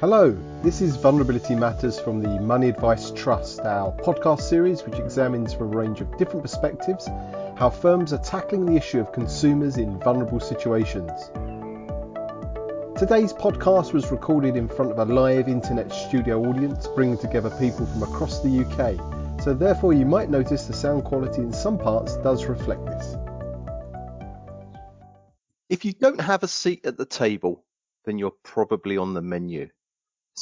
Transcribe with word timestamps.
Hello, 0.00 0.34
this 0.62 0.80
is 0.80 0.96
Vulnerability 0.96 1.54
Matters 1.54 2.00
from 2.00 2.22
the 2.22 2.40
Money 2.40 2.70
Advice 2.70 3.10
Trust, 3.10 3.60
our 3.60 3.92
podcast 3.98 4.40
series 4.40 4.82
which 4.82 4.98
examines 4.98 5.52
from 5.52 5.74
a 5.74 5.76
range 5.76 6.00
of 6.00 6.16
different 6.16 6.40
perspectives 6.40 7.06
how 7.58 7.68
firms 7.68 8.14
are 8.14 8.22
tackling 8.22 8.64
the 8.64 8.76
issue 8.76 8.98
of 8.98 9.12
consumers 9.12 9.76
in 9.76 10.00
vulnerable 10.00 10.40
situations. 10.40 11.12
Today's 12.98 13.34
podcast 13.34 13.92
was 13.92 14.10
recorded 14.10 14.56
in 14.56 14.68
front 14.68 14.90
of 14.90 14.98
a 14.98 15.04
live 15.12 15.48
internet 15.48 15.92
studio 15.92 16.46
audience, 16.46 16.88
bringing 16.94 17.18
together 17.18 17.50
people 17.60 17.84
from 17.84 18.02
across 18.02 18.42
the 18.42 18.64
UK, 18.64 19.42
so 19.44 19.52
therefore 19.52 19.92
you 19.92 20.06
might 20.06 20.30
notice 20.30 20.64
the 20.64 20.72
sound 20.72 21.04
quality 21.04 21.42
in 21.42 21.52
some 21.52 21.76
parts 21.76 22.16
does 22.16 22.46
reflect 22.46 22.86
this. 22.86 23.16
If 25.68 25.84
you 25.84 25.92
don't 25.92 26.22
have 26.22 26.42
a 26.42 26.48
seat 26.48 26.86
at 26.86 26.96
the 26.96 27.04
table, 27.04 27.66
then 28.06 28.16
you're 28.16 28.32
probably 28.42 28.96
on 28.96 29.12
the 29.12 29.20
menu. 29.20 29.68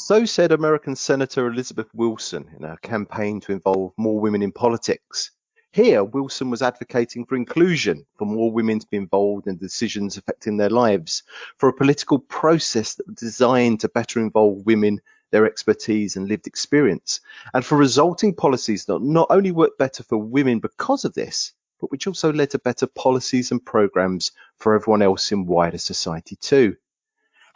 So 0.01 0.25
said 0.25 0.53
American 0.53 0.95
Senator 0.95 1.49
Elizabeth 1.49 1.89
Wilson 1.93 2.49
in 2.57 2.63
her 2.63 2.79
campaign 2.83 3.41
to 3.41 3.53
involve 3.53 3.93
more 3.97 4.21
women 4.21 4.43
in 4.43 4.53
politics. 4.53 5.33
Here, 5.73 6.05
Wilson 6.05 6.51
was 6.51 6.63
advocating 6.63 7.27
for 7.27 7.35
inclusion, 7.35 8.07
for 8.17 8.25
more 8.25 8.53
women 8.53 8.79
to 8.79 8.87
be 8.87 8.97
involved 8.97 9.49
in 9.49 9.57
decisions 9.57 10.17
affecting 10.17 10.57
their 10.57 10.71
lives, 10.71 11.25
for 11.57 11.69
a 11.69 11.75
political 11.75 12.21
process 12.21 12.95
that 12.95 13.09
was 13.09 13.17
designed 13.17 13.81
to 13.81 13.89
better 13.89 14.21
involve 14.21 14.65
women, 14.65 15.01
their 15.33 15.45
expertise 15.45 16.15
and 16.15 16.29
lived 16.29 16.47
experience, 16.47 17.21
and 17.53 17.67
for 17.67 17.77
resulting 17.77 18.33
policies 18.33 18.85
that 18.85 19.03
not 19.03 19.27
only 19.31 19.51
work 19.51 19.77
better 19.79 20.05
for 20.05 20.17
women 20.17 20.61
because 20.61 21.05
of 21.05 21.15
this, 21.15 21.53
but 21.81 21.91
which 21.91 22.07
also 22.07 22.33
led 22.33 22.51
to 22.51 22.61
better 22.61 22.87
policies 22.87 23.51
and 23.51 23.67
programs 23.67 24.31
for 24.59 24.77
everyone 24.77 25.03
else 25.03 25.33
in 25.33 25.45
wider 25.45 25.77
society 25.77 26.37
too. 26.37 26.77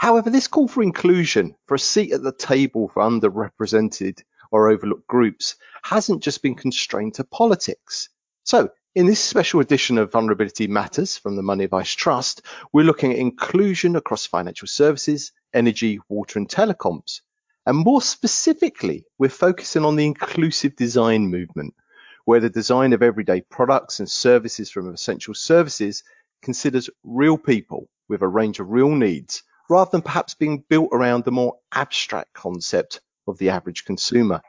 However, 0.03 0.31
this 0.31 0.49
call 0.49 0.67
for 0.67 0.83
inclusion, 0.83 1.55
for 1.69 1.77
a 1.77 1.79
seat 1.79 2.13
at 2.13 2.25
the 2.25 2.33
table 2.33 2.89
for 2.89 3.05
underrepresented 3.05 4.21
or 4.51 4.69
overlooked 4.69 5.07
groups, 5.07 5.55
hasn't 5.85 6.25
just 6.25 6.43
been 6.43 6.57
constrained 6.57 7.15
to 7.15 7.23
politics. 7.23 8.09
So, 8.43 8.71
in 8.97 9.07
this 9.07 9.21
special 9.21 9.61
edition 9.61 9.99
of 9.99 10.11
Vulnerability 10.11 10.67
Matters 10.67 11.17
from 11.17 11.37
the 11.37 11.43
Money 11.45 11.63
Advice 11.63 11.93
Trust, 11.93 12.43
we're 12.73 12.85
looking 12.85 13.13
at 13.13 13.19
inclusion 13.21 13.95
across 13.95 14.27
financial 14.27 14.67
services, 14.67 15.31
energy, 15.55 16.01
water, 16.09 16.41
and 16.41 16.49
telecoms. 16.49 17.21
And 17.65 17.79
more 17.79 18.03
specifically, 18.03 19.05
we're 19.19 19.29
focusing 19.29 19.85
on 19.85 19.95
the 19.95 20.05
inclusive 20.05 20.75
design 20.75 21.29
movement, 21.29 21.77
where 22.25 22.41
the 22.41 22.51
design 22.51 22.93
of 22.93 23.05
everyday 23.05 23.43
products 23.43 24.01
and 24.01 24.11
services 24.11 24.69
from 24.69 24.93
essential 24.93 25.35
services 25.35 26.03
considers 26.43 26.91
real 27.05 27.39
people 27.39 27.89
with 28.09 28.23
a 28.23 28.27
range 28.27 28.59
of 28.59 28.69
real 28.69 28.97
needs 28.97 29.45
rather 29.69 29.91
than 29.91 30.03
perhaps 30.03 30.35
being 30.35 30.65
built 30.69 30.91
around 30.93 31.25
the 31.25 31.33
more 31.33 31.57
abstract 31.73 32.33
concept 32.33 33.01
of 33.27 33.39
the 33.39 33.51
average 33.51 33.85
consumer. 33.85 34.43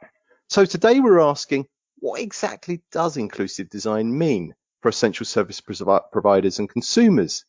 So 0.48 0.64
today 0.64 1.00
we're 1.00 1.20
asking, 1.20 1.66
what 1.98 2.20
exactly 2.20 2.82
does 2.92 3.16
inclusive 3.16 3.70
design 3.70 4.16
mean 4.16 4.54
for 4.82 4.88
essential 4.88 5.24
service 5.24 5.60
providers 5.60 6.58
and 6.58 6.68
consumers? 6.68 7.44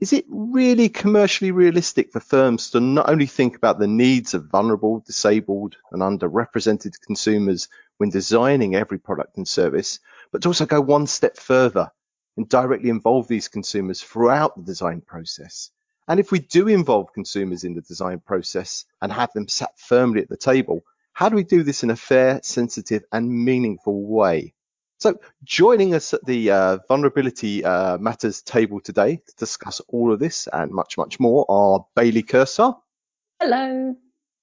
Is 0.00 0.12
it 0.14 0.24
really 0.30 0.88
commercially 0.88 1.50
realistic 1.50 2.10
for 2.12 2.20
firms 2.20 2.70
to 2.70 2.80
not 2.80 3.10
only 3.10 3.26
think 3.26 3.56
about 3.56 3.78
the 3.78 3.86
needs 3.86 4.32
of 4.32 4.48
vulnerable, 4.50 5.00
disabled, 5.00 5.76
and 5.92 6.00
underrepresented 6.00 7.00
consumers 7.04 7.68
when 7.98 8.08
designing 8.08 8.74
every 8.74 8.98
product 8.98 9.36
and 9.36 9.46
service, 9.46 9.98
but 10.32 10.40
to 10.42 10.48
also 10.48 10.64
go 10.64 10.80
one 10.80 11.06
step 11.06 11.36
further 11.36 11.90
and 12.36 12.48
directly 12.48 12.88
involve 12.88 13.28
these 13.28 13.48
consumers 13.48 14.00
throughout 14.00 14.56
the 14.56 14.62
design 14.62 15.02
process? 15.02 15.70
And 16.10 16.18
if 16.18 16.32
we 16.32 16.40
do 16.40 16.66
involve 16.66 17.12
consumers 17.12 17.62
in 17.62 17.74
the 17.74 17.82
design 17.82 18.18
process 18.18 18.84
and 19.00 19.12
have 19.12 19.32
them 19.32 19.46
sat 19.46 19.78
firmly 19.78 20.20
at 20.20 20.28
the 20.28 20.36
table, 20.36 20.80
how 21.12 21.28
do 21.28 21.36
we 21.36 21.44
do 21.44 21.62
this 21.62 21.84
in 21.84 21.90
a 21.90 21.94
fair, 21.94 22.40
sensitive, 22.42 23.04
and 23.12 23.30
meaningful 23.30 24.02
way? 24.04 24.52
So, 24.98 25.20
joining 25.44 25.94
us 25.94 26.12
at 26.12 26.24
the 26.24 26.50
uh, 26.50 26.78
Vulnerability 26.88 27.64
uh, 27.64 27.96
Matters 27.98 28.42
table 28.42 28.80
today 28.80 29.22
to 29.24 29.34
discuss 29.36 29.80
all 29.86 30.12
of 30.12 30.18
this 30.18 30.48
and 30.52 30.72
much, 30.72 30.98
much 30.98 31.20
more 31.20 31.46
are 31.48 31.86
Bailey 31.94 32.24
Kursar. 32.24 32.76
Hello 33.38 33.94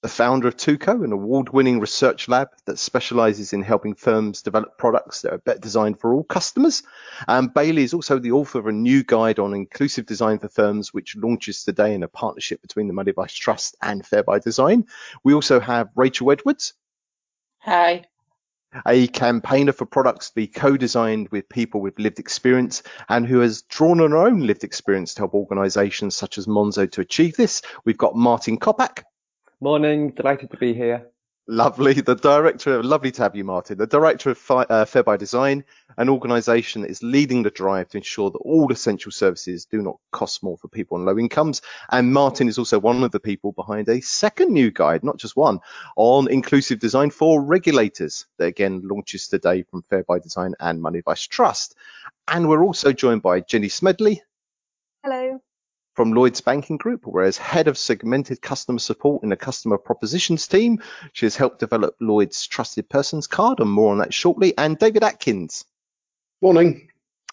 the 0.04 0.08
founder 0.08 0.48
of 0.48 0.56
Tuco, 0.56 1.04
an 1.04 1.12
award-winning 1.12 1.80
research 1.80 2.28
lab 2.28 2.50
that 2.66 2.78
specializes 2.78 3.52
in 3.52 3.64
helping 3.64 3.96
firms 3.96 4.44
develop 4.44 4.78
products 4.78 5.22
that 5.22 5.34
are 5.34 5.40
better 5.40 5.60
designed 5.60 6.00
for 6.00 6.14
all 6.14 6.24
customers. 6.24 6.84
And 7.28 7.52
Bailey 7.52 7.84
is 7.84 7.96
also 7.96 8.20
the 8.20 8.32
author 8.32 8.60
of 8.60 8.68
a 8.68 8.72
new 8.72 9.04
guide 9.04 9.40
on 9.40 9.56
inclusive 9.56 10.06
design 10.06 10.38
for 10.38 10.50
firms, 10.50 10.94
which 10.94 11.16
launches 11.16 11.64
today 11.64 11.96
in 11.96 12.04
a 12.04 12.08
partnership 12.08 12.62
between 12.62 12.88
the 12.88 12.94
Money 12.94 13.10
Advice 13.10 13.34
Trust 13.34 13.76
and 13.82 14.06
Fair 14.06 14.24
by 14.24 14.38
Design. 14.38 14.86
We 15.24 15.34
also 15.34 15.60
have 15.60 15.90
Rachel 15.96 16.32
Edwards. 16.32 16.74
Hi. 17.60 18.06
A 18.86 19.08
campaigner 19.08 19.72
for 19.72 19.86
products 19.86 20.30
to 20.30 20.36
be 20.36 20.46
co-designed 20.46 21.30
with 21.30 21.50
people 21.50 21.82
with 21.82 21.98
lived 21.98 22.20
experience 22.20 22.84
and 23.10 23.26
who 23.26 23.40
has 23.40 23.64
drawn 23.64 24.00
on 24.02 24.12
her 24.12 24.18
own 24.18 24.46
lived 24.46 24.64
experience 24.64 25.16
to 25.16 25.22
help 25.22 25.34
organizations 25.34 26.16
such 26.16 26.38
as 26.38 26.46
Monzo 26.46 26.90
to 26.92 27.02
achieve 27.02 27.36
this. 27.36 27.64
We've 27.84 27.98
got 27.98 28.16
Martin 28.16 28.60
Coppack. 28.60 29.04
Morning, 29.60 30.12
delighted 30.12 30.52
to 30.52 30.58
be 30.58 30.74
here. 30.74 31.08
Lovely. 31.50 31.94
The 31.94 32.16
director, 32.16 32.78
of 32.78 32.86
lovely 32.86 33.10
to 33.12 33.22
have 33.24 33.36
you, 33.36 33.44
Martin. 33.46 33.78
The 33.78 33.88
director 33.88 34.32
of 34.32 34.52
uh, 34.52 34.86
Fair 34.86 35.02
by 35.02 35.16
Design, 35.16 35.64
an 35.98 36.10
organisation 36.10 36.82
that 36.82 36.92
is 36.92 37.02
leading 37.02 37.42
the 37.42 37.50
drive 37.50 37.88
to 37.90 37.98
ensure 37.98 38.30
that 38.30 38.38
all 38.40 38.72
essential 38.72 39.12
services 39.12 39.66
do 39.66 39.82
not 39.82 39.98
cost 40.12 40.44
more 40.44 40.58
for 40.58 40.68
people 40.68 40.98
on 40.98 41.06
low 41.06 41.18
incomes. 41.18 41.62
And 41.90 42.14
Martin 42.14 42.50
is 42.50 42.60
also 42.60 42.78
one 42.78 43.02
of 43.04 43.12
the 43.12 43.20
people 43.20 43.54
behind 43.54 43.88
a 43.88 44.02
second 44.02 44.52
new 44.52 44.70
guide, 44.70 45.04
not 45.06 45.18
just 45.18 45.38
one, 45.38 45.60
on 45.96 46.30
inclusive 46.30 46.80
design 46.80 47.10
for 47.10 47.42
regulators 47.42 48.28
that 48.38 48.46
again 48.46 48.82
launches 48.84 49.30
today 49.30 49.64
from 49.64 49.84
Fair 49.90 50.04
by 50.04 50.20
Design 50.20 50.54
and 50.60 50.82
Money 50.82 51.00
Advice 51.00 51.26
Trust. 51.26 51.76
And 52.28 52.50
we're 52.50 52.64
also 52.64 52.92
joined 52.92 53.22
by 53.22 53.40
Jenny 53.40 53.70
Smedley. 53.70 54.22
Hello 55.02 55.42
from 55.98 56.14
Lloyds 56.14 56.42
Banking 56.42 56.78
Group, 56.78 57.08
where 57.08 57.24
as 57.24 57.38
head 57.38 57.68
of 57.68 57.76
segmented 57.76 58.40
customer 58.40 58.78
support 58.78 59.24
in 59.24 59.30
the 59.30 59.36
customer 59.36 59.80
propositions 59.80 60.48
team, 60.48 60.80
she 61.12 61.26
has 61.26 61.36
helped 61.36 61.58
develop 61.58 61.96
Lloyds 62.00 62.46
Trusted 62.46 62.88
Persons 62.88 63.26
card, 63.26 63.60
and 63.60 63.72
more 63.72 63.94
on 63.94 63.98
that 63.98 64.14
shortly. 64.14 64.56
And 64.60 64.78
David 64.78 65.04
Atkins. 65.04 65.66
Morning. 66.40 66.88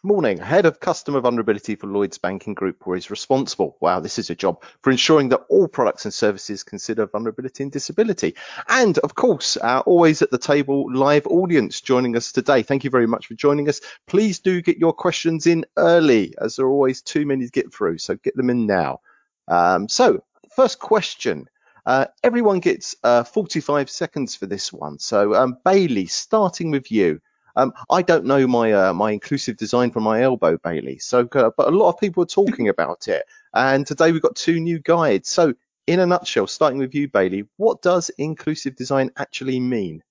Morning. 0.07 0.37
Head 0.37 0.67
of 0.67 0.81
Customer 0.81 1.19
Vulnerability 1.21 1.77
for 1.77 1.87
Lloyds 1.87 2.19
Banking 2.19 2.53
Group, 2.53 2.87
where 2.87 2.95
he's 2.95 3.11
responsible, 3.11 3.79
wow, 3.81 4.01
this 4.01 4.19
is 4.19 4.29
a 4.29 4.35
job, 4.35 4.63
for 4.83 4.91
ensuring 4.91 5.31
that 5.31 5.47
all 5.49 5.67
products 5.67 6.05
and 6.05 6.13
services 6.13 6.63
consider 6.63 7.07
vulnerability 7.07 7.63
and 7.63 7.73
disability. 7.73 8.35
And 8.69 8.99
of 8.99 9.15
course, 9.15 9.57
uh, 9.57 9.83
always 9.87 10.21
at 10.21 10.31
the 10.31 10.37
table, 10.37 10.93
live 10.93 11.27
audience 11.27 11.81
joining 11.81 12.19
us 12.19 12.33
today. 12.33 12.63
Thank 12.63 12.85
you 12.85 12.91
very 12.91 13.07
much 13.07 13.29
for 13.29 13.33
joining 13.33 13.67
us. 13.67 13.81
Please 14.07 14.41
do 14.41 14.61
get 14.61 14.77
your 14.77 14.93
questions 14.93 15.47
in 15.47 15.65
early, 15.79 16.35
as 16.37 16.57
there 16.57 16.67
are 16.67 16.71
always 16.71 17.01
too 17.01 17.25
many 17.25 17.47
to 17.47 17.51
get 17.51 17.73
through. 17.73 17.97
So 17.97 18.15
get 18.17 18.37
them 18.37 18.51
in 18.51 18.67
now. 18.67 19.01
Um, 19.49 19.89
so, 19.89 20.23
first 20.55 20.81
question. 20.81 21.49
Uh, 21.87 22.09
everyone 22.23 22.61
gets 22.61 22.95
uh, 23.05 23.25
45 23.25 23.89
seconds 23.89 24.37
for 24.37 24.45
this 24.45 24.71
one. 24.71 24.99
So, 24.99 25.35
um, 25.35 25.57
Bailey, 25.65 26.05
starting 26.05 26.71
with 26.71 26.93
you. 26.93 27.23
Um, 27.57 27.73
I 27.91 28.03
don't 28.03 28.25
know 28.25 28.47
my 28.47 28.73
uh, 28.73 28.93
my 28.93 29.13
inclusive 29.13 29.57
design 29.57 29.91
from 29.91 30.03
my 30.03 30.23
elbow, 30.23 30.59
Bailey. 30.59 30.99
So, 30.99 31.29
uh, 31.33 31.51
but 31.57 31.69
a 31.69 31.71
lot 31.71 31.91
of 31.91 32.01
people 32.01 32.23
are 32.23 32.27
talking 32.27 32.69
about 32.69 33.09
it, 33.09 33.25
and 33.55 33.87
today 33.87 34.13
we've 34.13 34.23
got 34.23 34.37
two 34.37 34.61
new 34.61 34.79
guides. 34.81 35.29
So, 35.29 35.55
in 35.87 36.01
a 36.01 36.07
nutshell, 36.07 36.47
starting 36.47 36.79
with 36.79 36.95
you, 36.95 37.09
Bailey, 37.09 37.45
what 37.57 37.83
does 37.83 38.11
inclusive 38.19 38.77
design 38.77 39.11
actually 39.17 39.61
mean? 39.61 40.03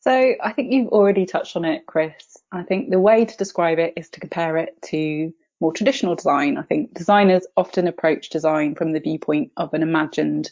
So, 0.00 0.34
I 0.42 0.52
think 0.52 0.72
you've 0.72 0.92
already 0.92 1.26
touched 1.26 1.56
on 1.56 1.64
it, 1.64 1.86
Chris. 1.86 2.36
I 2.50 2.62
think 2.62 2.90
the 2.90 3.00
way 3.00 3.24
to 3.24 3.36
describe 3.36 3.78
it 3.78 3.94
is 3.96 4.10
to 4.10 4.20
compare 4.20 4.58
it 4.58 4.80
to 4.86 5.32
more 5.62 5.72
traditional 5.72 6.16
design. 6.16 6.58
I 6.58 6.62
think 6.62 6.92
designers 6.92 7.46
often 7.56 7.86
approach 7.86 8.28
design 8.28 8.74
from 8.74 8.92
the 8.92 9.00
viewpoint 9.00 9.52
of 9.56 9.72
an 9.72 9.82
imagined 9.82 10.50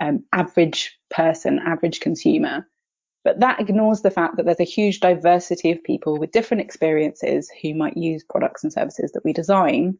um, 0.00 0.24
average 0.32 0.98
person, 1.10 1.58
average 1.58 2.00
consumer. 2.00 2.66
But 3.24 3.40
that 3.40 3.60
ignores 3.60 4.02
the 4.02 4.10
fact 4.10 4.36
that 4.36 4.46
there's 4.46 4.60
a 4.60 4.64
huge 4.64 5.00
diversity 5.00 5.70
of 5.70 5.82
people 5.82 6.18
with 6.18 6.32
different 6.32 6.62
experiences 6.62 7.50
who 7.62 7.74
might 7.74 7.96
use 7.96 8.24
products 8.24 8.62
and 8.62 8.72
services 8.72 9.12
that 9.12 9.24
we 9.24 9.32
design. 9.32 9.98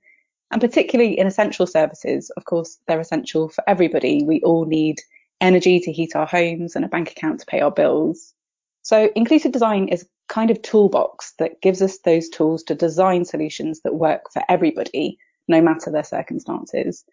And 0.50 0.60
particularly 0.60 1.18
in 1.18 1.26
essential 1.26 1.66
services, 1.66 2.30
of 2.36 2.44
course, 2.44 2.78
they're 2.86 3.00
essential 3.00 3.48
for 3.48 3.62
everybody. 3.68 4.22
We 4.24 4.40
all 4.42 4.64
need 4.64 5.00
energy 5.40 5.80
to 5.80 5.92
heat 5.92 6.16
our 6.16 6.26
homes 6.26 6.74
and 6.74 6.84
a 6.84 6.88
bank 6.88 7.10
account 7.10 7.40
to 7.40 7.46
pay 7.46 7.60
our 7.60 7.70
bills. 7.70 8.34
So 8.82 9.10
inclusive 9.14 9.52
design 9.52 9.88
is 9.88 10.08
kind 10.28 10.50
of 10.50 10.62
toolbox 10.62 11.32
that 11.38 11.60
gives 11.60 11.82
us 11.82 11.98
those 11.98 12.28
tools 12.28 12.62
to 12.64 12.74
design 12.74 13.24
solutions 13.24 13.80
that 13.80 13.94
work 13.94 14.32
for 14.32 14.42
everybody, 14.48 15.18
no 15.48 15.60
matter 15.60 15.90
their 15.90 16.04
circumstances. 16.04 17.04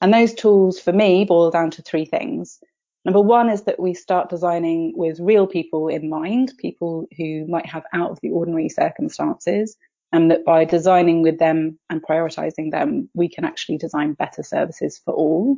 And 0.00 0.14
those 0.14 0.32
tools 0.32 0.80
for 0.80 0.92
me 0.92 1.24
boil 1.24 1.50
down 1.50 1.70
to 1.72 1.82
three 1.82 2.04
things. 2.04 2.60
Number 3.04 3.20
one 3.20 3.48
is 3.48 3.62
that 3.62 3.80
we 3.80 3.94
start 3.94 4.28
designing 4.28 4.92
with 4.94 5.20
real 5.20 5.46
people 5.46 5.88
in 5.88 6.10
mind, 6.10 6.52
people 6.58 7.06
who 7.16 7.46
might 7.46 7.66
have 7.66 7.84
out 7.94 8.10
of 8.10 8.18
the 8.20 8.30
ordinary 8.30 8.68
circumstances, 8.68 9.76
and 10.12 10.30
that 10.30 10.44
by 10.44 10.64
designing 10.64 11.22
with 11.22 11.38
them 11.38 11.78
and 11.88 12.02
prioritizing 12.02 12.70
them, 12.70 13.08
we 13.14 13.28
can 13.28 13.44
actually 13.44 13.78
design 13.78 14.14
better 14.14 14.42
services 14.42 15.00
for 15.04 15.14
all. 15.14 15.56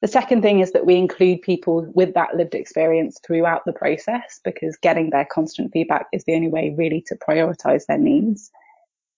The 0.00 0.08
second 0.08 0.42
thing 0.42 0.58
is 0.58 0.72
that 0.72 0.86
we 0.86 0.96
include 0.96 1.42
people 1.42 1.88
with 1.94 2.14
that 2.14 2.34
lived 2.36 2.56
experience 2.56 3.20
throughout 3.24 3.64
the 3.64 3.72
process 3.72 4.40
because 4.42 4.76
getting 4.76 5.10
their 5.10 5.26
constant 5.26 5.72
feedback 5.72 6.06
is 6.12 6.24
the 6.24 6.34
only 6.34 6.48
way 6.48 6.74
really 6.76 7.04
to 7.06 7.16
prioritize 7.16 7.86
their 7.86 7.98
needs. 7.98 8.50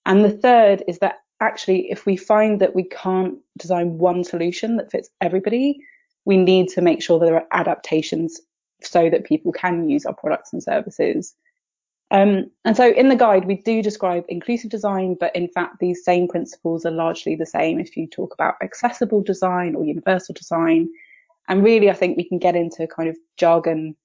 And 0.04 0.22
the 0.22 0.30
third 0.30 0.84
is 0.86 0.98
that 0.98 1.20
actually, 1.40 1.90
if 1.90 2.04
we 2.04 2.16
find 2.16 2.60
that 2.60 2.74
we 2.74 2.84
can't 2.84 3.38
design 3.56 3.96
one 3.96 4.24
solution 4.24 4.76
that 4.76 4.90
fits 4.90 5.08
everybody, 5.22 5.78
we 6.24 6.36
need 6.36 6.68
to 6.70 6.80
make 6.80 7.02
sure 7.02 7.18
that 7.18 7.26
there 7.26 7.36
are 7.36 7.46
adaptations 7.52 8.40
so 8.82 9.10
that 9.10 9.24
people 9.24 9.52
can 9.52 9.88
use 9.88 10.04
our 10.06 10.14
products 10.14 10.52
and 10.52 10.62
services. 10.62 11.34
Um, 12.10 12.50
and 12.64 12.76
so 12.76 12.90
in 12.90 13.08
the 13.08 13.16
guide, 13.16 13.46
we 13.46 13.56
do 13.56 13.82
describe 13.82 14.24
inclusive 14.28 14.70
design, 14.70 15.16
but 15.18 15.34
in 15.34 15.48
fact, 15.48 15.80
these 15.80 16.04
same 16.04 16.28
principles 16.28 16.84
are 16.84 16.90
largely 16.90 17.34
the 17.34 17.46
same 17.46 17.80
if 17.80 17.96
you 17.96 18.06
talk 18.06 18.32
about 18.34 18.54
accessible 18.62 19.22
design 19.22 19.74
or 19.74 19.84
universal 19.84 20.34
design. 20.34 20.88
And 21.48 21.64
really, 21.64 21.90
I 21.90 21.94
think 21.94 22.16
we 22.16 22.28
can 22.28 22.38
get 22.38 22.56
into 22.56 22.86
kind 22.86 23.08
of 23.08 23.16
jargon 23.36 23.96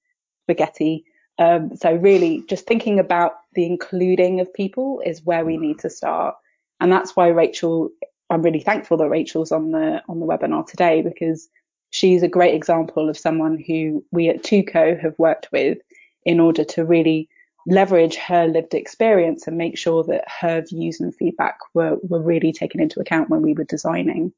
spaghetti. 0.44 1.04
Um, 1.38 1.76
so 1.76 1.94
really 1.94 2.44
just 2.48 2.66
thinking 2.66 2.98
about 2.98 3.32
the 3.54 3.64
including 3.64 4.40
of 4.40 4.52
people 4.52 5.00
is 5.04 5.24
where 5.24 5.44
we 5.44 5.56
need 5.56 5.78
to 5.80 5.90
start. 5.90 6.34
And 6.80 6.90
that's 6.90 7.14
why 7.14 7.28
Rachel, 7.28 7.90
I'm 8.28 8.42
really 8.42 8.60
thankful 8.60 8.96
that 8.98 9.08
Rachel's 9.08 9.52
on 9.52 9.70
the, 9.70 10.02
on 10.08 10.20
the 10.20 10.26
webinar 10.26 10.66
today 10.66 11.02
because 11.02 11.48
she's 11.90 12.22
a 12.22 12.28
great 12.28 12.54
example 12.54 13.08
of 13.08 13.18
someone 13.18 13.58
who 13.58 14.04
we 14.10 14.28
at 14.28 14.42
Tuco 14.42 14.98
have 15.00 15.18
worked 15.18 15.48
with 15.52 15.78
in 16.24 16.40
order 16.40 16.64
to 16.64 16.84
really 16.84 17.28
leverage 17.66 18.16
her 18.16 18.46
lived 18.46 18.74
experience 18.74 19.46
and 19.46 19.58
make 19.58 19.76
sure 19.76 20.02
that 20.04 20.24
her 20.40 20.62
views 20.62 21.00
and 21.00 21.14
feedback 21.14 21.58
were, 21.74 21.96
were 22.02 22.22
really 22.22 22.52
taken 22.52 22.80
into 22.80 23.00
account 23.00 23.28
when 23.28 23.42
we 23.42 23.52
were 23.52 23.64
designing. 23.64 24.32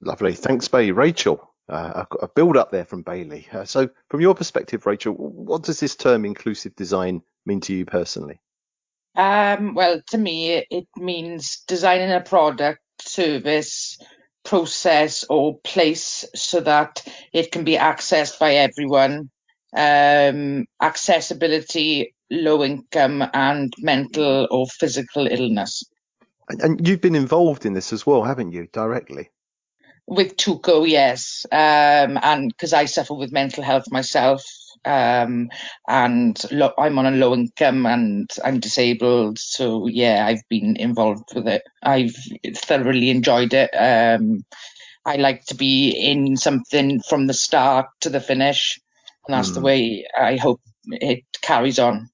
Lovely. 0.00 0.34
Thanks, 0.34 0.68
Bailey. 0.68 0.92
Rachel, 0.92 1.52
uh, 1.68 1.92
I've 1.96 2.08
got 2.08 2.22
a 2.22 2.28
build 2.28 2.56
up 2.56 2.70
there 2.70 2.84
from 2.84 3.02
Bailey. 3.02 3.48
Uh, 3.52 3.64
so, 3.64 3.88
from 4.10 4.20
your 4.20 4.34
perspective, 4.34 4.86
Rachel, 4.86 5.14
what 5.14 5.62
does 5.62 5.80
this 5.80 5.96
term 5.96 6.24
inclusive 6.24 6.76
design 6.76 7.22
mean 7.44 7.60
to 7.62 7.74
you 7.74 7.84
personally? 7.84 8.40
Um, 9.16 9.74
well, 9.74 10.02
to 10.08 10.18
me, 10.18 10.64
it 10.70 10.86
means 10.96 11.64
designing 11.66 12.12
a 12.12 12.20
product, 12.20 12.80
service, 13.00 13.98
process, 14.46 15.24
or 15.28 15.58
place 15.58 16.24
so 16.34 16.60
that 16.60 17.04
it 17.32 17.52
can 17.52 17.64
be 17.64 17.76
accessed 17.76 18.38
by 18.38 18.54
everyone. 18.54 19.30
Um, 19.76 20.64
accessibility 20.80 22.14
low 22.30 22.64
income 22.64 23.24
and 23.34 23.72
mental 23.78 24.48
or 24.50 24.66
physical 24.66 25.26
illness. 25.26 25.84
And, 26.48 26.86
you've 26.86 27.00
been 27.00 27.14
involved 27.14 27.66
in 27.66 27.72
this 27.72 27.92
as 27.92 28.06
well, 28.06 28.22
haven't 28.22 28.52
you, 28.52 28.68
directly? 28.72 29.30
With 30.06 30.36
Tuco, 30.36 30.88
yes, 30.88 31.44
um, 31.50 32.18
and 32.22 32.48
because 32.48 32.72
I 32.72 32.84
suffer 32.84 33.14
with 33.14 33.32
mental 33.32 33.64
health 33.64 33.90
myself, 33.90 34.44
um, 34.86 35.50
and 35.88 36.40
lo- 36.52 36.72
I'm 36.78 36.98
on 36.98 37.06
a 37.06 37.10
low 37.10 37.34
income 37.34 37.84
and 37.86 38.30
I'm 38.44 38.60
disabled, 38.60 39.38
so 39.38 39.88
yeah, 39.88 40.24
I've 40.26 40.48
been 40.48 40.76
involved 40.76 41.34
with 41.34 41.48
it. 41.48 41.62
I've 41.82 42.14
thoroughly 42.54 43.10
enjoyed 43.10 43.52
it. 43.52 43.70
Um, 43.74 44.44
I 45.04 45.16
like 45.16 45.44
to 45.46 45.54
be 45.54 45.90
in 45.90 46.36
something 46.36 47.00
from 47.00 47.26
the 47.26 47.34
start 47.34 47.86
to 48.00 48.10
the 48.10 48.20
finish, 48.20 48.80
and 49.26 49.34
that's 49.34 49.50
mm. 49.50 49.54
the 49.54 49.60
hmm. 49.60 49.66
way 49.66 50.06
I 50.18 50.36
hope 50.36 50.60
it 50.86 51.24
carries 51.42 51.78
on. 51.78 52.08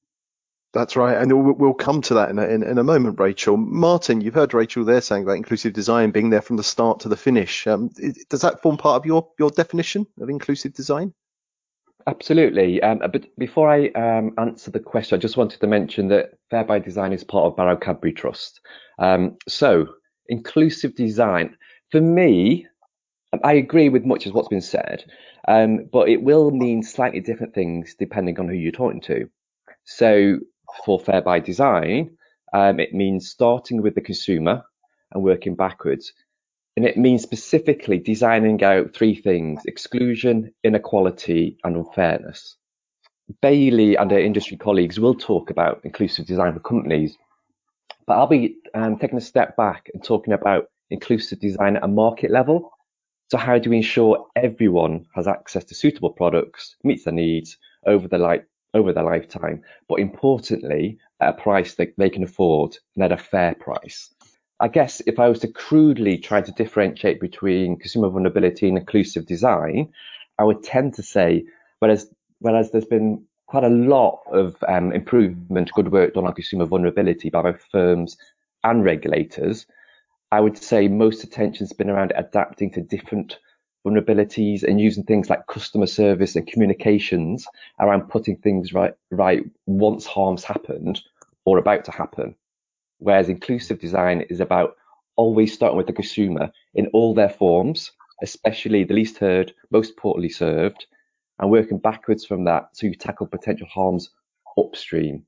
That's 0.73 0.97
right, 0.97 1.19
and 1.19 1.59
we'll 1.59 1.75
come 1.75 2.01
to 2.03 2.15
that 2.15 2.31
in 2.31 2.39
a, 2.39 2.47
in, 2.47 2.63
in, 2.63 2.79
a 2.79 2.85
moment, 2.85 3.21
Rachel. 3.21 3.59
Martin, 3.59 4.23
you've 4.23 4.33
heard 4.33 4.55
Rachel 4.55 4.87
there 4.87 5.03
saying 5.03 5.25
about 5.25 5.37
inclusive 5.37 5.75
design 5.75 6.13
being 6.13 6.31
there 6.31 6.41
from 6.41 6.57
the 6.57 6.63
start 6.63 7.01
to 7.01 7.11
the 7.11 7.17
finish. 7.17 7.67
Um, 7.67 7.91
does 8.31 8.41
that 8.41 8.63
form 8.63 8.79
part 8.79 8.97
of 8.97 9.05
your 9.05 9.29
your 9.39 9.51
definition 9.51 10.07
of 10.19 10.31
inclusive 10.31 10.73
design? 10.73 11.13
Absolutely. 12.07 12.83
Um, 12.83 12.99
but 12.99 13.27
before 13.39 13.71
I 13.71 13.89
um, 13.91 14.33
answer 14.39 14.71
the 14.71 14.81
question, 14.81 15.17
I 15.17 15.21
just 15.21 15.37
wanted 15.37 15.61
to 15.61 15.67
mention 15.67 16.09
that 16.09 16.31
Fair 16.51 16.65
by 16.65 16.79
Design 16.79 17.13
is 17.13 17.25
part 17.25 17.47
of 17.47 17.57
Barrow 17.57 17.77
Cadbury 17.77 18.13
Trust. 18.13 18.61
Um, 18.99 19.37
so, 19.49 19.87
inclusive 20.29 20.95
design, 20.95 21.57
for 21.91 22.01
me, 22.01 22.67
I 23.45 23.55
agree 23.55 23.89
with 23.89 24.05
much 24.05 24.27
of 24.27 24.35
what's 24.35 24.49
been 24.49 24.61
said, 24.61 25.05
um, 25.49 25.89
but 25.93 26.09
it 26.09 26.23
will 26.23 26.51
mean 26.51 26.83
slightly 26.83 27.21
different 27.21 27.55
things 27.55 27.95
depending 27.99 28.39
on 28.39 28.49
who 28.49 28.55
you're 28.55 28.73
talking 28.73 29.01
to. 29.03 29.29
So, 29.85 30.39
for 30.85 30.99
Fair 30.99 31.23
by 31.23 31.41
Design, 31.41 32.17
um, 32.53 32.81
it 32.81 32.93
means 32.93 33.29
starting 33.31 33.81
with 33.83 33.95
the 33.95 34.01
consumer 34.01 34.63
and 35.13 35.23
working 35.23 35.55
backwards. 35.55 36.13
And 36.77 36.87
it 36.87 36.97
means 36.97 37.23
specifically 37.23 37.99
designing 37.99 38.63
out 38.65 38.95
three 38.95 39.15
things 39.15 39.65
exclusion, 39.67 40.55
inequality, 40.65 41.59
and 41.65 41.77
unfairness. 41.77 42.57
Bailey 43.41 43.97
and 43.97 44.11
her 44.11 44.19
industry 44.19 44.57
colleagues 44.57 44.99
will 44.99 45.15
talk 45.15 45.51
about 45.51 45.81
inclusive 45.85 46.27
design 46.27 46.55
for 46.55 46.61
companies, 46.61 47.17
but 48.07 48.15
I'll 48.15 48.27
be 48.27 48.57
um, 48.75 48.99
taking 48.99 49.19
a 49.19 49.23
step 49.23 49.57
back 49.57 49.91
and 49.93 50.03
talking 50.03 50.33
about 50.35 50.67
inclusive 50.91 51.41
design 51.41 51.77
at 51.77 51.85
a 51.85 51.89
market 51.89 52.31
level. 52.31 52.71
So, 53.31 53.39
how 53.39 53.59
do 53.59 53.71
we 53.71 53.79
ensure 53.79 54.27
everyone 54.37 55.07
has 55.15 55.27
access 55.27 55.65
to 55.65 55.75
suitable 55.75 56.11
products, 56.11 56.77
meets 56.85 57.05
their 57.05 57.15
needs 57.15 57.57
over 57.87 58.09
the 58.09 58.19
life, 58.19 58.43
over 58.75 58.93
their 58.93 59.05
lifetime, 59.05 59.63
but 59.89 60.01
importantly, 60.01 60.99
at 61.21 61.31
a 61.31 61.41
price 61.41 61.75
that 61.75 61.95
they 61.97 62.11
can 62.11 62.25
afford 62.25 62.77
and 62.95 63.05
at 63.05 63.13
a 63.13 63.17
fair 63.17 63.55
price. 63.55 64.13
I 64.63 64.69
guess 64.69 65.03
if 65.09 65.19
I 65.19 65.29
was 65.29 65.41
to 65.41 65.49
crudely 65.49 66.17
try 66.17 66.41
to 66.41 66.53
differentiate 66.53 67.21
between 67.21 67.77
consumer 67.81 68.09
vulnerability 68.09 68.69
and 68.69 68.79
inclusive 68.79 69.27
design, 69.27 69.93
I 70.39 70.45
would 70.45 70.63
tend 70.63 70.95
to 70.95 71.03
say, 71.03 71.45
whereas 71.81 72.09
whereas 72.39 72.71
there's 72.71 72.85
been 72.85 73.25
quite 73.49 73.65
a 73.65 73.69
lot 73.69 74.21
of 74.31 74.57
um, 74.69 74.93
improvement, 74.93 75.73
good 75.75 75.91
work 75.91 76.15
done 76.15 76.27
on 76.27 76.35
consumer 76.35 76.65
vulnerability 76.65 77.29
by 77.29 77.43
both 77.43 77.61
firms 77.73 78.17
and 78.63 78.85
regulators, 78.85 79.67
I 80.31 80.41
would 80.41 80.57
say 80.57 80.87
most 80.87 81.25
attention's 81.25 81.73
been 81.73 81.91
around 81.91 82.13
adapting 82.15 82.71
to 82.75 82.83
different 82.83 83.41
vulnerabilities 83.85 84.63
and 84.63 84.81
using 84.81 85.03
things 85.03 85.29
like 85.29 85.49
customer 85.49 85.89
service 85.89 86.37
and 86.37 86.47
communications 86.47 87.49
around 87.81 88.09
putting 88.09 88.37
things 88.37 88.73
right 88.73 88.95
right 89.11 89.43
once 89.67 90.07
harm's 90.07 90.45
happened 90.45 91.01
or 91.45 91.59
about 91.59 91.85
to 91.87 91.91
happen. 91.91 92.37
Whereas 93.03 93.29
inclusive 93.29 93.81
design 93.81 94.23
is 94.31 94.41
about 94.41 94.77
always 95.17 95.53
starting 95.53 95.77
with 95.77 95.89
the 95.89 95.93
consumer 95.93 96.53
in 96.75 96.87
all 96.89 97.15
their 97.15 97.29
forms, 97.29 97.91
especially 98.23 98.85
the 98.85 98.95
least 98.95 99.19
heard, 99.19 99.53
most 99.71 99.97
poorly 99.97 100.29
served, 100.29 100.87
and 101.39 101.51
working 101.51 101.79
backwards 101.79 102.25
from 102.25 102.45
that 102.45 102.69
you 102.81 102.95
tackle 102.95 103.27
potential 103.27 103.67
harms 103.67 104.11
upstream. 104.57 105.25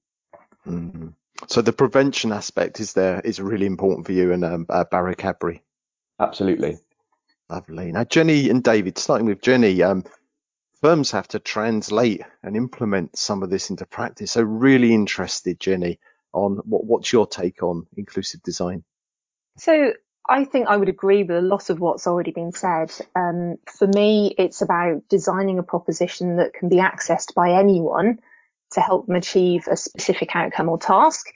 Mm-hmm. 0.67 1.09
So 1.49 1.63
the 1.63 1.73
prevention 1.73 2.31
aspect 2.31 2.79
is 2.79 2.93
there 2.93 3.21
is 3.21 3.41
really 3.41 3.67
important 3.67 4.07
for 4.07 4.13
you 4.13 4.33
and 4.33 4.45
um, 4.45 4.67
uh, 4.69 4.85
Barrow 4.91 5.15
Cadbury. 5.15 5.63
Absolutely. 6.21 6.79
Lovely. 7.51 7.91
Now, 7.91 8.05
Jenny 8.05 8.49
and 8.49 8.63
David, 8.63 8.99
starting 8.99 9.27
with 9.27 9.43
Jenny, 9.43 9.83
um, 9.83 10.05
firms 10.81 11.11
have 11.11 11.27
to 11.29 11.41
translate 11.41 12.23
and 12.43 12.57
implement 12.57 13.19
some 13.19 13.43
of 13.43 13.51
this 13.51 13.69
into 13.69 13.85
practice. 13.85 14.33
So, 14.33 14.43
really 14.43 14.95
interested, 14.95 15.59
Jenny, 15.59 15.99
on 16.35 16.61
what, 16.65 16.85
what's 16.85 17.13
your 17.13 17.27
take 17.27 17.63
on 17.63 17.87
inclusive 17.97 18.43
design? 18.43 18.85
So, 19.57 19.93
I 20.27 20.45
think 20.45 20.69
I 20.69 20.77
would 20.77 20.89
agree 20.89 21.23
with 21.23 21.37
a 21.37 21.43
lot 21.43 21.69
of 21.69 21.81
what's 21.81 22.07
already 22.07 22.31
been 22.31 22.53
said. 22.53 22.91
Um, 23.15 23.57
for 23.71 23.87
me, 23.87 24.35
it's 24.39 24.63
about 24.63 25.07
designing 25.09 25.59
a 25.59 25.63
proposition 25.63 26.37
that 26.37 26.55
can 26.55 26.71
be 26.71 26.77
accessed 26.77 27.35
by 27.35 27.53
anyone 27.53 28.21
to 28.73 28.81
help 28.81 29.07
them 29.07 29.17
achieve 29.17 29.69
a 29.69 29.77
specific 29.77 30.35
outcome 30.35 30.71
or 30.71 30.79
task. 30.79 31.27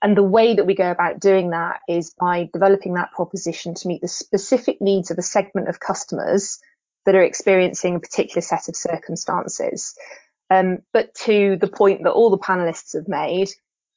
And 0.00 0.16
the 0.16 0.22
way 0.22 0.54
that 0.54 0.66
we 0.66 0.74
go 0.74 0.90
about 0.90 1.18
doing 1.18 1.50
that 1.50 1.80
is 1.88 2.14
by 2.18 2.48
developing 2.52 2.94
that 2.94 3.12
proposition 3.12 3.74
to 3.74 3.88
meet 3.88 4.02
the 4.02 4.08
specific 4.08 4.80
needs 4.80 5.10
of 5.10 5.18
a 5.18 5.22
segment 5.22 5.68
of 5.68 5.80
customers 5.80 6.60
that 7.04 7.14
are 7.14 7.22
experiencing 7.22 7.96
a 7.96 8.00
particular 8.00 8.42
set 8.42 8.68
of 8.68 8.76
circumstances. 8.76 9.96
Um, 10.50 10.78
but 10.92 11.14
to 11.24 11.56
the 11.60 11.68
point 11.68 12.04
that 12.04 12.12
all 12.12 12.30
the 12.30 12.38
panelists 12.38 12.94
have 12.94 13.08
made, 13.08 13.48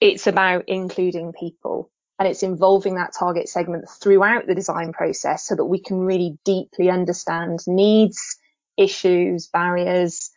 it's 0.01 0.27
about 0.27 0.65
including 0.67 1.33
people 1.33 1.91
and 2.17 2.27
it's 2.27 2.43
involving 2.43 2.95
that 2.95 3.13
target 3.17 3.47
segment 3.47 3.89
throughout 3.89 4.45
the 4.45 4.55
design 4.55 4.91
process 4.91 5.45
so 5.45 5.55
that 5.55 5.65
we 5.65 5.79
can 5.79 5.99
really 5.99 6.37
deeply 6.43 6.89
understand 6.89 7.59
needs, 7.65 8.37
issues, 8.77 9.47
barriers, 9.47 10.29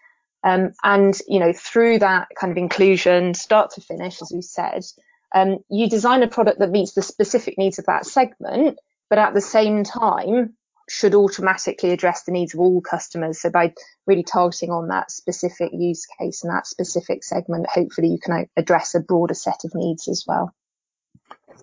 um, 0.44 0.72
and 0.82 1.18
you 1.28 1.40
know 1.40 1.52
through 1.52 1.98
that 2.00 2.28
kind 2.38 2.50
of 2.50 2.56
inclusion, 2.56 3.34
start 3.34 3.72
to 3.72 3.80
finish, 3.80 4.20
as 4.22 4.32
we 4.32 4.42
said, 4.42 4.82
um, 5.34 5.58
you 5.70 5.88
design 5.88 6.22
a 6.22 6.28
product 6.28 6.58
that 6.60 6.70
meets 6.70 6.92
the 6.92 7.02
specific 7.02 7.58
needs 7.58 7.78
of 7.78 7.86
that 7.86 8.06
segment, 8.06 8.78
but 9.08 9.18
at 9.18 9.34
the 9.34 9.40
same 9.40 9.84
time 9.84 10.54
should 10.88 11.14
automatically 11.14 11.90
address 11.90 12.24
the 12.24 12.32
needs 12.32 12.54
of 12.54 12.60
all 12.60 12.80
customers. 12.80 13.40
So 13.40 13.50
by 13.50 13.74
really 14.06 14.22
targeting 14.22 14.70
on 14.70 14.88
that 14.88 15.10
specific 15.10 15.70
use 15.72 16.06
case 16.18 16.44
and 16.44 16.52
that 16.52 16.66
specific 16.66 17.24
segment, 17.24 17.66
hopefully 17.68 18.08
you 18.08 18.18
can 18.18 18.46
address 18.56 18.94
a 18.94 19.00
broader 19.00 19.34
set 19.34 19.64
of 19.64 19.74
needs 19.74 20.08
as 20.08 20.24
well. 20.26 20.54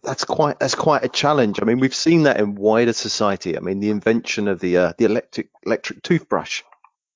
That's 0.03 0.23
quite 0.23 0.59
that's 0.59 0.75
quite 0.75 1.03
a 1.03 1.09
challenge. 1.09 1.59
I 1.61 1.65
mean, 1.65 1.79
we've 1.79 1.95
seen 1.95 2.23
that 2.23 2.39
in 2.39 2.55
wider 2.55 2.93
society. 2.93 3.57
I 3.57 3.59
mean, 3.59 3.79
the 3.79 3.89
invention 3.89 4.47
of 4.47 4.59
the 4.59 4.77
uh, 4.77 4.93
the 4.97 5.05
electric 5.05 5.49
electric 5.65 6.03
toothbrush 6.03 6.63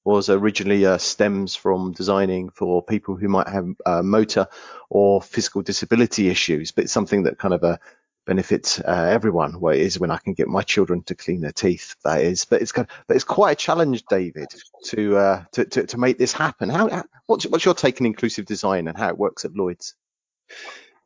was 0.04 0.30
originally 0.30 0.86
uh, 0.86 0.98
stems 0.98 1.56
from 1.56 1.94
designing 1.94 2.50
for 2.50 2.84
people 2.84 3.16
who 3.16 3.30
might 3.30 3.48
have 3.48 3.70
uh, 3.86 4.02
motor 4.02 4.48
or 4.90 5.22
physical 5.22 5.62
disability 5.62 6.30
issues, 6.30 6.72
but 6.72 6.84
it's 6.84 6.94
something 6.94 7.24
that 7.24 7.38
kind 7.38 7.54
of 7.54 7.64
uh, 7.64 7.78
benefits 8.26 8.80
uh, 8.80 9.10
everyone. 9.12 9.60
Well, 9.60 9.74
it 9.74 9.82
is 9.82 10.00
when 10.00 10.12
I 10.12 10.18
can 10.18 10.34
get 10.34 10.48
my 10.48 10.62
children 10.62 11.04
to 11.04 11.16
clean 11.16 11.42
their 11.42 11.52
teeth. 11.52 11.96
That 12.04 12.22
is, 12.22 12.46
but 12.46 12.62
it's 12.62 12.72
kind 12.72 12.88
of, 12.88 12.96
but 13.08 13.16
it's 13.16 13.24
quite 13.24 13.52
a 13.52 13.56
challenge, 13.56 14.04
David, 14.10 14.48
to 14.86 15.18
uh, 15.18 15.44
to, 15.54 15.66
to, 15.66 15.86
to 15.88 15.98
make 15.98 16.18
this 16.18 16.34
happen. 16.34 16.70
How, 16.70 16.90
how 16.90 17.04
what's 17.28 17.46
what's 17.46 17.66
your 17.66 17.74
take 17.74 18.02
on 18.02 18.08
inclusive 18.08 18.46
design 18.46 18.88
and 18.88 18.98
how 18.98 19.10
it 19.10 19.18
works 19.18 19.46
at 19.46 19.56
Lloyd's? 19.56 19.96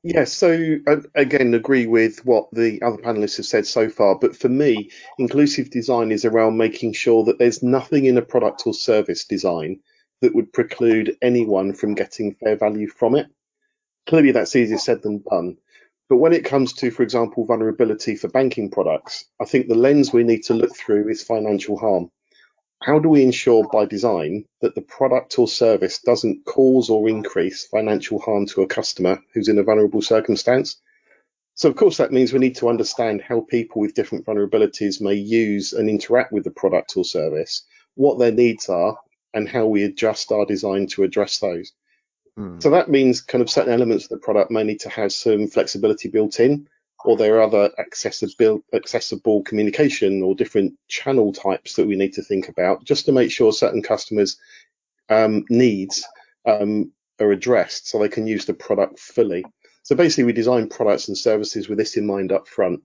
Yes, 0.04 0.32
so 0.32 0.78
uh, 0.88 1.02
again, 1.16 1.54
agree 1.54 1.88
with 1.88 2.24
what 2.26 2.48
the 2.54 2.82
other 2.82 2.98
panelists 2.98 3.38
have 3.38 3.46
said 3.46 3.66
so 3.66 3.90
far. 3.90 4.18
But 4.18 4.38
for 4.38 4.48
me, 4.48 4.92
inclusive 5.18 5.70
design 5.70 6.12
is 6.12 6.24
around 6.24 6.58
making 6.58 6.94
sure 6.94 7.24
that 7.26 7.40
there's 7.40 7.64
nothing 7.64 8.06
in 8.06 8.18
a 8.18 8.22
product 8.22 8.64
or 8.66 8.74
service 8.74 9.26
design 9.26 9.80
that 10.22 10.34
would 10.34 10.54
preclude 10.54 11.18
anyone 11.22 11.74
from 11.74 11.96
getting 11.96 12.36
fair 12.36 12.56
value 12.56 12.88
from 12.88 13.16
it. 13.16 13.28
Clearly, 14.08 14.32
that's 14.32 14.56
easier 14.56 14.78
said 14.78 15.02
than 15.02 15.24
done. 15.30 15.58
But 16.10 16.18
when 16.18 16.34
it 16.34 16.46
comes 16.46 16.74
to, 16.74 16.92
for 16.92 17.04
example, 17.04 17.46
vulnerability 17.46 18.16
for 18.16 18.30
banking 18.30 18.70
products, 18.70 19.26
I 19.42 19.46
think 19.46 19.68
the 19.68 19.76
lens 19.76 20.14
we 20.14 20.24
need 20.24 20.44
to 20.44 20.54
look 20.54 20.76
through 20.76 21.10
is 21.10 21.24
financial 21.24 21.78
harm 21.78 22.12
how 22.84 23.00
do 23.00 23.10
we 23.10 23.24
ensure 23.24 23.68
by 23.74 23.86
design 23.86 24.46
that 24.62 24.76
the 24.76 24.82
product 24.82 25.40
or 25.40 25.48
service 25.48 26.00
doesn't 26.00 26.46
cause 26.46 26.90
or 26.90 27.10
increase 27.10 27.66
financial 27.66 28.20
harm 28.20 28.46
to 28.48 28.62
a 28.62 28.68
customer 28.68 29.20
who's 29.34 29.48
in 29.48 29.58
a 29.58 29.64
vulnerable 29.64 30.02
circumstance? 30.02 30.78
So, 31.56 31.70
of 31.70 31.76
course, 31.76 31.98
that 31.98 32.12
means 32.12 32.32
we 32.32 32.40
need 32.40 32.56
to 32.58 32.70
understand 32.70 33.22
how 33.22 33.42
people 33.42 33.82
with 33.82 33.96
different 33.96 34.26
vulnerabilities 34.26 35.02
may 35.02 35.16
use 35.16 35.74
and 35.74 35.90
interact 35.90 36.32
with 36.32 36.44
the 36.44 36.52
product 36.52 36.96
or 36.96 37.04
service, 37.04 37.64
what 37.96 38.20
their 38.20 38.32
needs 38.32 38.70
are, 38.70 38.96
and 39.34 39.50
how 39.50 39.66
we 39.66 39.84
adjust 39.84 40.32
our 40.32 40.46
design 40.46 40.86
to 40.88 41.04
address 41.04 41.40
those. 41.40 41.74
Hmm. 42.38 42.60
So, 42.60 42.70
that 42.70 42.90
means 42.90 43.20
kind 43.20 43.42
of 43.42 43.50
certain 43.50 43.74
elements 43.74 44.06
of 44.06 44.12
the 44.12 44.18
product 44.18 44.52
may 44.52 44.64
need 44.64 44.80
to 44.82 44.90
have 44.90 45.12
some 45.12 45.48
flexibility 45.48 46.08
built 46.08 46.40
in 46.40 46.70
or 47.06 47.16
there 47.16 47.38
are 47.38 47.42
other 47.42 47.72
accessible, 47.80 48.64
accessible 48.74 49.44
communication 49.44 50.22
or 50.22 50.36
different 50.36 50.74
channel 50.88 51.32
types 51.32 51.76
that 51.76 51.88
we 51.88 51.96
need 51.96 52.14
to 52.14 52.22
think 52.22 52.50
about 52.50 52.84
just 52.84 53.06
to 53.06 53.12
make 53.12 53.32
sure 53.32 53.52
certain 53.52 53.82
customers' 53.82 54.38
um, 55.10 55.46
needs 55.50 56.06
um, 56.46 56.92
are 57.20 57.32
addressed 57.32 57.88
so 57.88 58.00
they 58.00 58.10
can 58.10 58.28
use 58.28 58.46
the 58.46 58.54
product 58.54 59.00
fully. 59.00 59.46
So 59.84 59.96
basically, 59.96 60.26
we 60.26 60.34
design 60.34 60.70
products 60.70 61.08
and 61.08 61.18
services 61.18 61.70
with 61.70 61.78
this 61.78 61.96
in 61.96 62.06
mind 62.06 62.32
up 62.32 62.48
front. 62.48 62.82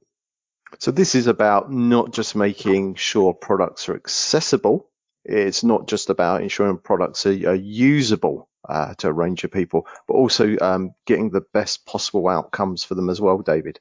So 0.79 0.91
this 0.91 1.15
is 1.15 1.27
about 1.27 1.73
not 1.73 2.13
just 2.13 2.37
making 2.37 2.95
sure 2.95 3.35
products 3.35 3.89
are 3.89 3.97
accessible. 3.97 4.89
It's 5.25 5.65
not 5.65 5.89
just 5.89 6.11
about 6.11 6.43
ensuring 6.43 6.79
products 6.79 7.27
are, 7.27 7.51
are 7.51 7.55
usable 7.55 8.49
uh, 8.69 8.95
to 8.95 9.09
a 9.09 9.12
range 9.12 9.45
of 9.45 9.52
people, 9.52 9.87
but 10.07 10.14
also 10.14 10.57
um, 10.61 10.95
getting 11.07 11.31
the 11.31 11.45
best 11.52 11.87
possible 11.87 12.28
outcomes 12.28 12.85
for 12.85 12.95
them 12.95 13.11
as 13.11 13.21
well, 13.21 13.38
David. 13.38 13.81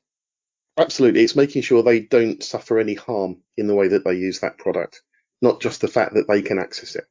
Absolutely. 0.78 1.24
It's 1.24 1.36
making 1.36 1.62
sure 1.64 1.84
they 1.84 2.00
don't 2.00 2.44
suffer 2.44 2.80
any 2.80 2.96
harm 2.96 3.38
in 3.58 3.68
the 3.68 3.76
way 3.76 3.90
that 3.90 4.04
they 4.04 4.14
use 4.14 4.40
that 4.40 4.58
product, 4.58 5.02
not 5.42 5.62
just 5.62 5.82
the 5.82 5.88
fact 5.88 6.14
that 6.16 6.28
they 6.28 6.42
can 6.42 6.60
access 6.60 6.96
it. 6.96 7.06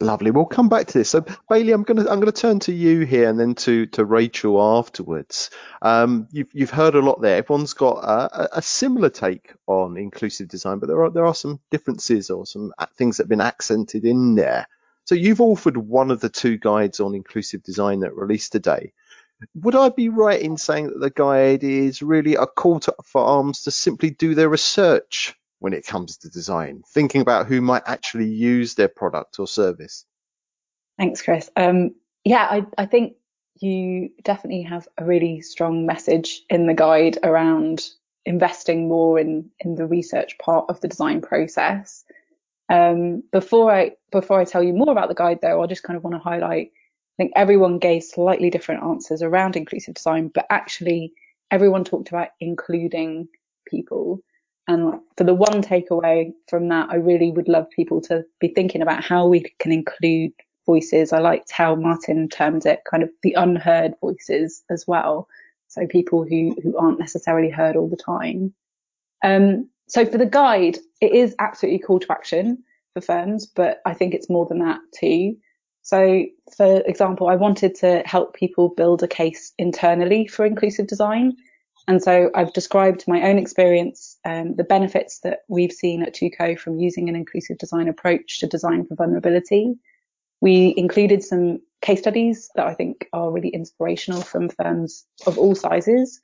Lovely. 0.00 0.32
We'll 0.32 0.46
come 0.46 0.68
back 0.68 0.88
to 0.88 0.98
this. 0.98 1.10
So 1.10 1.24
Bailey, 1.48 1.72
I'm 1.72 1.84
going 1.84 2.02
to 2.02 2.10
I'm 2.10 2.18
going 2.18 2.32
to 2.32 2.40
turn 2.40 2.58
to 2.60 2.72
you 2.72 3.00
here 3.06 3.28
and 3.28 3.38
then 3.38 3.54
to 3.56 3.86
to 3.86 4.04
Rachel 4.04 4.60
afterwards. 4.60 5.50
Um, 5.82 6.26
you've 6.32 6.48
you've 6.52 6.70
heard 6.70 6.96
a 6.96 7.00
lot 7.00 7.20
there. 7.20 7.36
Everyone's 7.36 7.74
got 7.74 7.98
a, 7.98 8.58
a, 8.58 8.62
similar 8.62 9.08
take 9.08 9.52
on 9.66 9.96
inclusive 9.96 10.48
design, 10.48 10.78
but 10.80 10.88
there 10.88 11.02
are 11.04 11.10
there 11.10 11.26
are 11.26 11.34
some 11.34 11.60
differences 11.70 12.28
or 12.28 12.44
some 12.44 12.72
things 12.96 13.16
that 13.16 13.24
have 13.24 13.28
been 13.28 13.40
accented 13.40 14.04
in 14.04 14.34
there. 14.34 14.66
So 15.04 15.14
you've 15.14 15.38
authored 15.38 15.76
one 15.76 16.10
of 16.10 16.20
the 16.20 16.30
two 16.30 16.56
guides 16.56 17.00
on 17.00 17.14
inclusive 17.14 17.62
design 17.62 18.00
that 18.00 18.14
released 18.14 18.52
today 18.52 18.92
would 19.54 19.74
I 19.74 19.88
be 19.88 20.08
right 20.08 20.40
in 20.40 20.56
saying 20.56 20.86
that 20.88 21.00
the 21.00 21.10
guide 21.10 21.64
is 21.64 22.02
really 22.02 22.34
a 22.34 22.46
call 22.46 22.80
to, 22.80 22.94
for 23.04 23.22
arms 23.22 23.62
to 23.62 23.70
simply 23.70 24.10
do 24.10 24.34
their 24.34 24.48
research 24.48 25.34
when 25.58 25.72
it 25.72 25.86
comes 25.86 26.16
to 26.18 26.30
design, 26.30 26.82
thinking 26.88 27.20
about 27.20 27.46
who 27.46 27.60
might 27.60 27.82
actually 27.86 28.28
use 28.28 28.74
their 28.74 28.88
product 28.88 29.38
or 29.38 29.46
service? 29.46 30.04
Thanks, 30.98 31.22
Chris. 31.22 31.50
Um, 31.56 31.94
yeah, 32.24 32.46
I, 32.50 32.66
I 32.78 32.86
think 32.86 33.14
you 33.60 34.10
definitely 34.22 34.62
have 34.62 34.88
a 34.98 35.04
really 35.04 35.40
strong 35.40 35.86
message 35.86 36.42
in 36.50 36.66
the 36.66 36.74
guide 36.74 37.18
around 37.22 37.88
investing 38.26 38.88
more 38.88 39.18
in 39.18 39.50
in 39.60 39.74
the 39.74 39.86
research 39.86 40.38
part 40.38 40.64
of 40.68 40.80
the 40.80 40.88
design 40.88 41.20
process. 41.20 42.04
Um, 42.68 43.22
before 43.30 43.72
I 43.72 43.92
before 44.10 44.40
I 44.40 44.44
tell 44.44 44.62
you 44.62 44.72
more 44.72 44.90
about 44.90 45.08
the 45.08 45.14
guide, 45.14 45.40
though, 45.42 45.62
I 45.62 45.66
just 45.66 45.82
kind 45.82 45.96
of 45.96 46.04
want 46.04 46.14
to 46.14 46.20
highlight 46.20 46.70
I 47.14 47.22
think 47.22 47.32
everyone 47.36 47.78
gave 47.78 48.02
slightly 48.02 48.50
different 48.50 48.82
answers 48.82 49.22
around 49.22 49.54
inclusive 49.54 49.94
design, 49.94 50.32
but 50.34 50.46
actually 50.50 51.12
everyone 51.52 51.84
talked 51.84 52.08
about 52.08 52.30
including 52.40 53.28
people. 53.68 54.20
And 54.66 55.00
for 55.16 55.22
the 55.22 55.34
one 55.34 55.62
takeaway 55.62 56.32
from 56.48 56.68
that, 56.68 56.88
I 56.90 56.96
really 56.96 57.30
would 57.30 57.46
love 57.46 57.68
people 57.70 58.00
to 58.02 58.24
be 58.40 58.48
thinking 58.48 58.82
about 58.82 59.04
how 59.04 59.28
we 59.28 59.44
can 59.60 59.70
include 59.70 60.32
voices. 60.66 61.12
I 61.12 61.20
liked 61.20 61.52
how 61.52 61.76
Martin 61.76 62.28
termed 62.28 62.66
it 62.66 62.80
kind 62.90 63.04
of 63.04 63.10
the 63.22 63.34
unheard 63.34 63.94
voices 64.00 64.64
as 64.68 64.84
well. 64.88 65.28
So 65.68 65.86
people 65.86 66.24
who, 66.24 66.56
who 66.64 66.76
aren't 66.76 66.98
necessarily 66.98 67.50
heard 67.50 67.76
all 67.76 67.88
the 67.88 67.96
time. 67.96 68.54
Um, 69.22 69.68
so 69.86 70.06
for 70.06 70.18
the 70.18 70.26
guide, 70.26 70.78
it 71.00 71.12
is 71.12 71.34
absolutely 71.38 71.80
call 71.80 72.00
to 72.00 72.12
action 72.12 72.62
for 72.94 73.00
firms, 73.00 73.46
but 73.46 73.80
I 73.84 73.94
think 73.94 74.14
it's 74.14 74.30
more 74.30 74.46
than 74.46 74.60
that 74.60 74.80
too. 74.98 75.36
So, 75.82 76.24
for 76.56 76.80
example, 76.86 77.28
I 77.28 77.36
wanted 77.36 77.74
to 77.76 78.02
help 78.06 78.34
people 78.34 78.70
build 78.70 79.02
a 79.02 79.08
case 79.08 79.52
internally 79.58 80.26
for 80.26 80.46
inclusive 80.46 80.86
design. 80.86 81.36
And 81.86 82.02
so 82.02 82.30
I've 82.34 82.54
described 82.54 83.04
my 83.06 83.22
own 83.28 83.36
experience, 83.36 84.16
um, 84.24 84.54
the 84.54 84.64
benefits 84.64 85.20
that 85.20 85.40
we've 85.48 85.72
seen 85.72 86.02
at 86.02 86.14
Tuco 86.14 86.58
from 86.58 86.78
using 86.78 87.10
an 87.10 87.16
inclusive 87.16 87.58
design 87.58 87.88
approach 87.88 88.40
to 88.40 88.46
design 88.46 88.86
for 88.86 88.94
vulnerability. 88.94 89.74
We 90.40 90.72
included 90.78 91.22
some 91.22 91.58
case 91.82 91.98
studies 91.98 92.48
that 92.54 92.66
I 92.66 92.72
think 92.72 93.06
are 93.12 93.30
really 93.30 93.50
inspirational 93.50 94.22
from 94.22 94.48
firms 94.48 95.04
of 95.26 95.36
all 95.36 95.54
sizes. 95.54 96.22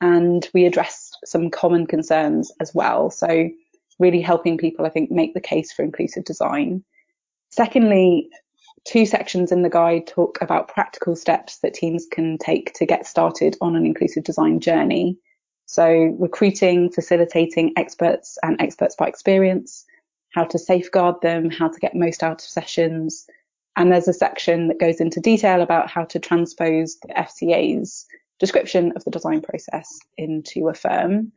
And 0.00 0.48
we 0.54 0.66
addressed 0.66 1.09
some 1.24 1.50
common 1.50 1.86
concerns 1.86 2.52
as 2.60 2.74
well. 2.74 3.10
So 3.10 3.48
really 3.98 4.20
helping 4.20 4.58
people, 4.58 4.86
I 4.86 4.90
think, 4.90 5.10
make 5.10 5.34
the 5.34 5.40
case 5.40 5.72
for 5.72 5.82
inclusive 5.82 6.24
design. 6.24 6.82
Secondly, 7.50 8.30
two 8.84 9.04
sections 9.04 9.52
in 9.52 9.62
the 9.62 9.70
guide 9.70 10.06
talk 10.06 10.38
about 10.40 10.68
practical 10.68 11.14
steps 11.14 11.58
that 11.58 11.74
teams 11.74 12.06
can 12.10 12.38
take 12.38 12.72
to 12.74 12.86
get 12.86 13.06
started 13.06 13.56
on 13.60 13.76
an 13.76 13.84
inclusive 13.84 14.24
design 14.24 14.60
journey. 14.60 15.18
So 15.66 16.16
recruiting, 16.18 16.90
facilitating 16.90 17.72
experts 17.76 18.38
and 18.42 18.60
experts 18.60 18.96
by 18.96 19.06
experience, 19.06 19.84
how 20.34 20.44
to 20.44 20.58
safeguard 20.58 21.20
them, 21.20 21.50
how 21.50 21.68
to 21.68 21.80
get 21.80 21.94
most 21.94 22.22
out 22.22 22.42
of 22.42 22.48
sessions. 22.48 23.26
And 23.76 23.92
there's 23.92 24.08
a 24.08 24.12
section 24.12 24.68
that 24.68 24.80
goes 24.80 25.00
into 25.00 25.20
detail 25.20 25.62
about 25.62 25.90
how 25.90 26.04
to 26.06 26.18
transpose 26.18 26.98
the 27.00 27.14
FCA's 27.14 28.06
description 28.40 28.92
of 28.96 29.04
the 29.04 29.10
design 29.10 29.42
process 29.42 29.98
into 30.16 30.68
a 30.68 30.74
firm. 30.74 31.32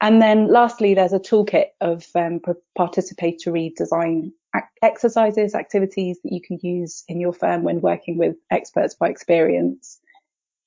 And 0.00 0.22
then 0.22 0.46
lastly, 0.46 0.94
there's 0.94 1.12
a 1.12 1.18
toolkit 1.18 1.66
of 1.80 2.06
um, 2.14 2.40
participatory 2.78 3.74
design 3.74 4.32
exercises, 4.80 5.54
activities 5.54 6.18
that 6.22 6.32
you 6.32 6.40
can 6.40 6.58
use 6.62 7.04
in 7.08 7.20
your 7.20 7.32
firm 7.32 7.62
when 7.64 7.80
working 7.80 8.16
with 8.16 8.36
experts 8.50 8.94
by 8.94 9.08
experience. 9.08 9.98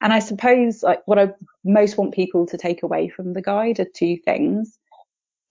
And 0.02 0.12
I 0.12 0.20
suppose 0.20 0.84
like 0.84 1.02
what 1.06 1.20
I 1.20 1.34
most 1.64 1.98
want 1.98 2.14
people 2.14 2.46
to 2.48 2.58
take 2.58 2.84
away 2.84 3.08
from 3.08 3.34
the 3.34 3.42
guide 3.42 3.80
are 3.80 3.86
two 3.86 4.18
things. 4.18 4.78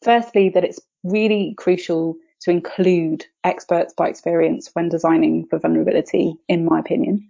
Firstly, 0.03 0.51
that 0.51 0.65
it's 0.65 0.81
really 1.05 1.55
crucial 1.57 2.17
to 2.43 2.51
include 2.51 3.27
experts 3.45 3.95
by 3.95 4.09
experience 4.09 4.71
when 4.73 4.89
designing 4.89 5.47
for 5.47 5.59
vulnerability, 5.59 6.35
in 6.49 6.65
my 6.65 6.79
opinion. 6.79 7.30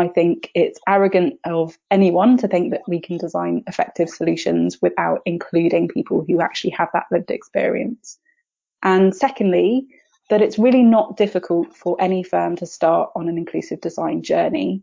I 0.00 0.08
think 0.08 0.50
it's 0.54 0.78
arrogant 0.86 1.38
of 1.44 1.78
anyone 1.90 2.36
to 2.38 2.48
think 2.48 2.72
that 2.72 2.82
we 2.86 3.00
can 3.00 3.18
design 3.18 3.64
effective 3.66 4.08
solutions 4.08 4.80
without 4.80 5.20
including 5.26 5.88
people 5.88 6.24
who 6.26 6.40
actually 6.40 6.70
have 6.70 6.88
that 6.92 7.06
lived 7.10 7.30
experience. 7.30 8.18
And 8.82 9.14
secondly, 9.14 9.86
that 10.30 10.42
it's 10.42 10.58
really 10.58 10.82
not 10.82 11.16
difficult 11.16 11.74
for 11.76 11.96
any 12.00 12.22
firm 12.22 12.56
to 12.56 12.66
start 12.66 13.10
on 13.14 13.28
an 13.28 13.36
inclusive 13.36 13.80
design 13.80 14.22
journey. 14.22 14.82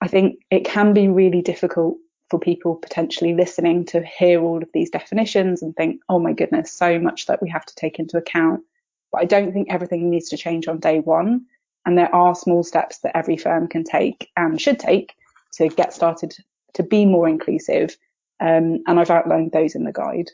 I 0.00 0.08
think 0.08 0.40
it 0.50 0.64
can 0.64 0.92
be 0.92 1.08
really 1.08 1.42
difficult 1.42 1.96
for 2.30 2.38
people 2.38 2.74
potentially 2.74 3.34
listening 3.34 3.84
to 3.86 4.02
hear 4.02 4.42
all 4.42 4.62
of 4.62 4.68
these 4.74 4.90
definitions 4.90 5.62
and 5.62 5.74
think, 5.76 6.00
oh 6.08 6.18
my 6.18 6.32
goodness, 6.32 6.72
so 6.72 6.98
much 6.98 7.26
that 7.26 7.40
we 7.42 7.48
have 7.50 7.64
to 7.66 7.74
take 7.76 7.98
into 7.98 8.16
account. 8.16 8.60
But 9.12 9.20
I 9.22 9.24
don't 9.24 9.52
think 9.52 9.68
everything 9.70 10.10
needs 10.10 10.28
to 10.30 10.36
change 10.36 10.66
on 10.66 10.80
day 10.80 11.00
one. 11.00 11.46
And 11.86 11.98
there 11.98 12.14
are 12.14 12.34
small 12.34 12.62
steps 12.62 12.98
that 12.98 13.16
every 13.16 13.36
firm 13.36 13.68
can 13.68 13.84
take 13.84 14.30
and 14.36 14.60
should 14.60 14.78
take 14.78 15.14
to 15.54 15.68
get 15.68 15.92
started 15.92 16.34
to 16.74 16.82
be 16.82 17.06
more 17.06 17.28
inclusive. 17.28 17.96
Um, 18.40 18.82
and 18.86 18.98
I've 18.98 19.10
outlined 19.10 19.52
those 19.52 19.74
in 19.74 19.84
the 19.84 19.92
guide. 19.92 20.30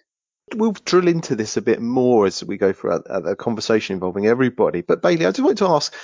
We'll 0.54 0.73
drill 0.73 1.07
into 1.07 1.37
this 1.37 1.57
a 1.57 1.62
bit 1.62 1.80
more 1.80 2.26
as 2.26 2.42
we 2.42 2.57
go 2.57 2.73
through 2.73 3.02
a, 3.07 3.37
conversation 3.37 3.95
involving 3.95 4.26
everybody. 4.26 4.80
But 4.80 5.02
Bailey, 5.02 5.26
I 5.26 5.30
just 5.30 5.45
want 5.45 5.59
to 5.59 5.69
ask, 5.69 5.95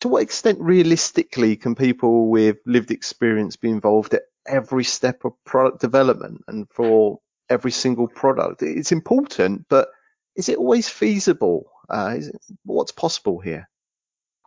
to 0.00 0.08
what 0.08 0.22
extent 0.22 0.58
realistically 0.60 1.56
can 1.56 1.74
people 1.74 2.28
with 2.28 2.58
lived 2.66 2.90
experience 2.90 3.56
be 3.56 3.70
involved 3.70 4.12
at 4.12 4.22
every 4.46 4.84
step 4.84 5.24
of 5.24 5.32
product 5.44 5.80
development 5.80 6.42
and 6.46 6.68
for 6.70 7.20
every 7.48 7.70
single 7.70 8.08
product? 8.08 8.62
It's 8.62 8.92
important, 8.92 9.66
but 9.68 9.88
is 10.36 10.48
it 10.48 10.58
always 10.58 10.88
feasible? 10.88 11.70
Uh, 11.88 12.16
it, 12.18 12.36
what's 12.64 12.92
possible 12.92 13.40
here? 13.40 13.69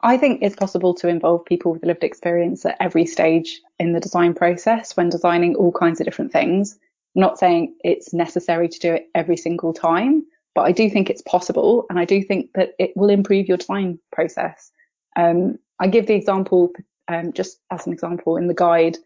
I 0.03 0.17
think 0.17 0.39
it's 0.41 0.55
possible 0.55 0.93
to 0.95 1.07
involve 1.07 1.45
people 1.45 1.71
with 1.71 1.85
lived 1.85 2.03
experience 2.03 2.65
at 2.65 2.75
every 2.81 3.05
stage 3.05 3.61
in 3.79 3.93
the 3.93 4.01
design 4.01 4.33
process 4.33 4.97
when 4.97 5.07
designing 5.07 5.55
all 5.55 5.71
kinds 5.71 6.01
of 6.01 6.05
different 6.05 6.33
things. 6.33 6.77
I'm 7.15 7.21
not 7.21 7.39
saying 7.39 7.73
it's 7.85 8.13
necessary 8.13 8.67
to 8.67 8.79
do 8.79 8.93
it 8.93 9.07
every 9.15 9.37
single 9.37 9.73
time, 9.73 10.25
but 10.55 10.63
I 10.63 10.73
do 10.73 10.89
think 10.89 11.09
it's 11.09 11.21
possible. 11.21 11.85
And 11.89 11.97
I 11.97 12.03
do 12.03 12.21
think 12.21 12.49
that 12.55 12.73
it 12.79 12.91
will 12.97 13.09
improve 13.09 13.47
your 13.47 13.55
design 13.55 13.97
process. 14.11 14.71
Um, 15.15 15.57
I 15.79 15.87
give 15.87 16.07
the 16.07 16.15
example, 16.15 16.73
um, 17.07 17.31
just 17.31 17.59
as 17.71 17.87
an 17.87 17.93
example 17.93 18.35
in 18.35 18.47
the 18.47 18.53
guide 18.53 18.97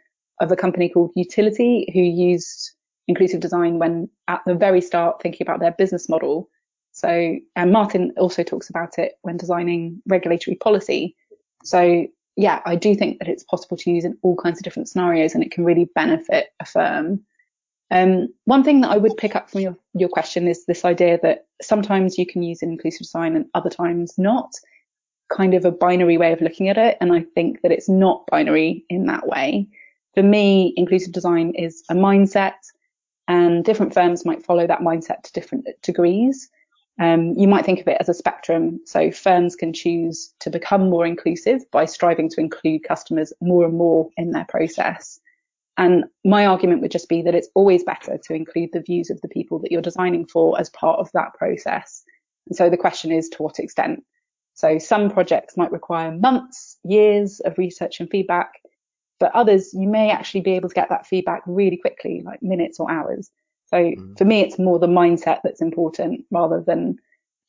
of 0.42 0.52
a 0.52 0.56
company 0.56 0.90
called 0.90 1.12
Utility 1.16 1.92
who 1.94 2.02
used 2.02 2.72
inclusive 3.08 3.40
design 3.40 3.78
when 3.78 4.10
at 4.28 4.42
the 4.48 4.56
very 4.56 4.82
start 4.82 5.22
thinking 5.22 5.46
about 5.46 5.60
their 5.60 5.72
business 5.74 6.10
model 6.10 6.50
so, 6.98 7.38
and 7.56 7.72
Martin 7.72 8.12
also 8.18 8.42
talks 8.42 8.72
about 8.72 8.98
it 8.98 9.20
when 9.22 9.38
designing 9.38 10.02
regulatory 10.08 10.56
policy. 10.56 11.16
So, 11.64 12.08
yeah, 12.36 12.60
I 12.66 12.76
do 12.76 12.96
think 12.96 13.20
that 13.20 13.28
it's 13.28 13.44
possible 13.44 13.78
to 13.78 13.92
use 13.92 14.04
in 14.04 14.18
all 14.24 14.36
kinds 14.36 14.58
of 14.58 14.64
different 14.64 14.90
scenarios 14.90 15.36
and 15.36 15.44
it 15.44 15.52
can 15.52 15.64
really 15.64 15.86
benefit 15.94 16.48
a 16.60 16.66
firm. 16.66 17.24
Um, 17.92 18.34
one 18.46 18.64
thing 18.64 18.82
that 18.82 18.90
I 18.90 18.98
would 18.98 19.16
pick 19.16 19.36
up 19.36 19.52
from 19.52 19.62
your, 19.62 19.78
your 19.94 20.10
question 20.10 20.48
is 20.48 20.66
this 20.66 20.86
idea 20.86 21.20
that 21.22 21.46
sometimes 21.62 22.18
you 22.18 22.26
can 22.26 22.42
use 22.42 22.64
inclusive 22.64 23.02
design 23.02 23.36
and 23.36 23.46
other 23.54 23.70
times 23.70 24.16
not, 24.18 24.50
kind 25.32 25.54
of 25.54 25.66
a 25.66 25.72
binary 25.72 26.18
way 26.18 26.34
of 26.34 26.42
looking 26.42 26.68
at 26.68 26.80
it. 26.80 26.98
And 27.00 27.14
I 27.14 27.22
think 27.36 27.62
that 27.62 27.72
it's 27.72 27.88
not 27.88 28.26
binary 28.26 28.86
in 28.90 29.06
that 29.06 29.28
way. 29.28 29.68
For 30.16 30.24
me, 30.24 30.74
inclusive 30.78 31.14
design 31.14 31.54
is 31.54 31.84
a 31.92 31.94
mindset 31.94 32.56
and 33.28 33.64
different 33.64 33.94
firms 33.94 34.26
might 34.26 34.44
follow 34.44 34.66
that 34.66 34.80
mindset 34.80 35.22
to 35.22 35.34
different 35.34 35.68
degrees. 35.84 36.50
Um, 37.00 37.36
you 37.38 37.48
might 37.48 37.66
think 37.66 37.80
of 37.80 37.88
it 37.88 37.98
as 38.00 38.10
a 38.10 38.14
spectrum. 38.14 38.80
So 38.86 39.12
firms 39.12 39.56
can 39.56 39.72
choose 39.74 40.34
to 40.40 40.50
become 40.50 40.90
more 40.90 41.06
inclusive 41.06 41.70
by 41.72 41.86
striving 41.86 42.30
to 42.30 42.42
include 42.42 42.84
customers 42.84 43.32
more 43.40 43.66
and 43.66 43.78
more 43.78 44.10
in 44.18 44.32
their 44.32 44.46
process. 44.46 45.20
And 45.78 46.06
my 46.26 46.48
argument 46.48 46.82
would 46.82 46.92
just 46.92 47.08
be 47.08 47.22
that 47.22 47.36
it's 47.36 47.50
always 47.54 47.84
better 47.84 48.18
to 48.18 48.34
include 48.34 48.72
the 48.74 48.82
views 48.82 49.12
of 49.12 49.22
the 49.22 49.28
people 49.28 49.60
that 49.60 49.72
you're 49.72 49.82
designing 49.82 50.26
for 50.26 50.60
as 50.60 50.72
part 50.72 51.00
of 51.00 51.12
that 51.14 51.36
process. 51.36 52.04
And 52.48 52.56
so 52.56 52.70
the 52.70 52.78
question 52.78 53.12
is 53.12 53.30
to 53.30 53.44
what 53.44 53.60
extent? 53.60 54.04
So 54.56 54.80
some 54.80 55.12
projects 55.12 55.56
might 55.56 55.72
require 55.72 56.12
months, 56.12 56.78
years 56.84 57.40
of 57.42 57.60
research 57.60 58.00
and 58.00 58.10
feedback, 58.10 58.54
but 59.20 59.36
others 59.36 59.72
you 59.72 59.88
may 59.88 60.10
actually 60.10 60.42
be 60.42 60.54
able 60.54 60.70
to 60.70 60.76
get 60.76 60.90
that 60.90 61.06
feedback 61.06 61.44
really 61.46 61.78
quickly, 61.78 62.24
like 62.26 62.42
minutes 62.42 62.80
or 62.80 62.90
hours. 62.90 63.30
So 63.68 63.78
mm. 63.78 64.18
for 64.18 64.26
me, 64.26 64.42
it's 64.42 64.60
more 64.60 64.80
the 64.80 64.88
mindset 64.88 65.40
that's 65.44 65.62
important 65.62 66.26
rather 66.32 66.64
than 66.66 66.98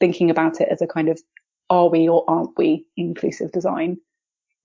thinking 0.00 0.30
about 0.30 0.60
it 0.60 0.68
as 0.70 0.82
a 0.82 0.86
kind 0.86 1.08
of 1.08 1.20
are 1.70 1.88
we 1.88 2.08
or 2.08 2.24
aren't 2.28 2.56
we 2.56 2.86
inclusive 2.96 3.52
design. 3.52 3.98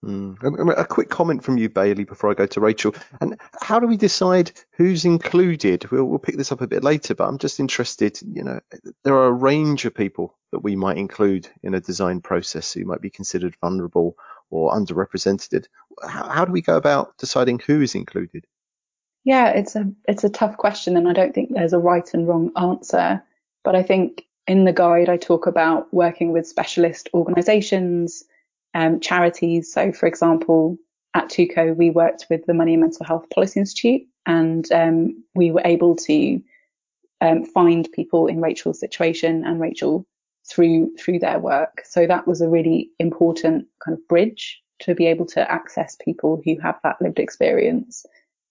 Mm. 0.04 0.78
A 0.78 0.86
quick 0.86 1.10
comment 1.10 1.44
from 1.44 1.58
you, 1.58 1.70
Bailey, 1.70 2.04
before 2.04 2.30
I 2.30 2.34
go 2.34 2.46
to 2.46 2.60
Rachel. 2.60 2.94
And 3.22 3.40
how 3.62 3.80
do 3.80 3.88
we 3.88 3.96
decide 3.96 4.52
who's 4.72 5.06
included? 5.06 5.90
We'll, 5.92 6.06
we'll 6.06 6.20
pick 6.20 6.36
this 6.36 6.52
up 6.52 6.60
a 6.60 6.68
bit 6.68 6.84
later, 6.84 7.16
but 7.16 7.28
I'm 7.28 7.38
just 7.38 7.60
interested. 7.60 8.20
You 8.22 8.44
know, 8.44 8.60
there 9.04 9.16
are 9.16 9.28
a 9.28 9.32
range 9.32 9.86
of 9.86 9.96
people 9.96 10.38
that 10.52 10.60
we 10.60 10.76
might 10.76 10.98
include 10.98 11.48
in 11.62 11.74
a 11.74 11.80
design 11.80 12.20
process 12.20 12.74
who 12.74 12.84
might 12.84 13.02
be 13.02 13.10
considered 13.10 13.56
vulnerable 13.62 14.18
or 14.50 14.74
underrepresented. 14.74 15.68
How, 16.06 16.28
how 16.28 16.46
do 16.46 16.52
we 16.52 16.62
go 16.62 16.76
about 16.76 17.18
deciding 17.18 17.60
who 17.60 17.82
is 17.82 17.96
included? 17.96 18.46
Yeah, 19.24 19.50
it's 19.50 19.76
a 19.76 19.90
it's 20.08 20.24
a 20.24 20.30
tough 20.30 20.58
question, 20.58 20.98
and 20.98 21.08
I 21.08 21.14
don't 21.14 21.34
think 21.34 21.54
there's 21.54 21.74
a 21.74 21.80
right 21.80 22.14
and 22.14 22.28
wrong 22.28 22.52
answer. 22.58 23.24
But 23.64 23.76
I 23.76 23.84
think 23.84 24.26
in 24.48 24.66
the 24.66 24.74
guide 24.74 25.10
I 25.10 25.18
talk 25.18 25.48
about 25.48 25.94
working 25.94 26.32
with 26.34 26.48
specialist 26.48 27.10
organisations, 27.14 28.24
um, 28.74 29.00
charities. 29.00 29.72
So, 29.72 29.92
for 29.94 30.08
example, 30.08 30.78
at 31.14 31.30
TUCO 31.30 31.76
we 31.76 31.90
worked 31.90 32.26
with 32.30 32.46
the 32.46 32.54
Money 32.54 32.74
and 32.74 32.82
Mental 32.82 33.06
Health 33.06 33.30
Policy 33.34 33.62
Institute, 33.62 34.02
and 34.26 34.70
um, 34.72 35.24
we 35.36 35.52
were 35.52 35.62
able 35.64 35.96
to 35.96 36.42
um, 37.22 37.46
find 37.46 37.90
people 37.94 38.28
in 38.28 38.42
Rachel's 38.42 38.80
situation 38.80 39.46
and 39.46 39.62
Rachel 39.62 40.06
through 40.46 40.94
through 40.98 41.20
their 41.20 41.40
work. 41.40 41.82
So 41.86 42.06
that 42.08 42.28
was 42.28 42.42
a 42.42 42.50
really 42.50 42.90
important 43.00 43.68
kind 43.84 43.98
of 43.98 44.06
bridge 44.10 44.62
to 44.80 44.94
be 44.94 45.06
able 45.06 45.26
to 45.28 45.50
access 45.50 45.96
people 46.04 46.42
who 46.44 46.60
have 46.60 46.78
that 46.84 47.02
lived 47.02 47.20
experience. 47.20 48.06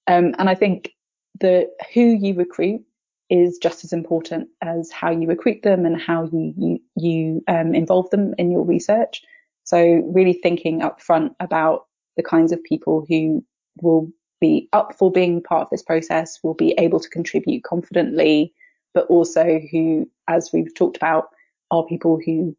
Um, 0.06 0.34
and 0.38 0.48
I 0.48 0.54
think 0.54 0.92
the 1.40 1.70
who 1.94 2.02
you 2.02 2.34
recruit 2.34 2.82
is 3.30 3.58
just 3.58 3.84
as 3.84 3.92
important 3.92 4.48
as 4.60 4.90
how 4.90 5.10
you 5.10 5.26
recruit 5.26 5.62
them 5.62 5.86
and 5.86 6.00
how 6.00 6.24
you 6.24 6.54
you, 6.56 6.78
you 6.96 7.44
um, 7.48 7.74
involve 7.74 8.10
them 8.10 8.34
in 8.38 8.50
your 8.50 8.64
research. 8.64 9.22
So 9.64 9.78
really 10.12 10.34
thinking 10.34 10.82
up 10.82 11.00
front 11.00 11.32
about 11.40 11.86
the 12.16 12.22
kinds 12.22 12.52
of 12.52 12.62
people 12.64 13.06
who 13.08 13.44
will 13.80 14.10
be 14.40 14.68
up 14.72 14.98
for 14.98 15.10
being 15.10 15.42
part 15.42 15.62
of 15.62 15.70
this 15.70 15.82
process, 15.82 16.40
will 16.42 16.54
be 16.54 16.74
able 16.76 16.98
to 17.00 17.08
contribute 17.08 17.62
confidently, 17.62 18.52
but 18.92 19.06
also 19.06 19.60
who, 19.70 20.10
as 20.28 20.50
we've 20.52 20.74
talked 20.74 20.96
about, 20.96 21.28
are 21.70 21.86
people 21.86 22.20
who 22.24 22.54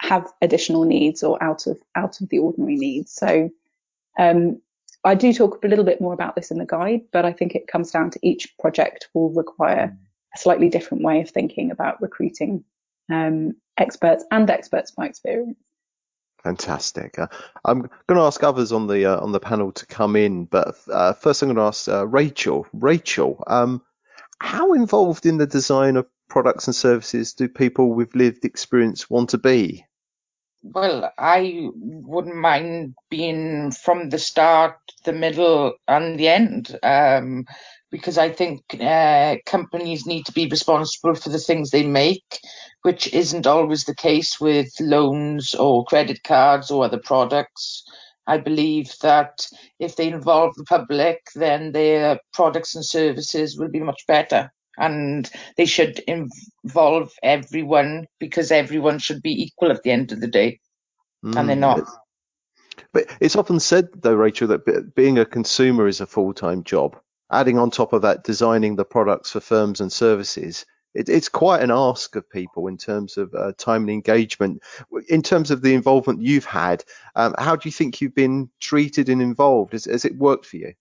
have 0.00 0.30
additional 0.42 0.84
needs 0.84 1.22
or 1.22 1.42
out 1.42 1.66
of 1.66 1.78
out 1.96 2.20
of 2.20 2.28
the 2.28 2.38
ordinary 2.38 2.76
needs. 2.76 3.12
So 3.12 3.48
um, 4.18 4.60
I 5.04 5.14
do 5.14 5.32
talk 5.32 5.64
a 5.64 5.68
little 5.68 5.84
bit 5.84 6.00
more 6.00 6.12
about 6.12 6.36
this 6.36 6.50
in 6.50 6.58
the 6.58 6.66
guide, 6.66 7.02
but 7.12 7.24
I 7.24 7.32
think 7.32 7.54
it 7.54 7.66
comes 7.66 7.90
down 7.90 8.10
to 8.10 8.20
each 8.22 8.56
project 8.58 9.08
will 9.14 9.30
require 9.30 9.96
a 10.34 10.38
slightly 10.38 10.68
different 10.68 11.02
way 11.02 11.20
of 11.22 11.30
thinking 11.30 11.70
about 11.70 12.02
recruiting 12.02 12.64
um, 13.10 13.54
experts 13.78 14.24
and 14.30 14.48
experts 14.50 14.90
by 14.90 15.06
experience. 15.06 15.58
Fantastic. 16.42 17.18
Uh, 17.18 17.26
I'm 17.64 17.80
going 17.80 18.18
to 18.18 18.20
ask 18.20 18.42
others 18.42 18.72
on 18.72 18.86
the 18.86 19.04
uh, 19.04 19.20
on 19.20 19.32
the 19.32 19.40
panel 19.40 19.72
to 19.72 19.86
come 19.86 20.16
in, 20.16 20.46
but 20.46 20.74
uh, 20.90 21.12
first 21.12 21.42
I'm 21.42 21.48
going 21.48 21.56
to 21.56 21.62
ask 21.62 21.88
uh, 21.88 22.06
Rachel. 22.06 22.66
Rachel, 22.72 23.42
um, 23.46 23.82
how 24.40 24.72
involved 24.72 25.26
in 25.26 25.36
the 25.36 25.46
design 25.46 25.96
of 25.96 26.06
products 26.28 26.66
and 26.66 26.74
services 26.74 27.34
do 27.34 27.48
people 27.48 27.92
with 27.92 28.14
lived 28.14 28.44
experience 28.44 29.10
want 29.10 29.30
to 29.30 29.38
be? 29.38 29.84
Well, 30.62 31.12
I 31.18 31.68
wouldn't 31.74 32.36
mind 32.36 32.94
being 33.10 33.72
from 33.72 34.08
the 34.08 34.18
start, 34.18 34.78
the 35.04 35.12
middle, 35.12 35.74
and 35.86 36.18
the 36.18 36.28
end, 36.28 36.78
um, 36.82 37.44
because 37.90 38.16
I 38.16 38.30
think 38.30 38.62
uh, 38.80 39.36
companies 39.46 40.06
need 40.06 40.24
to 40.26 40.32
be 40.32 40.48
responsible 40.48 41.14
for 41.14 41.28
the 41.28 41.38
things 41.38 41.70
they 41.70 41.86
make, 41.86 42.40
which 42.82 43.12
isn't 43.12 43.46
always 43.46 43.84
the 43.84 43.94
case 43.94 44.40
with 44.40 44.68
loans 44.80 45.54
or 45.54 45.84
credit 45.84 46.22
cards 46.24 46.70
or 46.70 46.84
other 46.84 47.00
products. 47.00 47.84
I 48.26 48.38
believe 48.38 48.94
that 49.02 49.46
if 49.78 49.96
they 49.96 50.08
involve 50.08 50.54
the 50.56 50.64
public, 50.64 51.20
then 51.34 51.72
their 51.72 52.18
products 52.32 52.74
and 52.74 52.84
services 52.84 53.58
will 53.58 53.68
be 53.70 53.80
much 53.80 54.06
better 54.06 54.50
and 54.78 55.30
they 55.56 55.66
should 55.66 56.00
involve 56.00 57.12
everyone 57.22 58.06
because 58.18 58.50
everyone 58.50 58.98
should 58.98 59.22
be 59.22 59.42
equal 59.42 59.70
at 59.70 59.82
the 59.82 59.90
end 59.90 60.12
of 60.12 60.20
the 60.20 60.28
day, 60.28 60.60
mm, 61.24 61.36
and 61.36 61.48
they're 61.48 61.56
mm, 61.56 61.60
not. 61.60 61.88
But 62.92 63.06
it's 63.20 63.36
often 63.36 63.60
said, 63.60 63.88
though, 63.94 64.14
Rachel, 64.14 64.48
that 64.48 64.94
being 64.94 65.18
a 65.18 65.24
consumer 65.24 65.86
is 65.86 66.00
a 66.00 66.06
full 66.06 66.32
time 66.32 66.64
job. 66.64 66.96
Adding 67.32 67.58
on 67.58 67.70
top 67.70 67.92
of 67.92 68.02
that, 68.02 68.24
designing 68.24 68.74
the 68.74 68.84
products 68.84 69.30
for 69.30 69.40
firms 69.40 69.80
and 69.80 69.92
services, 69.92 70.66
it, 70.94 71.08
it's 71.08 71.28
quite 71.28 71.62
an 71.62 71.70
ask 71.70 72.16
of 72.16 72.28
people 72.28 72.66
in 72.66 72.76
terms 72.76 73.16
of 73.16 73.32
uh, 73.34 73.52
time 73.56 73.82
and 73.82 73.90
engagement. 73.90 74.62
In 75.08 75.22
terms 75.22 75.50
of 75.50 75.62
the 75.62 75.74
involvement 75.74 76.20
you've 76.20 76.44
had, 76.44 76.84
um, 77.14 77.34
how 77.38 77.54
do 77.54 77.68
you 77.68 77.72
think 77.72 78.00
you've 78.00 78.14
been 78.14 78.50
treated 78.58 79.08
and 79.08 79.22
involved? 79.22 79.72
Has, 79.72 79.84
has 79.84 80.04
it 80.04 80.16
worked 80.16 80.46
for 80.46 80.56
you? 80.56 80.74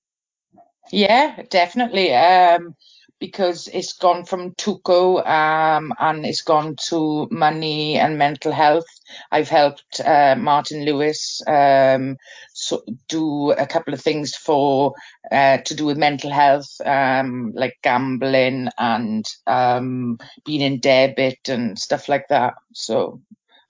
Yeah, 0.91 1.43
definitely. 1.49 2.15
Um, 2.15 2.75
because 3.19 3.67
it's 3.73 3.93
gone 3.93 4.25
from 4.25 4.53
TUCO 4.55 5.25
um, 5.25 5.93
and 5.99 6.25
it's 6.25 6.41
gone 6.41 6.75
to 6.88 7.27
money 7.29 7.97
and 7.97 8.17
mental 8.17 8.51
health. 8.51 8.86
I've 9.32 9.49
helped 9.49 9.99
uh, 9.99 10.36
Martin 10.38 10.86
Lewis 10.86 11.41
um, 11.47 12.17
so 12.53 12.84
do 13.08 13.51
a 13.51 13.65
couple 13.65 13.93
of 13.93 14.01
things 14.01 14.36
for 14.36 14.93
uh, 15.32 15.58
to 15.58 15.75
do 15.75 15.86
with 15.86 15.97
mental 15.97 16.32
health, 16.32 16.69
um, 16.86 17.51
like 17.55 17.77
gambling 17.84 18.69
and 18.77 19.25
um, 19.47 20.17
being 20.45 20.62
in 20.62 20.79
debit 20.79 21.49
and 21.49 21.77
stuff 21.77 22.08
like 22.10 22.27
that. 22.29 22.53
So 22.73 23.21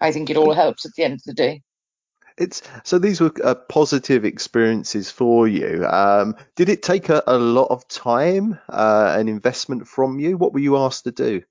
I 0.01 0.11
think 0.11 0.29
it 0.29 0.37
all 0.37 0.53
helps 0.53 0.85
at 0.85 0.93
the 0.95 1.03
end 1.03 1.13
of 1.15 1.23
the 1.23 1.33
day. 1.33 1.61
It's 2.39 2.61
so 2.83 2.97
these 2.97 3.19
were 3.19 3.33
uh, 3.43 3.55
positive 3.55 4.25
experiences 4.25 5.11
for 5.11 5.47
you. 5.47 5.85
Um, 5.85 6.35
did 6.55 6.69
it 6.69 6.81
take 6.81 7.09
a, 7.09 7.21
a 7.27 7.37
lot 7.37 7.67
of 7.69 7.87
time 7.87 8.57
uh, 8.69 9.15
and 9.17 9.27
investment 9.27 9.87
from 9.87 10.19
you? 10.19 10.37
What 10.37 10.53
were 10.53 10.59
you 10.59 10.77
asked 10.77 11.03
to 11.03 11.11
do? 11.11 11.43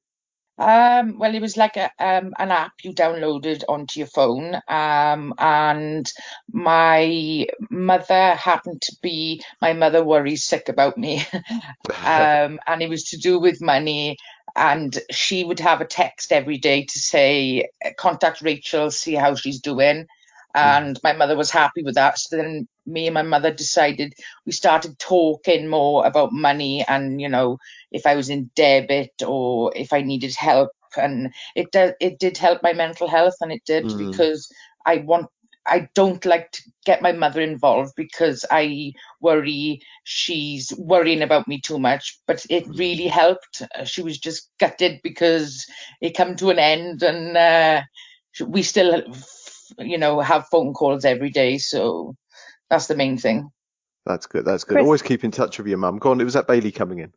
Um, 0.59 1.19
well, 1.19 1.35
it 1.35 1.41
was 1.41 1.57
like 1.57 1.77
a, 1.77 1.91
um, 2.01 2.35
an 2.39 2.51
app 2.51 2.73
you 2.83 2.93
downloaded 2.93 3.63
onto 3.69 4.01
your 4.01 4.09
phone. 4.09 4.57
Um, 4.67 5.33
and 5.39 6.11
my 6.51 7.47
mother 7.71 8.35
happened 8.35 8.83
to 8.83 8.97
be, 9.01 9.43
my 9.63 9.73
mother 9.73 10.03
worries 10.03 10.45
sick 10.45 10.69
about 10.69 10.99
me. 10.99 11.23
um, 12.05 12.59
and 12.67 12.83
it 12.83 12.89
was 12.89 13.05
to 13.11 13.19
do 13.19 13.39
with 13.39 13.61
money. 13.61 14.17
And 14.57 14.99
she 15.13 15.45
would 15.45 15.61
have 15.61 15.81
a 15.81 15.87
text 15.87 16.33
every 16.33 16.59
day 16.59 16.85
to 16.85 16.99
say, 16.99 17.69
contact 17.97 18.41
Rachel, 18.43 18.91
see 18.91 19.15
how 19.15 19.37
she's 19.37 19.61
doing. 19.61 20.07
And 20.55 20.99
my 21.03 21.13
mother 21.13 21.37
was 21.37 21.51
happy 21.51 21.83
with 21.83 21.95
that. 21.95 22.19
So 22.19 22.37
then 22.37 22.67
me 22.87 23.07
and 23.07 23.15
my 23.15 23.23
mother 23.23 23.53
decided 23.53 24.15
we 24.47 24.53
started 24.53 24.99
talking 24.99 25.69
more 25.69 26.07
about 26.07 26.33
money 26.33 26.85
and, 26.87 27.21
you 27.21 27.29
know, 27.29 27.59
if 27.93 28.07
I 28.07 28.15
was 28.17 28.29
in 28.29 28.51
debit 28.55 29.23
or 29.27 29.73
if 29.77 29.93
I 29.93 30.03
needed 30.03 30.35
help. 30.35 30.71
And 30.97 31.33
it 31.55 31.71
did, 31.73 31.95
it 32.01 32.19
did 32.19 32.37
help 32.39 32.63
my 32.63 32.73
mental 32.73 33.09
health 33.09 33.35
and 33.41 33.53
it 33.53 33.63
did 33.65 33.85
Mm. 33.85 33.99
because 33.99 34.51
I 34.87 34.99
want, 34.99 35.27
I 35.67 35.89
don't 35.95 36.25
like 36.25 36.51
to 36.53 36.63
get 36.85 37.03
my 37.03 37.13
mother 37.13 37.41
involved 37.41 37.93
because 37.97 38.45
I 38.51 38.93
worry 39.21 39.81
she's 40.05 40.73
worrying 40.79 41.23
about 41.23 41.47
me 41.47 41.61
too 41.61 41.79
much. 41.79 42.19
But 42.27 42.45
it 42.49 42.67
really 42.69 43.07
helped. 43.07 43.63
She 43.85 44.03
was 44.03 44.19
just 44.19 44.51
gutted 44.59 45.01
because 45.03 45.67
it 46.01 46.17
come 46.17 46.37
to 46.37 46.51
an 46.51 46.59
end 46.59 47.03
and 47.03 47.37
uh, 47.37 47.83
we 48.47 48.63
still, 48.63 49.03
you 49.79 49.99
know, 49.99 50.21
have 50.21 50.49
phone 50.49 50.73
calls 50.73 51.05
every 51.05 51.31
day. 51.31 51.59
So 51.59 52.15
that's 52.71 52.87
the 52.87 52.97
main 52.97 53.19
thing. 53.19 53.51
That's 54.07 54.27
good. 54.27 54.45
That's 54.45 54.65
good. 54.65 54.75
Chris- 54.77 54.85
Always 54.85 55.03
keep 55.03 55.25
in 55.25 55.31
touch 55.31 55.59
with 55.59 55.67
your 55.67 55.79
mum. 55.79 55.99
Go 55.99 56.11
on. 56.11 56.21
It 56.21 56.25
was 56.25 56.35
that 56.35 56.47
Bailey 56.47 56.73
coming 56.73 56.99
in. 56.99 57.13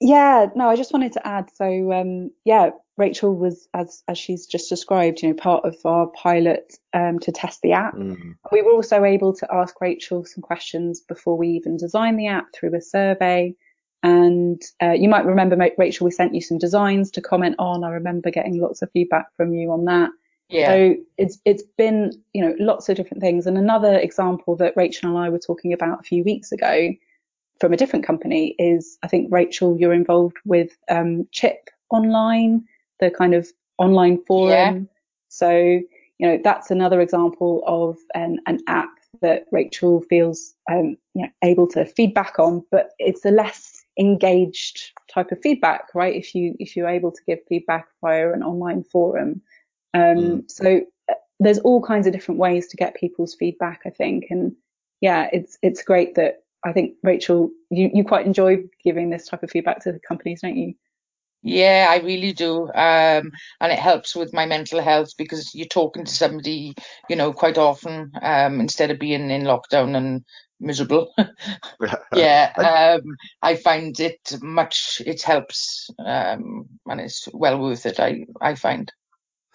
Yeah, 0.00 0.46
no, 0.54 0.68
I 0.68 0.76
just 0.76 0.92
wanted 0.92 1.12
to 1.12 1.26
add. 1.26 1.50
So, 1.54 1.92
um, 1.92 2.30
yeah, 2.44 2.70
Rachel 2.98 3.34
was, 3.34 3.68
as 3.72 4.02
as 4.08 4.18
she's 4.18 4.46
just 4.46 4.68
described, 4.68 5.22
you 5.22 5.28
know, 5.28 5.34
part 5.34 5.64
of 5.64 5.76
our 5.84 6.08
pilot 6.08 6.74
um, 6.92 7.18
to 7.20 7.32
test 7.32 7.60
the 7.62 7.72
app. 7.72 7.94
Mm. 7.94 8.34
We 8.52 8.62
were 8.62 8.72
also 8.72 9.04
able 9.04 9.34
to 9.36 9.54
ask 9.54 9.80
Rachel 9.80 10.24
some 10.24 10.42
questions 10.42 11.00
before 11.00 11.38
we 11.38 11.48
even 11.48 11.76
designed 11.76 12.18
the 12.18 12.26
app 12.26 12.46
through 12.52 12.74
a 12.74 12.80
survey. 12.80 13.54
And 14.02 14.60
uh, 14.82 14.92
you 14.92 15.08
might 15.08 15.24
remember, 15.24 15.56
Rachel, 15.78 16.04
we 16.04 16.10
sent 16.10 16.34
you 16.34 16.42
some 16.42 16.58
designs 16.58 17.10
to 17.12 17.22
comment 17.22 17.54
on. 17.58 17.84
I 17.84 17.90
remember 17.90 18.30
getting 18.30 18.60
lots 18.60 18.82
of 18.82 18.90
feedback 18.92 19.28
from 19.38 19.54
you 19.54 19.70
on 19.72 19.86
that. 19.86 20.10
Yeah. 20.48 20.68
So 20.68 20.96
it's 21.16 21.38
it's 21.44 21.62
been 21.78 22.12
you 22.32 22.42
know 22.42 22.54
lots 22.58 22.88
of 22.88 22.96
different 22.96 23.22
things. 23.22 23.46
And 23.46 23.56
another 23.56 23.96
example 23.98 24.56
that 24.56 24.74
Rachel 24.76 25.10
and 25.10 25.18
I 25.18 25.30
were 25.30 25.38
talking 25.38 25.72
about 25.72 26.00
a 26.00 26.04
few 26.04 26.22
weeks 26.22 26.52
ago 26.52 26.90
from 27.60 27.72
a 27.72 27.76
different 27.76 28.04
company 28.04 28.54
is 28.58 28.98
I 29.02 29.08
think 29.08 29.32
Rachel 29.32 29.76
you're 29.78 29.92
involved 29.92 30.36
with 30.44 30.76
um, 30.90 31.26
Chip 31.32 31.70
Online, 31.90 32.64
the 33.00 33.10
kind 33.10 33.34
of 33.34 33.48
online 33.78 34.22
forum. 34.24 34.52
Yeah. 34.52 34.80
So 35.28 35.50
you 35.50 36.28
know 36.28 36.38
that's 36.42 36.70
another 36.70 37.00
example 37.00 37.62
of 37.66 37.96
an, 38.14 38.38
an 38.46 38.60
app 38.66 38.90
that 39.22 39.46
Rachel 39.50 40.02
feels 40.02 40.54
um, 40.70 40.96
you 41.14 41.22
know, 41.22 41.28
able 41.42 41.66
to 41.68 41.86
feedback 41.86 42.38
on, 42.38 42.62
but 42.70 42.90
it's 42.98 43.24
a 43.24 43.30
less 43.30 43.84
engaged 43.98 44.92
type 45.10 45.32
of 45.32 45.40
feedback, 45.42 45.88
right? 45.94 46.14
If 46.14 46.34
you 46.34 46.54
if 46.58 46.76
you're 46.76 46.88
able 46.88 47.12
to 47.12 47.20
give 47.26 47.38
feedback 47.48 47.88
via 48.02 48.32
an 48.32 48.42
online 48.42 48.84
forum. 48.84 49.40
Um, 49.94 50.16
Mm. 50.16 50.50
So 50.50 50.80
uh, 51.10 51.14
there's 51.40 51.60
all 51.60 51.82
kinds 51.82 52.06
of 52.06 52.12
different 52.12 52.40
ways 52.40 52.68
to 52.68 52.76
get 52.76 52.96
people's 52.96 53.34
feedback, 53.34 53.82
I 53.86 53.90
think, 53.90 54.26
and 54.30 54.54
yeah, 55.00 55.28
it's 55.32 55.58
it's 55.62 55.82
great 55.82 56.14
that 56.16 56.42
I 56.64 56.72
think 56.72 56.94
Rachel, 57.02 57.50
you 57.70 57.90
you 57.92 58.04
quite 58.04 58.26
enjoy 58.26 58.64
giving 58.82 59.10
this 59.10 59.28
type 59.28 59.42
of 59.42 59.50
feedback 59.50 59.82
to 59.84 59.92
the 59.92 60.00
companies, 60.00 60.40
don't 60.42 60.56
you? 60.56 60.74
Yeah, 61.46 61.88
I 61.90 61.98
really 61.98 62.32
do. 62.32 62.68
Um, 62.68 63.30
and 63.60 63.70
it 63.70 63.78
helps 63.78 64.16
with 64.16 64.32
my 64.32 64.46
mental 64.46 64.80
health 64.80 65.10
because 65.18 65.54
you're 65.54 65.66
talking 65.66 66.06
to 66.06 66.10
somebody, 66.10 66.74
you 67.10 67.16
know, 67.16 67.34
quite 67.34 67.58
often, 67.58 68.12
um, 68.22 68.60
instead 68.60 68.90
of 68.90 68.98
being 68.98 69.30
in 69.30 69.42
lockdown 69.42 69.94
and 69.94 70.24
miserable. 70.58 71.12
yeah, 72.14 72.50
um, 72.56 73.02
I 73.42 73.56
find 73.56 74.00
it 74.00 74.38
much, 74.40 75.02
it 75.04 75.20
helps, 75.20 75.90
um, 75.98 76.66
and 76.86 77.00
it's 77.00 77.28
well 77.34 77.60
worth 77.60 77.84
it, 77.84 78.00
I, 78.00 78.24
I 78.40 78.54
find. 78.54 78.90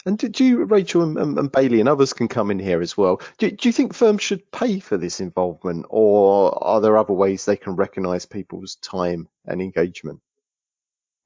And 0.05 0.17
did 0.17 0.39
you, 0.39 0.63
Rachel 0.63 1.03
and, 1.03 1.17
and, 1.17 1.37
and 1.37 1.51
Bailey, 1.51 1.79
and 1.79 1.89
others 1.89 2.13
can 2.13 2.27
come 2.27 2.51
in 2.51 2.59
here 2.59 2.81
as 2.81 2.95
well? 2.95 3.21
Do, 3.37 3.51
do 3.51 3.67
you 3.67 3.73
think 3.73 3.93
firms 3.93 4.21
should 4.21 4.49
pay 4.51 4.79
for 4.79 4.97
this 4.97 5.19
involvement, 5.19 5.85
or 5.89 6.57
are 6.63 6.79
there 6.79 6.97
other 6.97 7.13
ways 7.13 7.45
they 7.45 7.57
can 7.57 7.75
recognise 7.75 8.25
people's 8.25 8.75
time 8.75 9.27
and 9.45 9.61
engagement? 9.61 10.21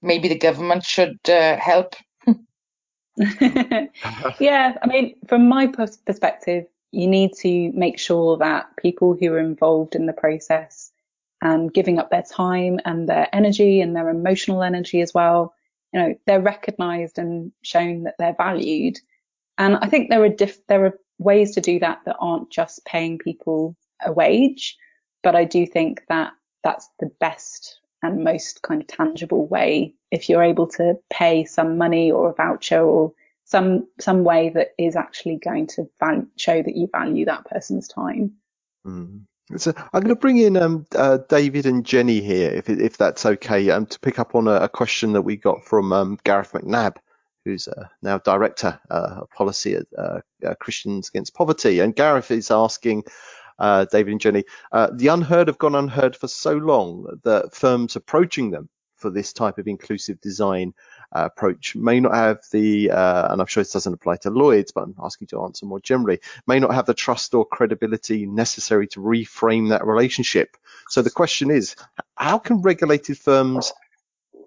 Maybe 0.01 0.27
the 0.27 0.37
government 0.37 0.83
should 0.83 1.19
uh, 1.29 1.57
help. 1.57 1.95
yeah, 3.17 4.77
I 4.81 4.87
mean, 4.87 5.15
from 5.27 5.47
my 5.47 5.67
perspective, 5.67 6.65
you 6.91 7.07
need 7.07 7.33
to 7.39 7.71
make 7.73 7.99
sure 7.99 8.37
that 8.37 8.75
people 8.77 9.15
who 9.19 9.31
are 9.33 9.39
involved 9.39 9.95
in 9.95 10.05
the 10.05 10.13
process 10.13 10.91
and 11.41 11.73
giving 11.73 11.99
up 11.99 12.09
their 12.09 12.23
time 12.23 12.79
and 12.85 13.09
their 13.09 13.27
energy 13.33 13.81
and 13.81 13.95
their 13.95 14.09
emotional 14.09 14.63
energy 14.63 15.01
as 15.01 15.13
well, 15.13 15.53
you 15.93 15.99
know, 15.99 16.15
they're 16.25 16.41
recognised 16.41 17.19
and 17.19 17.51
shown 17.61 18.03
that 18.03 18.15
they're 18.17 18.35
valued. 18.37 18.99
And 19.57 19.77
I 19.77 19.87
think 19.87 20.09
there 20.09 20.23
are 20.23 20.29
diff- 20.29 20.65
there 20.67 20.85
are 20.85 20.99
ways 21.19 21.51
to 21.51 21.61
do 21.61 21.79
that 21.79 21.99
that 22.05 22.17
aren't 22.19 22.49
just 22.51 22.83
paying 22.85 23.19
people 23.19 23.75
a 24.03 24.11
wage, 24.11 24.77
but 25.21 25.35
I 25.35 25.45
do 25.45 25.65
think 25.65 26.03
that 26.09 26.33
that's 26.63 26.89
the 26.99 27.11
best 27.19 27.79
and 28.01 28.23
most 28.23 28.61
kind 28.63 28.81
of 28.81 28.87
tangible 28.87 29.47
way 29.47 29.93
if 30.11 30.27
you're 30.27 30.43
able 30.43 30.67
to 30.67 30.95
pay 31.09 31.45
some 31.45 31.77
money 31.77 32.11
or 32.11 32.29
a 32.29 32.33
voucher 32.33 32.81
or 32.81 33.13
some 33.45 33.87
some 33.99 34.23
way 34.23 34.49
that 34.49 34.73
is 34.77 34.95
actually 34.95 35.37
going 35.37 35.67
to 35.67 35.89
val- 35.99 36.25
show 36.37 36.61
that 36.61 36.75
you 36.75 36.87
value 36.91 37.25
that 37.25 37.45
person's 37.45 37.87
time. 37.87 38.33
Mm. 38.85 39.21
So 39.57 39.73
I'm 39.77 40.01
going 40.01 40.15
to 40.15 40.15
bring 40.15 40.37
in 40.37 40.57
um, 40.57 40.87
uh, 40.95 41.19
David 41.29 41.65
and 41.65 41.85
Jenny 41.85 42.21
here, 42.21 42.49
if 42.51 42.69
if 42.69 42.97
that's 42.97 43.25
okay, 43.25 43.69
um, 43.69 43.85
to 43.87 43.99
pick 43.99 44.17
up 44.17 44.35
on 44.35 44.47
a, 44.47 44.53
a 44.53 44.69
question 44.69 45.13
that 45.13 45.21
we 45.21 45.35
got 45.35 45.63
from 45.65 45.93
um, 45.93 46.17
Gareth 46.23 46.53
McNabb, 46.53 46.95
who's 47.45 47.67
uh, 47.67 47.87
now 48.01 48.17
director 48.19 48.79
uh, 48.89 49.19
of 49.21 49.29
policy 49.31 49.75
at 49.75 49.85
uh, 49.97 50.21
uh, 50.45 50.55
Christians 50.55 51.09
Against 51.09 51.33
Poverty. 51.35 51.79
And 51.79 51.95
Gareth 51.95 52.31
is 52.31 52.51
asking 52.51 53.03
uh, 53.59 53.85
David 53.91 54.11
and 54.13 54.21
Jenny, 54.21 54.43
the 54.71 55.07
unheard 55.07 55.47
have 55.47 55.59
gone 55.59 55.75
unheard 55.75 56.15
for 56.15 56.27
so 56.27 56.53
long 56.53 57.19
that 57.23 57.53
firms 57.53 57.95
approaching 57.95 58.49
them 58.51 58.69
for 58.95 59.09
this 59.09 59.33
type 59.33 59.57
of 59.57 59.67
inclusive 59.67 60.19
design 60.21 60.73
uh, 61.15 61.25
approach 61.25 61.75
may 61.75 61.99
not 61.99 62.13
have 62.13 62.39
the, 62.51 62.91
uh, 62.91 63.31
and 63.31 63.39
I'm 63.41 63.47
sure 63.47 63.61
this 63.61 63.73
doesn't 63.73 63.93
apply 63.93 64.17
to 64.17 64.29
Lloyd's, 64.29 64.71
but 64.71 64.83
I'm 64.83 64.95
asking 65.03 65.27
to 65.27 65.43
answer 65.43 65.65
more 65.65 65.79
generally, 65.79 66.19
may 66.47 66.59
not 66.59 66.73
have 66.73 66.85
the 66.85 66.93
trust 66.93 67.33
or 67.33 67.45
credibility 67.45 68.25
necessary 68.25 68.87
to 68.87 68.99
reframe 68.99 69.69
that 69.69 69.85
relationship. 69.85 70.57
So 70.89 71.01
the 71.01 71.11
question 71.11 71.51
is, 71.51 71.75
how 72.15 72.39
can 72.39 72.61
regulated 72.61 73.17
firms 73.17 73.71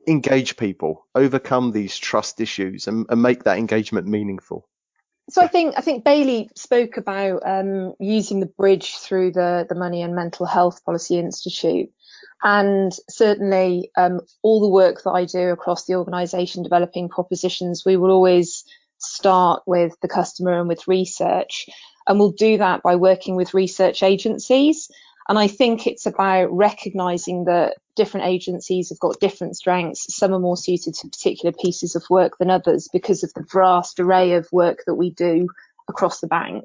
engage 0.06 0.56
people, 0.56 1.06
overcome 1.14 1.72
these 1.72 1.96
trust 1.96 2.40
issues, 2.40 2.88
and, 2.88 3.06
and 3.08 3.22
make 3.22 3.44
that 3.44 3.58
engagement 3.58 4.06
meaningful? 4.06 4.68
So 5.28 5.42
I 5.42 5.48
think 5.48 5.74
I 5.76 5.80
think 5.80 6.04
Bailey 6.04 6.50
spoke 6.54 6.96
about 6.96 7.42
um, 7.44 7.94
using 7.98 8.40
the 8.40 8.46
bridge 8.46 8.94
through 8.96 9.32
the 9.32 9.66
the 9.68 9.74
Money 9.74 10.02
and 10.02 10.14
Mental 10.14 10.46
Health 10.46 10.84
Policy 10.84 11.18
Institute, 11.18 11.90
and 12.42 12.92
certainly 13.10 13.90
um, 13.96 14.20
all 14.42 14.60
the 14.60 14.68
work 14.68 15.02
that 15.02 15.10
I 15.10 15.24
do 15.24 15.50
across 15.50 15.86
the 15.86 15.96
organisation 15.96 16.62
developing 16.62 17.08
propositions, 17.08 17.82
we 17.84 17.96
will 17.96 18.12
always 18.12 18.64
start 18.98 19.62
with 19.66 19.98
the 20.00 20.08
customer 20.08 20.60
and 20.60 20.68
with 20.68 20.86
research, 20.86 21.66
and 22.06 22.20
we'll 22.20 22.30
do 22.30 22.58
that 22.58 22.82
by 22.82 22.94
working 22.94 23.34
with 23.34 23.52
research 23.52 24.04
agencies. 24.04 24.88
And 25.28 25.38
I 25.38 25.48
think 25.48 25.86
it's 25.86 26.06
about 26.06 26.52
recognising 26.52 27.44
that 27.44 27.74
different 27.96 28.26
agencies 28.26 28.90
have 28.90 29.00
got 29.00 29.18
different 29.18 29.56
strengths. 29.56 30.14
Some 30.14 30.32
are 30.32 30.38
more 30.38 30.56
suited 30.56 30.94
to 30.94 31.08
particular 31.08 31.52
pieces 31.52 31.96
of 31.96 32.04
work 32.08 32.38
than 32.38 32.50
others 32.50 32.88
because 32.92 33.24
of 33.24 33.32
the 33.34 33.44
vast 33.52 33.98
array 33.98 34.34
of 34.34 34.46
work 34.52 34.84
that 34.86 34.94
we 34.94 35.10
do 35.10 35.48
across 35.88 36.20
the 36.20 36.28
bank. 36.28 36.64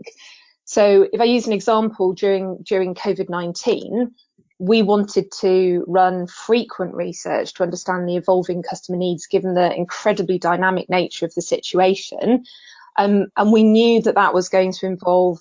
So 0.65 1.07
if 1.11 1.19
I 1.19 1.25
use 1.25 1.47
an 1.47 1.53
example 1.53 2.13
during 2.13 2.63
during 2.63 2.93
COVID-19, 2.95 4.11
we 4.59 4.83
wanted 4.83 5.31
to 5.39 5.83
run 5.87 6.27
frequent 6.27 6.93
research 6.93 7.55
to 7.55 7.63
understand 7.63 8.07
the 8.07 8.15
evolving 8.15 8.61
customer 8.61 8.97
needs 8.97 9.25
given 9.25 9.55
the 9.55 9.75
incredibly 9.75 10.37
dynamic 10.37 10.87
nature 10.87 11.25
of 11.25 11.33
the 11.33 11.41
situation. 11.41 12.45
Um, 12.97 13.27
and 13.35 13.51
we 13.51 13.63
knew 13.63 14.03
that 14.03 14.15
that 14.15 14.35
was 14.35 14.49
going 14.49 14.71
to 14.73 14.85
involve 14.85 15.39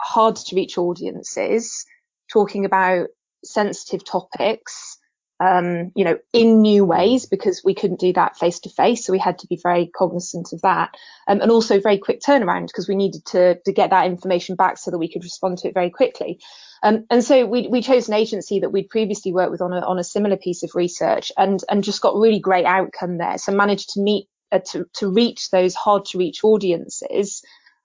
hard 0.00 0.36
to 0.36 0.56
reach 0.56 0.78
audiences, 0.78 1.84
talking 2.32 2.64
about 2.64 3.08
sensitive 3.44 4.04
topics, 4.04 4.98
um, 5.40 5.90
you 5.94 6.04
know, 6.04 6.18
in 6.32 6.60
new 6.60 6.84
ways 6.84 7.24
because 7.26 7.62
we 7.64 7.74
couldn't 7.74 8.00
do 8.00 8.12
that 8.12 8.36
face 8.36 8.60
to 8.60 8.68
face. 8.68 9.04
So 9.04 9.12
we 9.12 9.18
had 9.18 9.38
to 9.38 9.46
be 9.46 9.58
very 9.62 9.86
cognizant 9.86 10.52
of 10.52 10.60
that. 10.62 10.94
Um, 11.26 11.40
and 11.40 11.50
also 11.50 11.80
very 11.80 11.98
quick 11.98 12.20
turnaround 12.20 12.66
because 12.66 12.88
we 12.88 12.94
needed 12.94 13.24
to, 13.26 13.58
to 13.64 13.72
get 13.72 13.90
that 13.90 14.06
information 14.06 14.54
back 14.56 14.76
so 14.76 14.90
that 14.90 14.98
we 14.98 15.10
could 15.10 15.24
respond 15.24 15.58
to 15.58 15.68
it 15.68 15.74
very 15.74 15.90
quickly. 15.90 16.40
Um, 16.82 17.06
and 17.10 17.24
so 17.24 17.46
we, 17.46 17.68
we 17.68 17.82
chose 17.82 18.08
an 18.08 18.14
agency 18.14 18.60
that 18.60 18.70
we'd 18.70 18.90
previously 18.90 19.32
worked 19.32 19.50
with 19.50 19.62
on 19.62 19.72
a, 19.72 19.80
on 19.80 19.98
a 19.98 20.04
similar 20.04 20.36
piece 20.36 20.62
of 20.62 20.74
research 20.74 21.32
and, 21.36 21.62
and 21.70 21.84
just 21.84 22.02
got 22.02 22.16
really 22.16 22.40
great 22.40 22.66
outcome 22.66 23.16
there. 23.16 23.38
So 23.38 23.52
managed 23.52 23.90
to 23.94 24.00
meet, 24.00 24.28
uh, 24.52 24.60
to, 24.72 24.86
to 24.94 25.10
reach 25.10 25.50
those 25.50 25.74
hard 25.74 26.04
to 26.06 26.18
reach 26.18 26.44
audiences, 26.44 27.42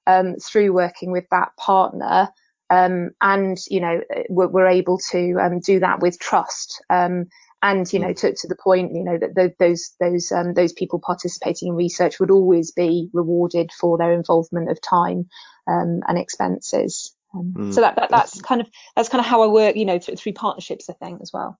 um, 0.07 0.35
through 0.35 0.73
working 0.73 1.11
with 1.11 1.25
that 1.31 1.55
partner. 1.57 2.29
Um, 2.69 3.11
and 3.21 3.57
you 3.69 3.79
know 3.79 4.01
we're, 4.29 4.47
we're 4.47 4.67
able 4.67 4.97
to 5.11 5.37
um, 5.39 5.59
do 5.59 5.79
that 5.79 5.99
with 5.99 6.19
trust. 6.19 6.83
Um, 6.89 7.27
and 7.61 7.91
you 7.91 7.99
know 7.99 8.13
to, 8.13 8.33
to 8.33 8.47
the 8.47 8.55
point 8.55 8.93
you 8.93 9.03
know 9.03 9.17
that 9.17 9.33
the, 9.33 9.53
those 9.59 9.91
those 9.99 10.31
um, 10.31 10.53
those 10.53 10.73
people 10.73 10.99
participating 10.99 11.69
in 11.69 11.75
research 11.75 12.19
would 12.19 12.31
always 12.31 12.71
be 12.71 13.09
rewarded 13.13 13.71
for 13.71 13.97
their 13.97 14.13
involvement 14.13 14.69
of 14.69 14.81
time 14.81 15.29
um, 15.67 16.01
and 16.07 16.17
expenses. 16.17 17.15
Um, 17.33 17.53
mm. 17.55 17.73
So 17.73 17.81
that, 17.81 17.95
that 17.95 18.09
that's 18.09 18.41
kind 18.41 18.61
of 18.61 18.67
that's 18.95 19.09
kind 19.09 19.19
of 19.19 19.25
how 19.25 19.43
I 19.43 19.47
work, 19.47 19.75
you 19.75 19.85
know, 19.85 19.99
through, 19.99 20.15
through 20.15 20.33
partnerships, 20.33 20.89
I 20.89 20.93
think, 20.93 21.21
as 21.21 21.31
well. 21.33 21.59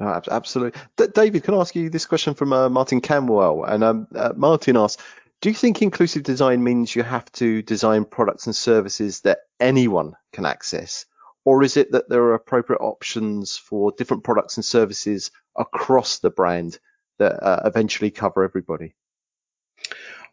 Oh, 0.00 0.20
absolutely. 0.30 0.80
D- 0.96 1.12
David, 1.14 1.44
can 1.44 1.54
I 1.54 1.58
ask 1.58 1.76
you 1.76 1.88
this 1.88 2.06
question 2.06 2.34
from 2.34 2.52
uh, 2.52 2.68
Martin 2.68 3.00
Camwell? 3.00 3.64
And 3.64 3.84
um, 3.84 4.08
uh, 4.14 4.32
Martin 4.34 4.76
asks, 4.76 5.00
do 5.42 5.48
you 5.48 5.54
think 5.56 5.82
inclusive 5.82 6.22
design 6.22 6.62
means 6.62 6.94
you 6.94 7.02
have 7.02 7.30
to 7.32 7.62
design 7.62 8.04
products 8.04 8.46
and 8.46 8.54
services 8.54 9.22
that 9.22 9.40
anyone 9.58 10.14
can 10.32 10.46
access? 10.46 11.04
Or 11.44 11.64
is 11.64 11.76
it 11.76 11.90
that 11.90 12.08
there 12.08 12.22
are 12.22 12.34
appropriate 12.34 12.78
options 12.78 13.56
for 13.56 13.92
different 13.98 14.22
products 14.22 14.56
and 14.56 14.64
services 14.64 15.32
across 15.58 16.20
the 16.20 16.30
brand 16.30 16.78
that 17.18 17.42
uh, 17.42 17.60
eventually 17.64 18.12
cover 18.12 18.44
everybody? 18.44 18.94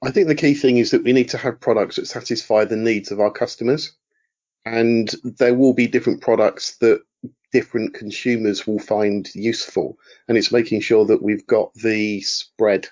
I 0.03 0.11
think 0.11 0.27
the 0.27 0.35
key 0.35 0.53
thing 0.53 0.77
is 0.77 0.91
that 0.91 1.03
we 1.03 1.11
need 1.11 1.29
to 1.29 1.39
have 1.39 1.59
products 1.59 1.95
that 1.95 2.05
satisfy 2.05 2.65
the 2.65 2.77
needs 2.77 3.11
of 3.11 3.19
our 3.19 3.31
customers. 3.31 3.93
And 4.63 5.09
there 5.23 5.55
will 5.55 5.73
be 5.73 5.87
different 5.87 6.21
products 6.21 6.77
that 6.77 7.01
different 7.51 7.95
consumers 7.95 8.67
will 8.67 8.77
find 8.77 9.27
useful. 9.33 9.97
And 10.27 10.37
it's 10.37 10.51
making 10.51 10.81
sure 10.81 11.05
that 11.05 11.23
we've 11.23 11.47
got 11.47 11.73
the 11.73 12.21
spread. 12.21 12.89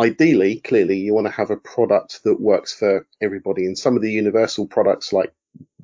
Ideally, 0.00 0.60
clearly, 0.60 0.96
you 0.96 1.12
want 1.12 1.26
to 1.26 1.32
have 1.32 1.50
a 1.50 1.56
product 1.56 2.22
that 2.24 2.40
works 2.40 2.72
for 2.72 3.06
everybody. 3.20 3.66
And 3.66 3.76
some 3.76 3.96
of 3.96 4.02
the 4.02 4.12
universal 4.12 4.66
products 4.66 5.12
like 5.12 5.32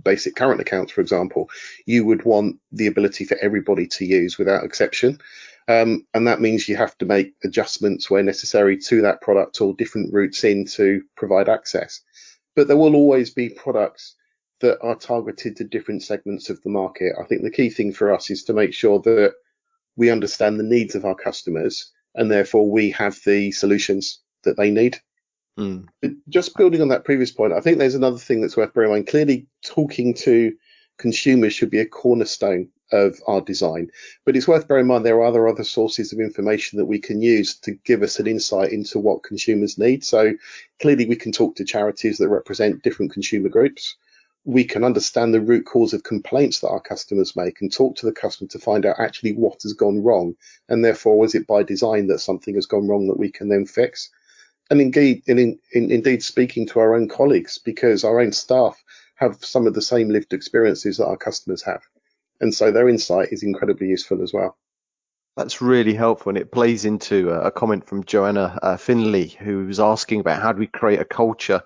basic 0.04 0.36
current 0.36 0.60
accounts, 0.60 0.92
for 0.92 1.00
example, 1.00 1.50
you 1.86 2.04
would 2.04 2.24
want 2.24 2.56
the 2.70 2.86
ability 2.86 3.24
for 3.24 3.36
everybody 3.38 3.86
to 3.88 4.04
use 4.04 4.38
without 4.38 4.64
exception. 4.64 5.18
Um, 5.66 6.06
and 6.14 6.26
that 6.26 6.40
means 6.40 6.68
you 6.68 6.76
have 6.76 6.96
to 6.98 7.06
make 7.06 7.34
adjustments 7.42 8.10
where 8.10 8.22
necessary 8.22 8.76
to 8.78 9.00
that 9.02 9.22
product 9.22 9.60
or 9.60 9.74
different 9.74 10.12
routes 10.12 10.44
in 10.44 10.66
to 10.66 11.02
provide 11.16 11.48
access. 11.48 12.00
But 12.54 12.68
there 12.68 12.76
will 12.76 12.94
always 12.94 13.30
be 13.30 13.48
products 13.48 14.14
that 14.60 14.78
are 14.80 14.94
targeted 14.94 15.56
to 15.56 15.64
different 15.64 16.02
segments 16.02 16.50
of 16.50 16.62
the 16.62 16.70
market. 16.70 17.14
I 17.20 17.24
think 17.24 17.42
the 17.42 17.50
key 17.50 17.70
thing 17.70 17.92
for 17.92 18.12
us 18.14 18.30
is 18.30 18.44
to 18.44 18.52
make 18.52 18.72
sure 18.72 19.00
that 19.00 19.34
we 19.96 20.10
understand 20.10 20.58
the 20.58 20.64
needs 20.64 20.94
of 20.94 21.04
our 21.04 21.14
customers 21.14 21.92
and 22.14 22.30
therefore 22.30 22.70
we 22.70 22.90
have 22.90 23.18
the 23.24 23.52
solutions 23.52 24.20
that 24.44 24.56
they 24.56 24.70
need. 24.70 25.00
Mm. 25.58 25.86
Just 26.28 26.56
building 26.56 26.82
on 26.82 26.88
that 26.88 27.04
previous 27.04 27.30
point, 27.30 27.52
I 27.52 27.60
think 27.60 27.78
there's 27.78 27.94
another 27.94 28.18
thing 28.18 28.40
that's 28.40 28.56
worth 28.56 28.74
bearing 28.74 28.90
in 28.90 28.96
mind. 28.96 29.06
Clearly, 29.06 29.46
talking 29.64 30.14
to 30.14 30.52
consumers 30.98 31.52
should 31.52 31.70
be 31.70 31.78
a 31.78 31.86
cornerstone 31.86 32.68
of 32.92 33.18
our 33.26 33.40
design, 33.40 33.90
but 34.24 34.36
it's 34.36 34.48
worth 34.48 34.68
bearing 34.68 34.82
in 34.82 34.88
mind 34.88 35.06
there 35.06 35.16
are 35.16 35.24
other 35.24 35.48
other 35.48 35.64
sources 35.64 36.12
of 36.12 36.20
information 36.20 36.78
that 36.78 36.86
we 36.86 36.98
can 36.98 37.22
use 37.22 37.56
to 37.60 37.72
give 37.84 38.02
us 38.02 38.18
an 38.18 38.26
insight 38.26 38.72
into 38.72 38.98
what 38.98 39.22
consumers 39.22 39.78
need. 39.78 40.04
So 40.04 40.32
clearly, 40.80 41.06
we 41.06 41.16
can 41.16 41.32
talk 41.32 41.56
to 41.56 41.64
charities 41.64 42.18
that 42.18 42.28
represent 42.28 42.82
different 42.82 43.12
consumer 43.12 43.48
groups. 43.48 43.96
We 44.44 44.64
can 44.64 44.84
understand 44.84 45.32
the 45.32 45.40
root 45.40 45.64
cause 45.64 45.94
of 45.94 46.02
complaints 46.02 46.60
that 46.60 46.68
our 46.68 46.80
customers 46.80 47.36
make 47.36 47.60
and 47.60 47.72
talk 47.72 47.96
to 47.96 48.06
the 48.06 48.12
customer 48.12 48.48
to 48.48 48.58
find 48.58 48.84
out 48.84 48.96
actually 48.98 49.32
what 49.32 49.62
has 49.62 49.72
gone 49.72 50.02
wrong, 50.02 50.34
and 50.68 50.84
therefore 50.84 51.18
was 51.18 51.34
it 51.34 51.46
by 51.46 51.62
design 51.62 52.08
that 52.08 52.20
something 52.20 52.54
has 52.54 52.66
gone 52.66 52.86
wrong 52.86 53.06
that 53.08 53.18
we 53.18 53.30
can 53.30 53.48
then 53.48 53.64
fix 53.66 54.10
and 54.70 54.80
indeed, 54.80 55.22
in, 55.26 55.38
in, 55.38 55.90
indeed 55.90 56.22
speaking 56.22 56.66
to 56.68 56.80
our 56.80 56.94
own 56.94 57.08
colleagues 57.08 57.58
because 57.58 58.04
our 58.04 58.20
own 58.20 58.32
staff 58.32 58.82
have 59.16 59.44
some 59.44 59.66
of 59.66 59.74
the 59.74 59.82
same 59.82 60.08
lived 60.08 60.32
experiences 60.32 60.96
that 60.96 61.06
our 61.06 61.16
customers 61.16 61.62
have. 61.62 61.82
And 62.40 62.52
so 62.52 62.70
their 62.70 62.88
insight 62.88 63.28
is 63.30 63.42
incredibly 63.42 63.88
useful 63.88 64.22
as 64.22 64.32
well. 64.32 64.56
That's 65.36 65.60
really 65.60 65.94
helpful, 65.94 66.30
and 66.30 66.38
it 66.38 66.52
plays 66.52 66.84
into 66.84 67.30
a 67.30 67.50
comment 67.50 67.86
from 67.86 68.04
Joanna 68.04 68.56
uh, 68.62 68.76
Finley, 68.76 69.28
who 69.40 69.66
was 69.66 69.80
asking 69.80 70.20
about 70.20 70.40
how 70.40 70.52
do 70.52 70.60
we 70.60 70.68
create 70.68 71.00
a 71.00 71.04
culture 71.04 71.60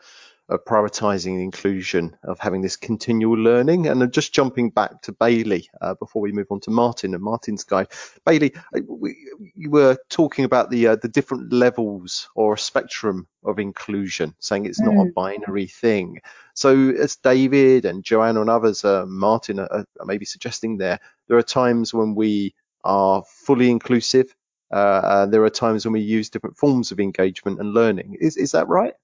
of 0.49 0.65
prioritizing 0.65 1.37
the 1.37 1.43
inclusion, 1.43 2.17
of 2.25 2.39
having 2.39 2.63
this 2.63 2.77
continual 2.77 3.37
learning. 3.37 3.87
And 3.87 4.11
just 4.13 4.33
jumping 4.33 4.71
back 4.71 5.03
to 5.03 5.13
Bailey 5.13 5.69
uh, 5.81 5.95
before 5.95 6.23
we 6.23 6.33
move 6.33 6.47
on 6.51 6.61
to 6.61 6.71
Martin 6.71 7.15
and 7.15 7.23
Martin's 7.23 7.65
guide. 7.65 7.89
Bailey, 8.25 8.55
uh, 8.75 8.81
we, 8.89 9.17
you 9.55 9.71
were 9.71 9.97
talking 10.09 10.45
about 10.45 10.71
the 10.71 10.89
uh, 10.89 10.97
the 10.97 11.09
different 11.09 11.53
levels 11.53 12.29
or 12.35 12.55
a 12.55 12.59
spectrum 12.59 13.27
of 13.45 13.59
inclusion, 13.59 14.35
saying 14.39 14.67
it's 14.67 14.81
not 14.81 14.95
mm. 14.95 15.09
a 15.09 15.13
binary 15.13 15.67
thing. 15.67 16.21
So 16.55 16.91
as 16.91 17.17
David 17.17 17.85
and 17.85 18.03
Joanna 18.03 18.41
and 18.41 18.51
others, 18.51 18.85
uh, 18.85 19.07
Martin 19.07 19.61
are, 19.61 19.71
are, 19.71 20.07
maybe 20.07 20.25
suggesting 20.25 20.77
there, 20.77 20.99
there 21.29 21.39
are 21.39 21.43
times 21.43 21.95
when 21.95 22.15
we 22.15 22.55
are 22.85 23.23
fully 23.27 23.71
inclusive. 23.71 24.35
Uh, 24.71 25.27
there 25.27 25.45
are 25.45 25.51
times 25.51 25.87
when 25.87 25.93
we 25.93 26.01
use 26.01 26.29
different 26.29 26.57
forms 26.57 26.91
of 26.91 27.01
engagement 27.01 27.61
and 27.61 27.75
learning. 27.75 28.17
Is 28.21 28.37
is 28.37 28.53
that 28.53 28.69
right? 28.69 28.95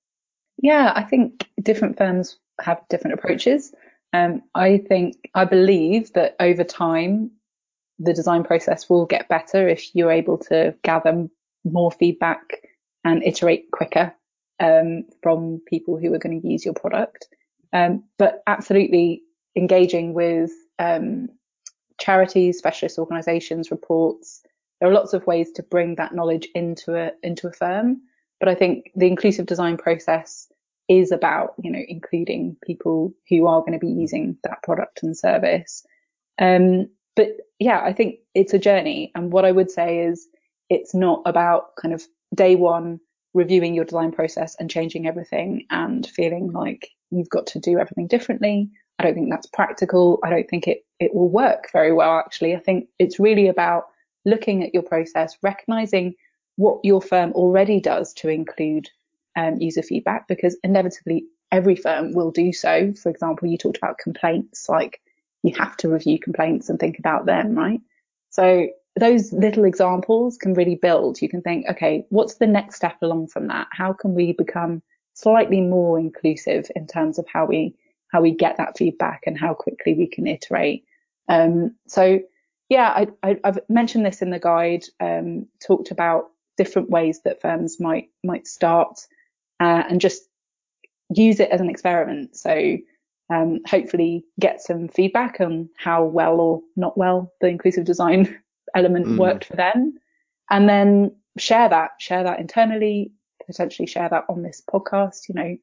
Yeah, 0.62 0.92
I 0.94 1.02
think 1.02 1.48
different 1.62 1.98
firms 1.98 2.38
have 2.60 2.82
different 2.88 3.14
approaches. 3.14 3.74
Um, 4.12 4.42
I 4.54 4.78
think, 4.78 5.16
I 5.34 5.44
believe 5.44 6.12
that 6.12 6.36
over 6.38 6.64
time, 6.64 7.32
the 7.98 8.14
design 8.14 8.44
process 8.44 8.88
will 8.88 9.06
get 9.06 9.28
better 9.28 9.68
if 9.68 9.94
you're 9.94 10.10
able 10.10 10.38
to 10.38 10.74
gather 10.82 11.28
more 11.64 11.90
feedback 11.90 12.42
and 13.04 13.22
iterate 13.22 13.70
quicker 13.72 14.14
um, 14.60 15.04
from 15.22 15.60
people 15.66 15.98
who 15.98 16.12
are 16.14 16.18
going 16.18 16.40
to 16.40 16.48
use 16.48 16.64
your 16.64 16.74
product. 16.74 17.28
Um, 17.72 18.04
but 18.18 18.42
absolutely 18.46 19.22
engaging 19.56 20.14
with 20.14 20.52
um, 20.78 21.28
charities, 21.98 22.58
specialist 22.58 22.98
organisations, 22.98 23.70
reports. 23.70 24.42
There 24.80 24.88
are 24.88 24.94
lots 24.94 25.12
of 25.12 25.26
ways 25.26 25.50
to 25.52 25.62
bring 25.62 25.96
that 25.96 26.14
knowledge 26.14 26.48
into 26.54 26.94
a 26.94 27.12
into 27.22 27.48
a 27.48 27.52
firm. 27.52 28.02
But 28.40 28.48
I 28.48 28.54
think 28.54 28.90
the 28.94 29.06
inclusive 29.06 29.46
design 29.46 29.76
process 29.76 30.48
is 30.88 31.12
about, 31.12 31.54
you 31.62 31.70
know, 31.70 31.82
including 31.88 32.56
people 32.62 33.12
who 33.28 33.46
are 33.46 33.60
going 33.60 33.72
to 33.72 33.78
be 33.78 33.88
using 33.88 34.36
that 34.44 34.62
product 34.62 35.02
and 35.02 35.16
service. 35.16 35.84
Um, 36.38 36.88
but 37.16 37.28
yeah, 37.58 37.80
I 37.82 37.92
think 37.92 38.16
it's 38.34 38.54
a 38.54 38.58
journey. 38.58 39.12
And 39.14 39.32
what 39.32 39.44
I 39.44 39.52
would 39.52 39.70
say 39.70 40.00
is 40.00 40.28
it's 40.68 40.94
not 40.94 41.22
about 41.24 41.76
kind 41.80 41.94
of 41.94 42.02
day 42.34 42.56
one 42.56 43.00
reviewing 43.32 43.74
your 43.74 43.84
design 43.84 44.12
process 44.12 44.56
and 44.58 44.70
changing 44.70 45.06
everything 45.06 45.66
and 45.70 46.06
feeling 46.06 46.52
like 46.52 46.90
you've 47.10 47.30
got 47.30 47.46
to 47.48 47.60
do 47.60 47.78
everything 47.78 48.06
differently. 48.06 48.70
I 48.98 49.04
don't 49.04 49.14
think 49.14 49.30
that's 49.30 49.46
practical. 49.46 50.20
I 50.22 50.30
don't 50.30 50.48
think 50.48 50.68
it, 50.68 50.84
it 51.00 51.14
will 51.14 51.28
work 51.28 51.70
very 51.72 51.92
well, 51.92 52.18
actually. 52.18 52.54
I 52.54 52.60
think 52.60 52.88
it's 52.98 53.18
really 53.18 53.48
about 53.48 53.86
looking 54.24 54.62
at 54.62 54.72
your 54.72 54.84
process, 54.84 55.36
recognizing 55.42 56.14
what 56.56 56.80
your 56.84 57.02
firm 57.02 57.32
already 57.32 57.80
does 57.80 58.12
to 58.14 58.28
include 58.28 58.88
um, 59.36 59.56
user 59.60 59.82
feedback 59.82 60.28
because 60.28 60.56
inevitably 60.62 61.26
every 61.50 61.76
firm 61.76 62.12
will 62.12 62.30
do 62.30 62.52
so. 62.52 62.92
For 62.94 63.08
example, 63.10 63.48
you 63.48 63.58
talked 63.58 63.78
about 63.78 63.98
complaints, 63.98 64.68
like 64.68 65.00
you 65.42 65.54
have 65.58 65.76
to 65.78 65.88
review 65.88 66.18
complaints 66.18 66.68
and 66.68 66.78
think 66.78 66.98
about 66.98 67.26
them, 67.26 67.54
right? 67.54 67.80
So 68.30 68.68
those 68.98 69.32
little 69.32 69.64
examples 69.64 70.36
can 70.36 70.54
really 70.54 70.76
build. 70.76 71.20
You 71.20 71.28
can 71.28 71.42
think, 71.42 71.66
okay, 71.68 72.06
what's 72.10 72.36
the 72.36 72.46
next 72.46 72.76
step 72.76 72.96
along 73.02 73.28
from 73.28 73.48
that? 73.48 73.66
How 73.70 73.92
can 73.92 74.14
we 74.14 74.32
become 74.32 74.82
slightly 75.14 75.60
more 75.60 75.98
inclusive 75.98 76.70
in 76.74 76.86
terms 76.86 77.18
of 77.18 77.26
how 77.32 77.46
we 77.46 77.74
how 78.12 78.20
we 78.20 78.30
get 78.30 78.56
that 78.58 78.78
feedback 78.78 79.22
and 79.26 79.36
how 79.36 79.54
quickly 79.54 79.94
we 79.94 80.06
can 80.06 80.26
iterate? 80.26 80.84
Um, 81.28 81.74
so 81.88 82.20
yeah, 82.68 83.06
I, 83.22 83.36
have 83.44 83.58
mentioned 83.68 84.06
this 84.06 84.22
in 84.22 84.30
the 84.30 84.38
guide. 84.38 84.84
Um, 85.00 85.46
talked 85.64 85.90
about 85.90 86.30
different 86.56 86.90
ways 86.90 87.20
that 87.24 87.40
firms 87.40 87.80
might 87.80 88.08
might 88.22 88.46
start 88.46 89.00
uh, 89.60 89.82
and 89.88 90.00
just 90.00 90.22
use 91.14 91.40
it 91.40 91.50
as 91.50 91.60
an 91.60 91.70
experiment. 91.70 92.36
So 92.36 92.78
um, 93.30 93.60
hopefully 93.66 94.24
get 94.38 94.60
some 94.60 94.88
feedback 94.88 95.40
on 95.40 95.70
how 95.76 96.04
well 96.04 96.40
or 96.40 96.62
not 96.76 96.96
well 96.98 97.32
the 97.40 97.48
inclusive 97.48 97.84
design 97.84 98.38
element 98.76 99.06
mm. 99.06 99.18
worked 99.18 99.46
for 99.46 99.56
them, 99.56 99.98
and 100.50 100.68
then 100.68 101.16
share 101.38 101.68
that, 101.68 101.92
share 101.98 102.24
that 102.24 102.40
internally, 102.40 103.12
potentially 103.46 103.86
share 103.86 104.08
that 104.08 104.24
on 104.28 104.42
this 104.42 104.62
podcast, 104.70 105.28
you 105.28 105.34
know, 105.34 105.56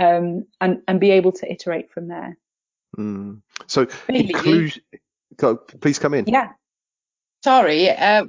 um, 0.00 0.46
and 0.60 0.82
and 0.86 1.00
be 1.00 1.10
able 1.10 1.32
to 1.32 1.50
iterate 1.50 1.90
from 1.90 2.08
there. 2.08 2.38
Mm. 2.96 3.42
So 3.66 3.86
inclusion. 4.08 4.82
Please 5.80 5.98
come 5.98 6.14
in. 6.14 6.26
Yeah. 6.26 6.52
Sorry. 7.42 7.88
Uh, 7.90 8.24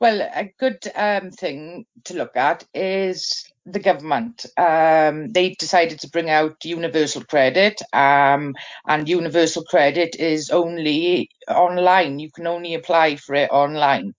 well, 0.00 0.20
a 0.20 0.52
good 0.58 0.78
um, 0.96 1.30
thing 1.30 1.86
to 2.04 2.14
look 2.14 2.36
at 2.36 2.64
is 2.74 3.44
the 3.64 3.78
government. 3.78 4.46
Um, 4.56 5.28
they 5.28 5.50
decided 5.58 6.00
to 6.00 6.10
bring 6.10 6.28
out 6.28 6.64
universal 6.64 7.22
credit, 7.24 7.80
um, 7.92 8.54
and 8.86 9.08
universal 9.08 9.62
credit 9.64 10.16
is 10.16 10.50
only 10.50 11.30
online. 11.48 12.18
You 12.18 12.30
can 12.32 12.46
only 12.48 12.74
apply 12.74 13.16
for 13.16 13.34
it 13.36 13.50
online, 13.50 14.14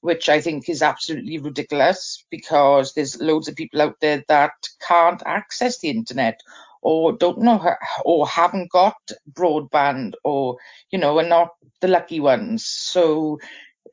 which 0.00 0.28
I 0.28 0.40
think 0.40 0.68
is 0.68 0.82
absolutely 0.82 1.38
ridiculous 1.38 2.24
because 2.30 2.94
there's 2.94 3.20
loads 3.20 3.48
of 3.48 3.54
people 3.56 3.80
out 3.80 3.96
there 4.00 4.24
that 4.28 4.52
can't 4.86 5.22
access 5.24 5.78
the 5.78 5.90
internet 5.90 6.40
or 6.82 7.12
don't 7.12 7.38
know 7.40 7.74
or 8.04 8.26
haven't 8.26 8.70
got 8.70 8.96
broadband 9.32 10.12
or 10.22 10.56
you 10.90 10.98
know 10.98 11.18
are 11.18 11.26
not 11.28 11.50
the 11.80 11.88
lucky 11.88 12.20
ones. 12.20 12.66
So 12.66 13.38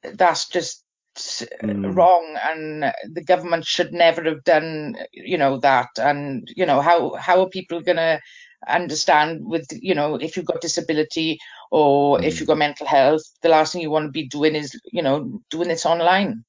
that's 0.04 0.48
just 0.48 0.84
mm. 1.64 1.96
wrong 1.96 2.38
and 2.44 2.94
the 3.14 3.24
government 3.24 3.66
should 3.66 3.94
never 3.94 4.24
have 4.24 4.44
done 4.44 4.96
you 5.12 5.38
know 5.38 5.58
that 5.60 5.90
and 5.98 6.48
you 6.56 6.66
know 6.66 6.82
how 6.82 7.14
how 7.16 7.42
are 7.42 7.50
people 7.50 7.82
going 7.82 7.98
to 7.98 8.20
understand 8.68 9.40
with 9.44 9.66
you 9.72 9.96
know 9.96 10.16
if 10.16 10.38
you've 10.38 10.46
got 10.46 10.62
disability 10.62 11.40
or 11.72 12.18
mm. 12.18 12.24
if 12.24 12.40
you've 12.40 12.48
got 12.48 12.58
mental 12.58 12.88
health 12.88 13.24
the 13.42 13.50
last 13.50 13.74
thing 13.74 13.82
you 13.82 13.90
want 13.90 14.06
to 14.06 14.12
be 14.12 14.28
doing 14.28 14.56
is 14.56 14.80
you 14.92 15.02
know 15.02 15.42
doing 15.50 15.68
this 15.68 15.86
online 15.86 16.44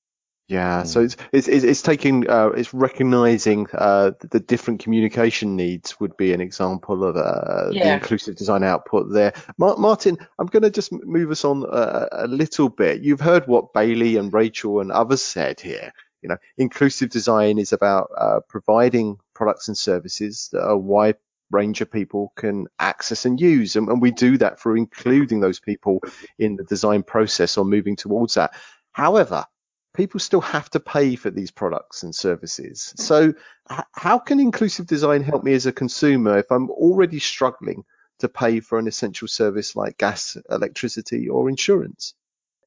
yeah, 0.48 0.82
so 0.82 1.00
it's 1.00 1.16
it's 1.32 1.48
it's 1.48 1.82
taking 1.82 2.28
uh, 2.28 2.48
it's 2.48 2.74
recognizing 2.74 3.66
uh, 3.72 4.10
the 4.30 4.40
different 4.40 4.80
communication 4.80 5.56
needs 5.56 5.98
would 6.00 6.16
be 6.16 6.32
an 6.34 6.40
example 6.40 7.04
of 7.04 7.16
uh, 7.16 7.70
yeah. 7.70 7.84
the 7.84 7.94
inclusive 7.94 8.36
design 8.36 8.64
output 8.64 9.12
there. 9.12 9.32
Martin, 9.56 10.18
I'm 10.38 10.48
going 10.48 10.64
to 10.64 10.70
just 10.70 10.92
move 10.92 11.30
us 11.30 11.44
on 11.44 11.64
a, 11.70 12.08
a, 12.12 12.26
little 12.26 12.68
bit. 12.68 13.02
You've 13.02 13.20
heard 13.20 13.46
what 13.46 13.72
Bailey 13.72 14.16
and 14.16 14.32
Rachel 14.32 14.80
and 14.80 14.90
others 14.90 15.22
said 15.22 15.60
here. 15.60 15.92
You 16.22 16.28
know, 16.28 16.36
inclusive 16.58 17.08
design 17.08 17.58
is 17.58 17.72
about 17.72 18.10
uh, 18.16 18.40
providing 18.48 19.18
products 19.34 19.68
and 19.68 19.78
services 19.78 20.50
that 20.52 20.68
a 20.68 20.76
wide 20.76 21.16
range 21.50 21.80
of 21.80 21.90
people 21.90 22.32
can 22.36 22.66
access 22.78 23.24
and 23.24 23.40
use, 23.40 23.76
and, 23.76 23.88
and 23.88 24.02
we 24.02 24.10
do 24.10 24.36
that 24.38 24.60
through 24.60 24.76
including 24.76 25.40
those 25.40 25.60
people 25.60 26.00
in 26.38 26.56
the 26.56 26.64
design 26.64 27.04
process 27.04 27.56
or 27.56 27.64
moving 27.64 27.96
towards 27.96 28.34
that. 28.34 28.52
However, 28.92 29.46
people 29.94 30.20
still 30.20 30.40
have 30.40 30.70
to 30.70 30.80
pay 30.80 31.16
for 31.16 31.30
these 31.30 31.50
products 31.50 32.02
and 32.02 32.14
services. 32.14 32.94
So, 32.96 33.34
h- 33.70 33.80
how 33.92 34.18
can 34.18 34.40
inclusive 34.40 34.86
design 34.86 35.22
help 35.22 35.44
me 35.44 35.52
as 35.54 35.66
a 35.66 35.72
consumer 35.72 36.38
if 36.38 36.50
I'm 36.50 36.70
already 36.70 37.18
struggling 37.18 37.84
to 38.20 38.28
pay 38.28 38.60
for 38.60 38.78
an 38.78 38.86
essential 38.86 39.28
service 39.28 39.76
like 39.76 39.98
gas, 39.98 40.36
electricity, 40.50 41.28
or 41.28 41.48
insurance? 41.48 42.14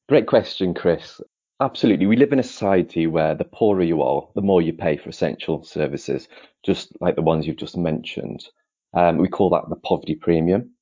Great 0.08 0.26
question, 0.26 0.74
Chris. 0.74 1.20
Absolutely. 1.60 2.06
We 2.06 2.16
live 2.16 2.32
in 2.32 2.38
a 2.38 2.44
society 2.44 3.06
where 3.06 3.34
the 3.34 3.44
poorer 3.44 3.82
you 3.82 4.02
are, 4.02 4.28
the 4.34 4.42
more 4.42 4.60
you 4.60 4.74
pay 4.74 4.96
for 4.96 5.08
essential 5.08 5.64
services, 5.64 6.28
just 6.64 6.92
like 7.00 7.16
the 7.16 7.22
ones 7.22 7.46
you've 7.46 7.56
just 7.56 7.76
mentioned. 7.76 8.44
Um, 8.92 9.16
we 9.16 9.28
call 9.28 9.50
that 9.50 9.68
the 9.68 9.76
poverty 9.76 10.14
premium. 10.14 10.75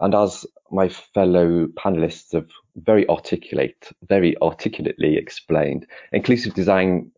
And 0.00 0.14
as 0.14 0.46
my 0.70 0.88
fellow 0.88 1.66
panelists 1.68 2.32
have 2.32 2.48
very 2.76 3.08
articulate, 3.08 3.90
very 4.08 4.36
articulately 4.40 5.16
explained, 5.16 5.86
inclusive 6.12 6.54
design 6.54 7.10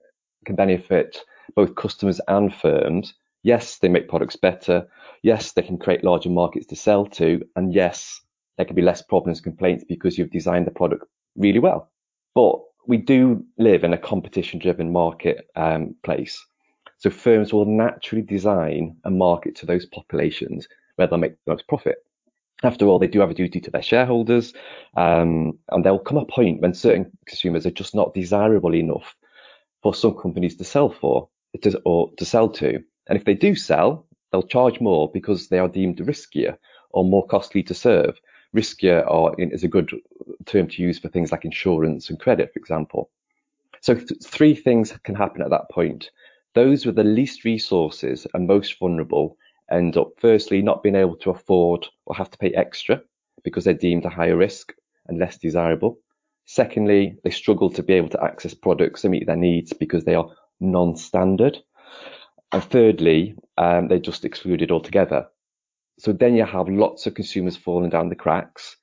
can 0.44 0.56
benefit 0.56 1.18
both 1.54 1.74
customers 1.74 2.20
and 2.28 2.54
firms. 2.54 3.14
Yes, 3.42 3.78
they 3.78 3.88
make 3.88 4.08
products 4.08 4.36
better. 4.36 4.86
Yes, 5.22 5.52
they 5.52 5.62
can 5.62 5.78
create 5.78 6.04
larger 6.04 6.30
markets 6.30 6.66
to 6.66 6.76
sell 6.76 7.06
to. 7.06 7.42
And 7.56 7.74
yes, 7.74 8.20
there 8.56 8.66
can 8.66 8.76
be 8.76 8.82
less 8.82 9.02
problems 9.02 9.38
and 9.38 9.44
complaints 9.44 9.84
because 9.88 10.16
you've 10.16 10.30
designed 10.30 10.66
the 10.66 10.70
product 10.70 11.04
really 11.36 11.58
well. 11.58 11.90
But 12.34 12.60
we 12.86 12.96
do 12.96 13.44
live 13.58 13.84
in 13.84 13.92
a 13.92 13.98
competition 13.98 14.58
driven 14.58 14.92
market 14.92 15.48
um, 15.56 15.94
place. 16.02 16.44
So 16.98 17.10
firms 17.10 17.52
will 17.52 17.64
naturally 17.64 18.22
design 18.22 18.96
a 19.04 19.10
market 19.10 19.56
to 19.56 19.66
those 19.66 19.86
populations 19.86 20.68
where 20.96 21.08
they'll 21.08 21.18
make 21.18 21.32
the 21.44 21.52
most 21.52 21.66
profit 21.68 21.96
after 22.62 22.86
all, 22.86 22.98
they 22.98 23.08
do 23.08 23.20
have 23.20 23.30
a 23.30 23.34
duty 23.34 23.60
to 23.60 23.70
their 23.70 23.82
shareholders, 23.82 24.54
um, 24.96 25.58
and 25.70 25.84
there'll 25.84 25.98
come 25.98 26.18
a 26.18 26.24
point 26.24 26.60
when 26.60 26.74
certain 26.74 27.10
consumers 27.26 27.66
are 27.66 27.70
just 27.70 27.94
not 27.94 28.14
desirable 28.14 28.74
enough 28.74 29.16
for 29.82 29.94
some 29.94 30.14
companies 30.16 30.56
to 30.56 30.64
sell 30.64 30.90
for 30.90 31.28
to, 31.62 31.80
or 31.84 32.10
to 32.16 32.24
sell 32.24 32.48
to. 32.48 32.82
And 33.08 33.18
if 33.18 33.24
they 33.24 33.34
do 33.34 33.54
sell, 33.54 34.06
they'll 34.30 34.42
charge 34.42 34.80
more 34.80 35.10
because 35.12 35.48
they 35.48 35.58
are 35.58 35.68
deemed 35.68 35.98
riskier 35.98 36.56
or 36.90 37.04
more 37.04 37.26
costly 37.26 37.62
to 37.64 37.74
serve. 37.74 38.20
Riskier 38.54 39.04
or 39.10 39.34
is 39.38 39.64
a 39.64 39.68
good 39.68 39.90
term 40.46 40.68
to 40.68 40.82
use 40.82 40.98
for 40.98 41.08
things 41.08 41.32
like 41.32 41.44
insurance 41.44 42.10
and 42.10 42.20
credit, 42.20 42.52
for 42.52 42.58
example. 42.58 43.10
So 43.80 43.94
th- 43.94 44.22
three 44.22 44.54
things 44.54 44.92
can 45.04 45.14
happen 45.14 45.42
at 45.42 45.50
that 45.50 45.70
point. 45.70 46.10
Those 46.54 46.84
with 46.84 46.96
the 46.96 47.04
least 47.04 47.44
resources 47.44 48.26
and 48.34 48.46
most 48.46 48.78
vulnerable 48.78 49.36
end 49.72 49.96
up 49.96 50.12
firstly 50.18 50.62
not 50.62 50.82
being 50.82 50.96
able 50.96 51.16
to 51.16 51.30
afford 51.30 51.86
or 52.06 52.14
have 52.14 52.30
to 52.30 52.38
pay 52.38 52.50
extra 52.50 53.00
because 53.44 53.64
they're 53.64 53.74
deemed 53.74 54.04
a 54.04 54.10
higher 54.10 54.36
risk 54.36 54.72
and 55.06 55.18
less 55.18 55.38
desirable. 55.38 55.98
Secondly, 56.44 57.16
they 57.24 57.30
struggle 57.30 57.70
to 57.70 57.82
be 57.82 57.94
able 57.94 58.08
to 58.10 58.22
access 58.22 58.54
products 58.54 59.04
and 59.04 59.12
meet 59.12 59.26
their 59.26 59.36
needs 59.36 59.72
because 59.72 60.04
they 60.04 60.14
are 60.14 60.30
non-standard. 60.60 61.58
And 62.52 62.62
thirdly, 62.62 63.36
um, 63.58 63.88
they're 63.88 63.98
just 63.98 64.24
excluded 64.24 64.70
altogether. 64.70 65.26
So 65.98 66.12
then 66.12 66.36
you 66.36 66.44
have 66.44 66.68
lots 66.68 67.06
of 67.06 67.14
consumers 67.14 67.56
falling 67.56 67.90
down 67.90 68.08
the 68.08 68.14
cracks 68.14 68.76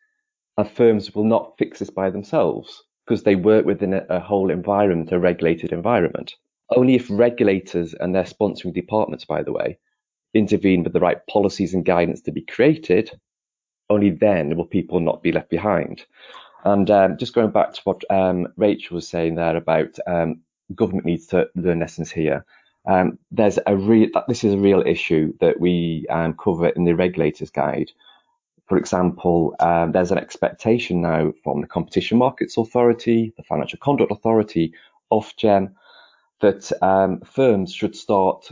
and 0.59 0.69
firms 0.69 1.15
will 1.15 1.23
not 1.23 1.53
fix 1.57 1.79
this 1.79 1.89
by 1.89 2.09
themselves 2.09 2.83
because 3.05 3.23
they 3.23 3.35
work 3.35 3.65
within 3.65 3.93
a, 3.93 4.05
a 4.09 4.19
whole 4.19 4.51
environment, 4.51 5.11
a 5.11 5.17
regulated 5.17 5.71
environment. 5.71 6.35
Only 6.75 6.95
if 6.95 7.07
regulators 7.09 7.93
and 7.93 8.13
their 8.13 8.25
sponsoring 8.25 8.73
departments, 8.73 9.25
by 9.25 9.41
the 9.41 9.53
way, 9.53 9.79
intervene 10.33 10.83
with 10.83 10.93
the 10.93 10.99
right 10.99 11.25
policies 11.27 11.73
and 11.73 11.85
guidance 11.85 12.21
to 12.21 12.31
be 12.31 12.41
created, 12.41 13.11
only 13.89 14.11
then 14.11 14.55
will 14.55 14.65
people 14.65 14.99
not 14.99 15.23
be 15.23 15.31
left 15.31 15.49
behind. 15.49 16.05
And 16.63 16.89
um, 16.91 17.17
just 17.17 17.33
going 17.33 17.51
back 17.51 17.73
to 17.73 17.81
what 17.83 18.03
um, 18.09 18.47
Rachel 18.57 18.95
was 18.95 19.07
saying 19.07 19.35
there 19.35 19.55
about 19.55 19.97
um, 20.05 20.41
government 20.75 21.05
needs 21.05 21.25
to 21.27 21.49
learn 21.55 21.79
lessons 21.79 22.11
here. 22.11 22.45
Um, 22.85 23.17
there's 23.31 23.59
a 23.65 23.75
real 23.75 24.09
this 24.27 24.43
is 24.43 24.53
a 24.53 24.57
real 24.57 24.81
issue 24.85 25.33
that 25.39 25.59
we 25.59 26.05
um, 26.09 26.33
cover 26.33 26.69
in 26.69 26.85
the 26.85 26.95
regulators 26.95 27.49
guide. 27.49 27.91
For 28.67 28.77
example, 28.77 29.55
um, 29.59 29.91
there's 29.91 30.11
an 30.11 30.17
expectation 30.17 31.01
now 31.01 31.33
from 31.43 31.61
the 31.61 31.67
Competition 31.67 32.17
Markets 32.19 32.57
Authority, 32.57 33.33
the 33.35 33.43
Financial 33.43 33.79
Conduct 33.79 34.11
Authority, 34.11 34.73
Ofgem, 35.11 35.73
that 36.41 36.71
firms 37.25 37.73
should 37.73 37.95
start 37.95 38.49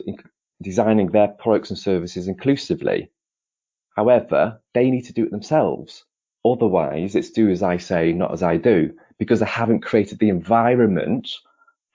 designing 0.61 1.07
their 1.07 1.27
products 1.27 1.69
and 1.69 1.79
services 1.79 2.27
inclusively. 2.27 3.09
However, 3.95 4.61
they 4.73 4.89
need 4.89 5.05
to 5.05 5.13
do 5.13 5.25
it 5.25 5.31
themselves. 5.31 6.05
Otherwise, 6.45 7.15
it's 7.15 7.31
do 7.31 7.49
as 7.49 7.63
I 7.63 7.77
say, 7.77 8.13
not 8.13 8.31
as 8.31 8.43
I 8.43 8.57
do, 8.57 8.93
because 9.17 9.39
they 9.39 9.45
haven't 9.45 9.81
created 9.81 10.19
the 10.19 10.29
environment 10.29 11.29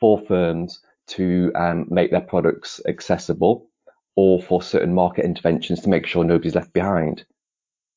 for 0.01 0.21
firms 0.21 0.81
to 1.09 1.53
um, 1.55 1.87
make 1.91 2.11
their 2.11 2.21
products 2.21 2.81
accessible 2.87 3.69
or 4.17 4.43
for 4.43 4.63
certain 4.63 4.95
market 4.95 5.25
interventions 5.25 5.81
to 5.81 5.89
make 5.89 6.07
sure 6.07 6.25
nobody's 6.25 6.55
left 6.55 6.73
behind. 6.73 7.25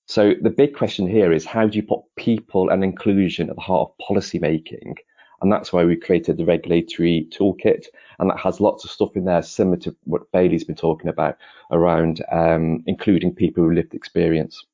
So 0.07 0.33
the 0.39 0.51
big 0.51 0.75
question 0.75 1.07
here 1.07 1.33
is 1.33 1.45
how 1.45 1.67
do 1.67 1.75
you 1.75 1.83
put 1.83 2.01
people 2.15 2.69
and 2.69 2.83
inclusion 2.83 3.49
at 3.49 3.55
the 3.55 3.61
heart 3.61 3.89
of 3.89 4.05
policy 4.05 4.39
making 4.39 4.95
and 5.41 5.51
that's 5.51 5.73
why 5.73 5.83
we 5.83 5.95
created 5.95 6.37
the 6.37 6.45
regulatory 6.45 7.27
toolkit. 7.31 7.87
And 8.19 8.29
that 8.29 8.39
has 8.39 8.61
lots 8.61 8.85
of 8.85 8.91
stuff 8.91 9.15
in 9.15 9.25
there 9.25 9.41
similar 9.41 9.77
to 9.77 9.95
what 10.05 10.31
Bailey's 10.31 10.63
been 10.63 10.75
talking 10.75 11.09
about 11.09 11.37
around 11.71 12.23
um, 12.31 12.83
including 12.87 13.35
people 13.35 13.65
with 13.65 13.75
lived 13.75 13.93
experience. 13.93 14.65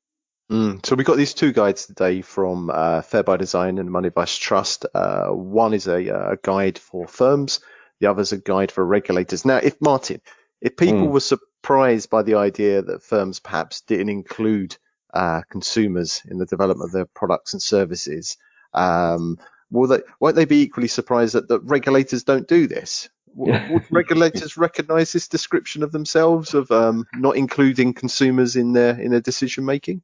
Mm, 0.50 0.84
so 0.84 0.94
we 0.94 1.04
got 1.04 1.16
these 1.16 1.34
two 1.34 1.52
guides 1.52 1.86
today 1.86 2.20
from 2.20 2.70
uh, 2.70 3.00
Fair 3.02 3.22
by 3.22 3.36
Design 3.36 3.78
and 3.78 3.90
Money 3.90 4.08
Advice 4.08 4.36
Trust. 4.36 4.84
Uh, 4.94 5.28
one 5.28 5.72
is 5.72 5.86
a, 5.86 6.08
a, 6.08 6.36
guide 6.42 6.78
for 6.78 7.06
firms, 7.06 7.60
the 8.00 8.10
other 8.10 8.20
is 8.20 8.32
a 8.32 8.38
guide 8.38 8.70
for 8.70 8.84
regulators. 8.84 9.46
Now, 9.46 9.56
if 9.56 9.80
Martin, 9.80 10.20
if 10.60 10.76
people 10.76 11.06
mm. 11.06 11.10
were 11.10 11.20
surprised 11.20 12.10
by 12.10 12.22
the 12.22 12.34
idea 12.34 12.82
that 12.82 13.02
firms 13.02 13.40
perhaps 13.40 13.80
didn't 13.80 14.10
include 14.10 14.76
uh, 15.14 15.40
consumers 15.50 16.20
in 16.28 16.38
the 16.38 16.46
development 16.46 16.88
of 16.88 16.92
their 16.92 17.06
products 17.06 17.54
and 17.54 17.62
services, 17.62 18.36
um, 18.74 19.38
will 19.72 19.88
they, 19.88 20.00
won't 20.20 20.36
they 20.36 20.44
be 20.44 20.60
equally 20.60 20.88
surprised 20.88 21.34
that, 21.34 21.48
that 21.48 21.60
regulators 21.60 22.22
don't 22.22 22.46
do 22.46 22.66
this? 22.66 23.08
Would 23.34 23.84
regulators 23.90 24.56
recognise 24.58 25.12
this 25.12 25.26
description 25.26 25.82
of 25.82 25.92
themselves 25.92 26.54
of 26.54 26.70
um, 26.70 27.06
not 27.14 27.36
including 27.36 27.94
consumers 27.94 28.56
in 28.56 28.74
their 28.74 29.00
in 29.00 29.10
their 29.10 29.22
decision 29.22 29.64
making? 29.64 30.02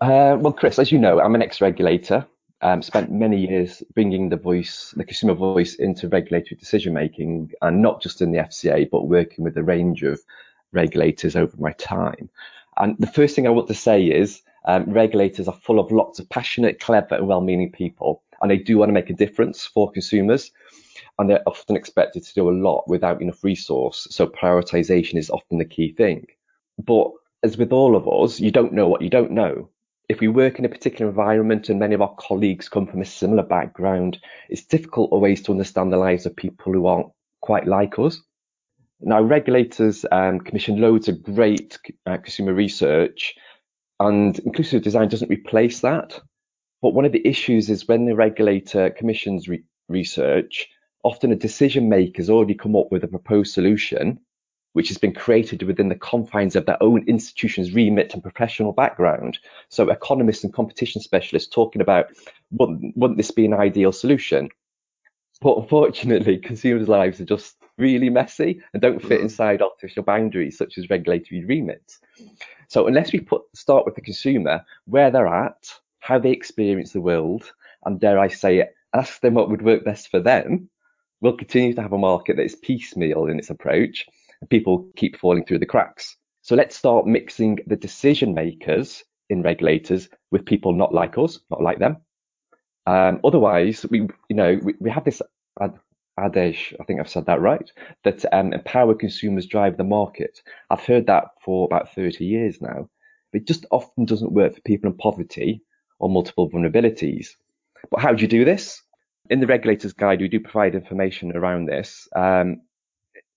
Uh, 0.00 0.36
well, 0.38 0.52
Chris, 0.52 0.78
as 0.78 0.92
you 0.92 0.98
know, 0.98 1.20
I'm 1.20 1.34
an 1.34 1.42
ex-regulator. 1.42 2.26
Um, 2.62 2.82
spent 2.82 3.10
many 3.10 3.46
years 3.46 3.82
bringing 3.94 4.28
the 4.28 4.36
voice, 4.36 4.92
the 4.94 5.04
consumer 5.04 5.32
voice, 5.32 5.76
into 5.76 6.08
regulatory 6.08 6.56
decision 6.58 6.92
making, 6.92 7.52
and 7.62 7.80
not 7.80 8.02
just 8.02 8.20
in 8.20 8.32
the 8.32 8.38
FCA, 8.38 8.88
but 8.90 9.08
working 9.08 9.44
with 9.44 9.56
a 9.56 9.62
range 9.62 10.02
of 10.02 10.20
regulators 10.72 11.36
over 11.36 11.56
my 11.58 11.72
time. 11.72 12.28
And 12.76 12.96
the 12.98 13.06
first 13.06 13.34
thing 13.34 13.46
I 13.46 13.50
want 13.50 13.68
to 13.68 13.74
say 13.74 14.04
is 14.04 14.42
um, 14.66 14.84
regulators 14.92 15.48
are 15.48 15.54
full 15.54 15.80
of 15.80 15.90
lots 15.90 16.18
of 16.18 16.28
passionate, 16.28 16.80
clever, 16.80 17.14
and 17.14 17.26
well-meaning 17.26 17.72
people 17.72 18.22
and 18.40 18.50
they 18.50 18.58
do 18.58 18.78
want 18.78 18.88
to 18.88 18.94
make 18.94 19.10
a 19.10 19.14
difference 19.14 19.66
for 19.66 19.90
consumers. 19.90 20.50
And 21.18 21.28
they're 21.28 21.48
often 21.48 21.76
expected 21.76 22.24
to 22.24 22.34
do 22.34 22.48
a 22.48 22.52
lot 22.52 22.88
without 22.88 23.20
enough 23.20 23.44
resource. 23.44 24.06
So 24.10 24.26
prioritization 24.26 25.18
is 25.18 25.30
often 25.30 25.58
the 25.58 25.64
key 25.64 25.92
thing. 25.92 26.26
But 26.78 27.10
as 27.42 27.56
with 27.58 27.72
all 27.72 27.96
of 27.96 28.08
us, 28.08 28.40
you 28.40 28.50
don't 28.50 28.72
know 28.72 28.88
what 28.88 29.02
you 29.02 29.10
don't 29.10 29.32
know. 29.32 29.68
If 30.08 30.20
we 30.20 30.28
work 30.28 30.58
in 30.58 30.64
a 30.64 30.68
particular 30.68 31.08
environment 31.08 31.68
and 31.68 31.78
many 31.78 31.94
of 31.94 32.02
our 32.02 32.14
colleagues 32.16 32.68
come 32.68 32.86
from 32.86 33.00
a 33.00 33.04
similar 33.04 33.42
background, 33.42 34.18
it's 34.48 34.64
difficult 34.64 35.12
always 35.12 35.42
to 35.42 35.52
understand 35.52 35.92
the 35.92 35.98
lives 35.98 36.26
of 36.26 36.34
people 36.34 36.72
who 36.72 36.86
aren't 36.86 37.12
quite 37.40 37.66
like 37.66 37.98
us. 37.98 38.20
Now, 39.00 39.22
regulators 39.22 40.04
um, 40.10 40.40
commission 40.40 40.80
loads 40.80 41.08
of 41.08 41.22
great 41.22 41.78
uh, 42.06 42.18
consumer 42.18 42.52
research, 42.52 43.34
and 43.98 44.38
inclusive 44.40 44.82
design 44.82 45.08
doesn't 45.08 45.30
replace 45.30 45.80
that. 45.80 46.20
But 46.82 46.94
one 46.94 47.04
of 47.04 47.12
the 47.12 47.26
issues 47.26 47.68
is 47.68 47.88
when 47.88 48.06
the 48.06 48.14
regulator 48.14 48.90
commissions 48.90 49.48
re- 49.48 49.64
research, 49.88 50.68
often 51.04 51.32
a 51.32 51.36
decision 51.36 51.88
maker 51.88 52.18
has 52.18 52.30
already 52.30 52.54
come 52.54 52.76
up 52.76 52.90
with 52.90 53.04
a 53.04 53.08
proposed 53.08 53.52
solution, 53.52 54.18
which 54.72 54.88
has 54.88 54.98
been 54.98 55.12
created 55.12 55.62
within 55.62 55.88
the 55.88 55.94
confines 55.94 56.56
of 56.56 56.66
their 56.66 56.82
own 56.82 57.06
institution's 57.08 57.72
remit 57.72 58.14
and 58.14 58.22
professional 58.22 58.72
background. 58.72 59.38
So 59.68 59.90
economists 59.90 60.44
and 60.44 60.52
competition 60.52 61.02
specialists 61.02 61.52
talking 61.52 61.82
about 61.82 62.06
wouldn't, 62.52 62.96
wouldn't 62.96 63.18
this 63.18 63.30
be 63.30 63.44
an 63.44 63.54
ideal 63.54 63.92
solution? 63.92 64.48
But 65.40 65.58
unfortunately, 65.58 66.38
consumers' 66.42 66.88
lives 66.88 67.20
are 67.20 67.24
just 67.24 67.56
really 67.78 68.10
messy 68.10 68.60
and 68.72 68.82
don't 68.82 69.00
fit 69.00 69.20
mm. 69.20 69.24
inside 69.24 69.62
artificial 69.62 70.02
boundaries 70.02 70.58
such 70.58 70.76
as 70.78 70.90
regulatory 70.90 71.44
remits. 71.44 72.00
So 72.68 72.86
unless 72.86 73.12
we 73.12 73.20
put 73.20 73.42
start 73.54 73.86
with 73.86 73.94
the 73.94 74.02
consumer, 74.02 74.64
where 74.84 75.10
they're 75.10 75.26
at, 75.26 75.79
how 76.00 76.18
they 76.18 76.30
experience 76.30 76.92
the 76.92 77.00
world, 77.00 77.52
and 77.84 78.00
dare 78.00 78.18
I 78.18 78.28
say 78.28 78.58
it, 78.58 78.74
ask 78.94 79.20
them 79.20 79.34
what 79.34 79.50
would 79.50 79.62
work 79.62 79.84
best 79.84 80.10
for 80.10 80.20
them, 80.20 80.68
we'll 81.20 81.36
continue 81.36 81.74
to 81.74 81.82
have 81.82 81.92
a 81.92 81.98
market 81.98 82.36
that 82.36 82.44
is 82.44 82.56
piecemeal 82.56 83.26
in 83.26 83.38
its 83.38 83.50
approach 83.50 84.06
and 84.40 84.50
people 84.50 84.88
keep 84.96 85.18
falling 85.18 85.44
through 85.44 85.58
the 85.58 85.66
cracks. 85.66 86.16
So 86.42 86.54
let's 86.54 86.76
start 86.76 87.06
mixing 87.06 87.58
the 87.66 87.76
decision 87.76 88.34
makers 88.34 89.04
in 89.28 89.42
regulators 89.42 90.08
with 90.30 90.46
people 90.46 90.72
not 90.72 90.94
like 90.94 91.18
us, 91.18 91.38
not 91.50 91.62
like 91.62 91.78
them, 91.78 91.98
um, 92.86 93.20
otherwise, 93.24 93.84
we 93.90 94.00
you 94.28 94.36
know 94.36 94.58
we, 94.62 94.74
we 94.80 94.90
have 94.90 95.04
this 95.04 95.22
ad, 95.60 95.74
adage, 96.18 96.74
I 96.80 96.84
think 96.84 97.00
I've 97.00 97.08
said 97.08 97.26
that 97.26 97.40
right, 97.40 97.70
that 98.04 98.24
um, 98.32 98.52
empower 98.52 98.94
consumers 98.94 99.46
drive 99.46 99.76
the 99.76 99.84
market. 99.84 100.42
I've 100.70 100.84
heard 100.84 101.06
that 101.06 101.26
for 101.44 101.66
about 101.66 101.94
30 101.94 102.24
years 102.24 102.60
now. 102.60 102.88
It 103.32 103.46
just 103.46 103.64
often 103.70 104.06
doesn't 104.06 104.32
work 104.32 104.54
for 104.54 104.60
people 104.62 104.90
in 104.90 104.96
poverty 104.96 105.62
or 106.00 106.08
multiple 106.08 106.50
vulnerabilities. 106.50 107.28
But 107.90 108.00
how 108.00 108.12
do 108.12 108.22
you 108.22 108.28
do 108.28 108.44
this? 108.44 108.82
In 109.30 109.40
the 109.40 109.46
regulator's 109.46 109.92
guide, 109.92 110.20
we 110.20 110.28
do 110.28 110.40
provide 110.40 110.74
information 110.74 111.36
around 111.36 111.66
this. 111.66 112.08
Um, 112.16 112.62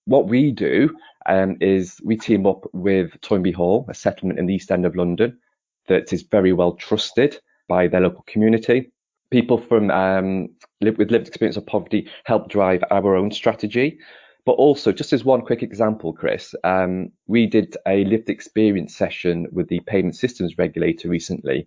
what 0.06 0.28
we 0.28 0.50
do 0.50 0.94
um, 1.26 1.56
is 1.60 2.00
we 2.04 2.16
team 2.16 2.46
up 2.46 2.68
with 2.72 3.12
Toynbee 3.20 3.54
Hall, 3.54 3.86
a 3.88 3.94
settlement 3.94 4.38
in 4.38 4.46
the 4.46 4.54
East 4.54 4.72
End 4.72 4.84
of 4.84 4.96
London 4.96 5.38
that 5.86 6.12
is 6.12 6.22
very 6.22 6.52
well 6.52 6.72
trusted 6.72 7.38
by 7.68 7.86
their 7.86 8.00
local 8.00 8.24
community 8.26 8.90
people 9.34 9.58
from 9.58 9.90
um, 9.90 10.48
with 10.80 11.10
lived 11.10 11.26
experience 11.26 11.56
of 11.56 11.66
poverty 11.66 12.08
help 12.22 12.48
drive 12.48 12.84
our 12.92 13.16
own 13.16 13.32
strategy. 13.32 13.98
But 14.46 14.52
also, 14.52 14.92
just 14.92 15.12
as 15.12 15.24
one 15.24 15.40
quick 15.40 15.62
example, 15.62 16.12
Chris, 16.12 16.54
um, 16.62 17.10
we 17.26 17.46
did 17.46 17.76
a 17.86 18.04
lived 18.04 18.30
experience 18.30 18.94
session 18.94 19.46
with 19.50 19.68
the 19.68 19.80
payment 19.80 20.14
systems 20.14 20.56
regulator 20.56 21.08
recently 21.08 21.66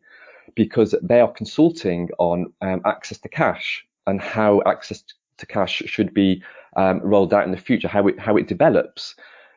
because 0.58 0.96
they 1.04 1.22
are 1.22 1.32
consulting 1.32 2.10
on 2.18 2.52
um, 2.62 2.82
access 2.84 3.20
to 3.20 3.30
cash 3.30 3.86
and 4.08 4.20
how 4.20 4.62
access 4.66 5.04
to 5.38 5.46
cash 5.46 5.84
should 5.86 6.16
be 6.16 6.44
um, 6.76 7.00
rolled 7.02 7.32
out 7.32 7.46
in 7.46 7.52
the 7.52 7.58
future, 7.58 7.88
how 7.88 8.08
it, 8.08 8.20
how 8.20 8.36
it 8.36 8.48
develops. 8.48 9.16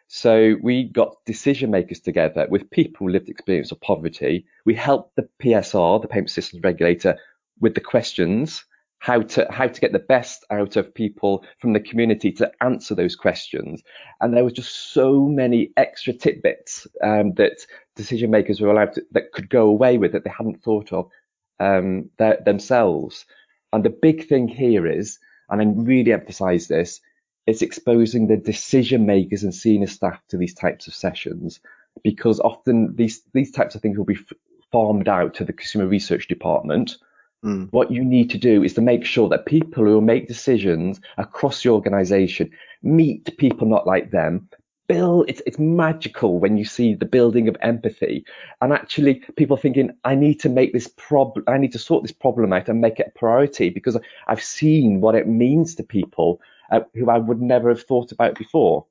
So 0.08 0.56
we 0.62 0.84
got 0.84 1.16
decision 1.24 1.70
makers 1.70 2.00
together 2.00 2.46
with 2.50 2.70
people 2.70 3.06
with 3.06 3.14
lived 3.14 3.30
experience 3.30 3.72
of 3.72 3.80
poverty. 3.80 4.44
We 4.66 4.74
helped 4.74 5.16
the 5.16 5.26
PSR, 5.42 6.02
the 6.02 6.08
payment 6.08 6.30
systems 6.30 6.62
regulator, 6.62 7.16
with 7.60 7.74
the 7.74 7.80
questions, 7.80 8.64
how 9.00 9.22
to 9.22 9.46
how 9.50 9.66
to 9.66 9.80
get 9.80 9.92
the 9.92 9.98
best 9.98 10.44
out 10.50 10.76
of 10.76 10.94
people 10.94 11.42
from 11.58 11.72
the 11.72 11.80
community 11.80 12.30
to 12.30 12.52
answer 12.60 12.94
those 12.94 13.16
questions. 13.16 13.82
And 14.20 14.32
there 14.32 14.44
was 14.44 14.52
just 14.52 14.92
so 14.92 15.26
many 15.26 15.70
extra 15.76 16.12
tidbits 16.12 16.86
um, 17.02 17.32
that 17.34 17.66
decision 17.96 18.30
makers 18.30 18.60
were 18.60 18.70
allowed 18.70 18.92
to, 18.92 19.02
that 19.12 19.32
could 19.32 19.48
go 19.48 19.66
away 19.68 19.96
with 19.96 20.12
that 20.12 20.24
they 20.24 20.30
hadn't 20.30 20.62
thought 20.62 20.92
of 20.92 21.10
um, 21.58 22.10
themselves. 22.18 23.24
And 23.72 23.82
the 23.82 23.90
big 23.90 24.28
thing 24.28 24.48
here 24.48 24.86
is, 24.86 25.18
and 25.48 25.62
I 25.62 25.64
really 25.64 26.12
emphasize 26.12 26.68
this, 26.68 27.00
it's 27.46 27.62
exposing 27.62 28.26
the 28.26 28.36
decision 28.36 29.06
makers 29.06 29.44
and 29.44 29.54
senior 29.54 29.86
staff 29.86 30.20
to 30.28 30.36
these 30.36 30.54
types 30.54 30.88
of 30.88 30.94
sessions 30.94 31.60
because 32.04 32.38
often 32.38 32.94
these 32.96 33.22
these 33.32 33.50
types 33.50 33.74
of 33.74 33.80
things 33.80 33.96
will 33.96 34.04
be 34.04 34.18
farmed 34.70 35.08
out 35.08 35.34
to 35.34 35.44
the 35.44 35.54
consumer 35.54 35.86
research 35.86 36.28
department 36.28 36.98
Mm. 37.44 37.68
What 37.72 37.90
you 37.90 38.04
need 38.04 38.30
to 38.30 38.38
do 38.38 38.62
is 38.62 38.74
to 38.74 38.80
make 38.80 39.04
sure 39.04 39.28
that 39.30 39.46
people 39.46 39.84
who 39.84 40.00
make 40.00 40.28
decisions 40.28 41.00
across 41.16 41.62
the 41.62 41.70
organization 41.70 42.50
meet 42.82 43.36
people 43.38 43.66
not 43.66 43.86
like 43.86 44.10
them. 44.10 44.48
Bill, 44.88 45.24
it's, 45.28 45.40
it's 45.46 45.58
magical 45.58 46.40
when 46.40 46.56
you 46.56 46.64
see 46.64 46.94
the 46.94 47.06
building 47.06 47.48
of 47.48 47.56
empathy 47.62 48.24
and 48.60 48.72
actually 48.72 49.22
people 49.36 49.56
thinking, 49.56 49.92
I 50.04 50.16
need 50.16 50.40
to 50.40 50.48
make 50.48 50.72
this 50.72 50.88
problem, 50.96 51.44
I 51.46 51.58
need 51.58 51.72
to 51.72 51.78
sort 51.78 52.02
this 52.02 52.12
problem 52.12 52.52
out 52.52 52.68
and 52.68 52.80
make 52.80 52.98
it 52.98 53.12
a 53.14 53.18
priority 53.18 53.70
because 53.70 53.96
I've 54.26 54.42
seen 54.42 55.00
what 55.00 55.14
it 55.14 55.28
means 55.28 55.76
to 55.76 55.84
people 55.84 56.40
uh, 56.72 56.80
who 56.94 57.08
I 57.08 57.18
would 57.18 57.40
never 57.40 57.68
have 57.68 57.82
thought 57.84 58.12
about 58.12 58.36
before. 58.36 58.84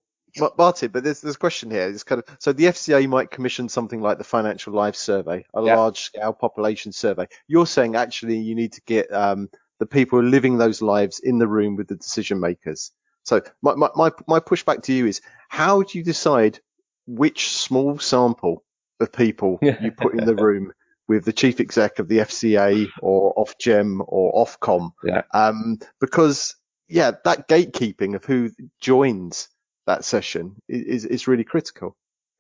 Martin, 0.57 0.91
but 0.91 1.03
there's, 1.03 1.21
there's 1.21 1.35
a 1.35 1.39
question 1.39 1.71
here. 1.71 1.87
It's 1.87 2.03
kind 2.03 2.23
of 2.25 2.37
so 2.39 2.53
the 2.53 2.65
FCA 2.65 3.07
might 3.07 3.31
commission 3.31 3.69
something 3.69 4.01
like 4.01 4.17
the 4.17 4.23
Financial 4.23 4.73
Lives 4.73 4.99
Survey, 4.99 5.45
a 5.53 5.63
yeah. 5.63 5.75
large 5.75 6.01
scale 6.01 6.33
population 6.33 6.91
survey. 6.91 7.27
You're 7.47 7.67
saying 7.67 7.95
actually 7.95 8.37
you 8.37 8.55
need 8.55 8.73
to 8.73 8.81
get 8.85 9.11
um, 9.13 9.49
the 9.79 9.85
people 9.85 10.19
who 10.19 10.25
are 10.25 10.29
living 10.29 10.57
those 10.57 10.81
lives 10.81 11.19
in 11.19 11.37
the 11.37 11.47
room 11.47 11.75
with 11.75 11.87
the 11.87 11.95
decision 11.95 12.39
makers. 12.39 12.91
So 13.23 13.41
my, 13.61 13.75
my, 13.75 13.89
my, 13.95 14.11
my 14.27 14.39
pushback 14.39 14.83
to 14.83 14.93
you 14.93 15.05
is 15.05 15.21
how 15.49 15.83
do 15.83 15.97
you 15.97 16.03
decide 16.03 16.59
which 17.07 17.49
small 17.49 17.99
sample 17.99 18.63
of 18.99 19.11
people 19.11 19.59
you 19.61 19.91
put 19.91 20.17
in 20.17 20.25
the 20.25 20.35
room 20.35 20.73
with 21.07 21.25
the 21.25 21.33
chief 21.33 21.59
exec 21.59 21.99
of 21.99 22.07
the 22.07 22.19
FCA 22.19 22.87
or 23.01 23.33
Ofgem 23.35 24.03
or 24.07 24.45
Ofcom? 24.45 24.91
Yeah. 25.03 25.23
Um, 25.33 25.79
because 25.99 26.55
yeah, 26.87 27.11
that 27.23 27.47
gatekeeping 27.47 28.15
of 28.15 28.25
who 28.25 28.49
joins 28.81 29.47
that 29.89 30.05
session 30.05 30.55
is, 30.67 31.05
is 31.05 31.27
really 31.27 31.43
critical. 31.43 31.97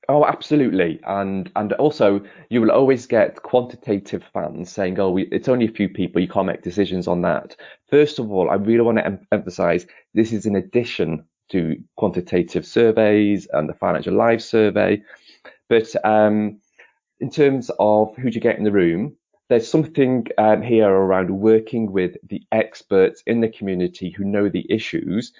Oh, 0.07 0.25
absolutely, 0.25 0.99
and 1.05 1.51
and 1.55 1.73
also 1.73 2.21
you 2.49 2.61
will 2.61 2.71
always 2.71 3.05
get 3.05 3.43
quantitative 3.43 4.23
fans 4.33 4.71
saying, 4.71 4.99
"Oh, 4.99 5.11
we, 5.11 5.23
it's 5.31 5.47
only 5.47 5.67
a 5.67 5.71
few 5.71 5.87
people. 5.87 6.19
You 6.19 6.27
can't 6.27 6.47
make 6.47 6.63
decisions 6.63 7.07
on 7.07 7.21
that." 7.21 7.55
First 7.89 8.17
of 8.17 8.31
all, 8.31 8.49
I 8.49 8.55
really 8.55 8.81
want 8.81 8.97
to 8.97 9.05
em- 9.05 9.27
emphasize 9.31 9.85
this 10.15 10.33
is 10.33 10.47
in 10.47 10.55
addition 10.55 11.25
to 11.49 11.75
quantitative 11.95 12.65
surveys 12.65 13.47
and 13.53 13.69
the 13.69 13.75
Financial 13.75 14.15
Lives 14.15 14.45
survey. 14.45 15.03
But 15.67 15.93
um, 16.03 16.59
in 17.19 17.29
terms 17.29 17.69
of 17.79 18.15
who 18.15 18.29
you 18.29 18.41
get 18.41 18.57
in 18.57 18.63
the 18.63 18.71
room, 18.71 19.15
there's 19.49 19.69
something 19.69 20.25
um, 20.39 20.63
here 20.63 20.89
around 20.89 21.29
working 21.29 21.91
with 21.91 22.15
the 22.27 22.41
experts 22.51 23.21
in 23.27 23.41
the 23.41 23.49
community 23.49 24.09
who 24.09 24.23
know 24.23 24.49
the 24.49 24.65
issues, 24.71 25.33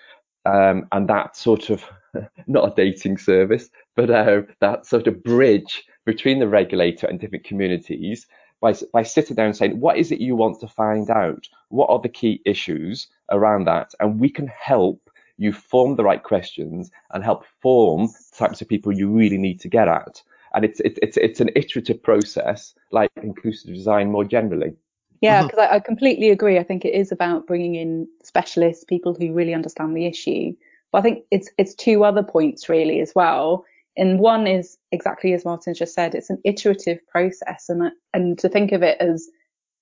um, 0.46 0.88
and 0.92 1.08
that 1.10 1.36
sort 1.36 1.72
of 1.72 1.84
not 2.48 2.72
a 2.72 2.76
dating 2.76 3.18
service, 3.18 3.70
but 3.96 4.10
uh, 4.10 4.42
that 4.60 4.86
sort 4.86 5.08
of 5.08 5.24
bridge 5.24 5.84
between 6.06 6.40
the 6.40 6.48
regulator 6.48 7.08
and 7.08 7.20
different 7.20 7.46
communities 7.46 8.26
by, 8.62 8.74
by 8.94 9.04
sitting 9.04 9.36
down 9.36 9.48
and 9.48 9.56
saying, 9.56 9.80
what 9.80 9.98
is 9.98 10.12
it 10.12 10.20
you 10.20 10.36
want 10.36 10.60
to 10.60 10.68
find 10.68 11.10
out? 11.10 11.48
What 11.70 11.90
are 11.90 12.00
the 12.00 12.10
key 12.10 12.42
issues 12.46 13.08
around 13.32 13.66
that? 13.66 13.94
And 14.00 14.20
we 14.20 14.30
can 14.30 14.48
help 14.48 15.10
you 15.38 15.54
form 15.54 15.96
the 15.96 16.04
right 16.04 16.22
questions 16.22 16.92
and 17.12 17.24
help 17.24 17.46
form 17.62 18.08
the 18.08 18.38
types 18.38 18.62
of 18.62 18.68
people 18.68 18.92
you 18.92 19.10
really 19.10 19.38
need 19.38 19.60
to 19.62 19.70
get 19.70 19.88
at. 19.88 20.22
And 20.54 20.66
it's, 20.66 20.80
it's, 20.82 21.00
it's, 21.02 21.18
it's 21.18 21.40
an 21.40 21.52
iterative 21.56 22.02
process 22.02 22.74
like 22.92 23.12
inclusive 23.22 23.74
design 23.74 24.12
more 24.12 24.26
generally. 24.26 24.74
Yeah, 25.22 25.44
because 25.44 25.60
mm-hmm. 25.60 25.74
I, 25.74 25.78
I 25.78 25.80
completely 25.80 26.30
agree. 26.30 26.58
I 26.58 26.64
think 26.64 26.86
it 26.86 26.94
is 26.94 27.12
about 27.12 27.46
bringing 27.48 27.76
in 27.76 28.08
specialists, 28.24 28.84
people 28.84 29.14
who 29.14 29.34
really 29.34 29.54
understand 29.54 29.96
the 29.96 30.06
issue 30.06 30.54
but 30.92 31.00
I 31.00 31.02
think 31.02 31.26
it's 31.32 31.50
it's 31.58 31.76
two 31.76 32.04
other 32.04 32.24
points 32.24 32.70
really 32.70 33.00
as 33.02 33.14
well. 33.16 33.66
And 33.98 34.20
one 34.20 34.48
is 34.48 34.78
exactly 34.92 35.34
as 35.34 35.46
Martin 35.46 35.74
just 35.74 35.94
said, 35.94 36.16
it's 36.16 36.30
an 36.30 36.40
iterative 36.46 37.00
process, 37.08 37.70
and 37.70 37.92
and 38.14 38.38
to 38.40 38.50
think 38.50 38.72
of 38.72 38.84
it 38.84 38.98
as 39.00 39.28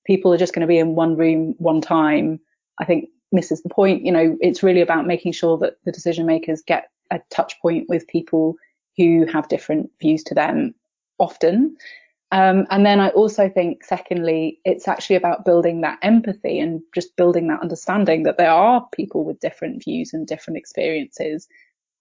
people 0.05 0.33
are 0.33 0.37
just 0.37 0.53
going 0.53 0.61
to 0.61 0.67
be 0.67 0.79
in 0.79 0.95
one 0.95 1.15
room 1.17 1.53
one 1.57 1.81
time, 1.81 2.39
I 2.79 2.85
think 2.85 3.09
misses 3.31 3.61
the 3.61 3.69
point. 3.69 4.05
You 4.05 4.11
know, 4.11 4.37
it's 4.41 4.63
really 4.63 4.81
about 4.81 5.05
making 5.05 5.33
sure 5.33 5.57
that 5.59 5.77
the 5.85 5.91
decision 5.91 6.25
makers 6.25 6.61
get 6.65 6.89
a 7.11 7.19
touch 7.29 7.59
point 7.61 7.87
with 7.89 8.07
people 8.07 8.55
who 8.97 9.25
have 9.31 9.49
different 9.49 9.89
views 10.01 10.23
to 10.23 10.33
them 10.33 10.73
often. 11.19 11.77
Um, 12.31 12.67
and 12.69 12.85
then 12.85 12.99
I 12.99 13.09
also 13.09 13.49
think, 13.49 13.83
secondly, 13.83 14.59
it's 14.65 14.87
actually 14.87 15.15
about 15.15 15.45
building 15.45 15.81
that 15.81 15.99
empathy 16.01 16.59
and 16.59 16.81
just 16.93 17.15
building 17.15 17.47
that 17.47 17.61
understanding 17.61 18.23
that 18.23 18.37
there 18.37 18.51
are 18.51 18.85
people 18.93 19.23
with 19.23 19.39
different 19.39 19.83
views 19.83 20.11
and 20.13 20.27
different 20.27 20.57
experiences. 20.57 21.47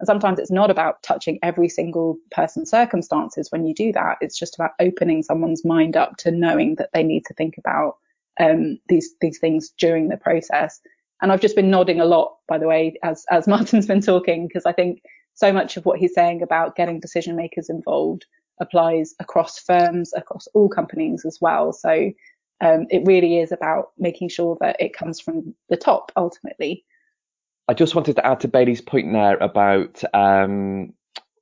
And 0.00 0.06
sometimes 0.06 0.40
it's 0.40 0.50
not 0.50 0.70
about 0.70 1.02
touching 1.04 1.38
every 1.42 1.68
single 1.68 2.18
person's 2.32 2.70
circumstances 2.70 3.52
when 3.52 3.66
you 3.66 3.74
do 3.74 3.92
that. 3.92 4.18
It's 4.20 4.38
just 4.38 4.56
about 4.56 4.72
opening 4.80 5.22
someone's 5.22 5.64
mind 5.64 5.96
up 5.96 6.16
to 6.18 6.32
knowing 6.32 6.74
that 6.76 6.90
they 6.92 7.04
need 7.04 7.24
to 7.26 7.34
think 7.34 7.54
about 7.56 7.96
um, 8.38 8.78
these 8.88 9.14
these 9.20 9.38
things 9.38 9.70
during 9.78 10.08
the 10.08 10.16
process. 10.16 10.80
And 11.22 11.32
I've 11.32 11.40
just 11.40 11.56
been 11.56 11.70
nodding 11.70 12.00
a 12.00 12.04
lot, 12.04 12.36
by 12.48 12.58
the 12.58 12.66
way, 12.66 12.96
as 13.02 13.24
as 13.30 13.46
Martin's 13.48 13.86
been 13.86 14.02
talking, 14.02 14.48
because 14.48 14.66
I 14.66 14.72
think 14.72 15.02
so 15.34 15.52
much 15.52 15.76
of 15.76 15.86
what 15.86 16.00
he's 16.00 16.14
saying 16.14 16.42
about 16.42 16.76
getting 16.76 16.98
decision 16.98 17.36
makers 17.36 17.70
involved 17.70 18.26
applies 18.60 19.14
across 19.20 19.58
firms, 19.58 20.12
across 20.14 20.46
all 20.54 20.68
companies 20.68 21.24
as 21.24 21.38
well. 21.40 21.72
So 21.72 22.12
um, 22.60 22.86
it 22.90 23.02
really 23.04 23.38
is 23.38 23.52
about 23.52 23.90
making 23.98 24.28
sure 24.30 24.56
that 24.60 24.76
it 24.80 24.94
comes 24.94 25.20
from 25.20 25.54
the 25.68 25.76
top 25.76 26.12
ultimately. 26.16 26.84
I 27.68 27.74
just 27.74 27.94
wanted 27.94 28.16
to 28.16 28.26
add 28.26 28.40
to 28.40 28.48
Bailey's 28.48 28.80
point 28.80 29.12
there 29.12 29.36
about 29.38 30.02
um, 30.14 30.92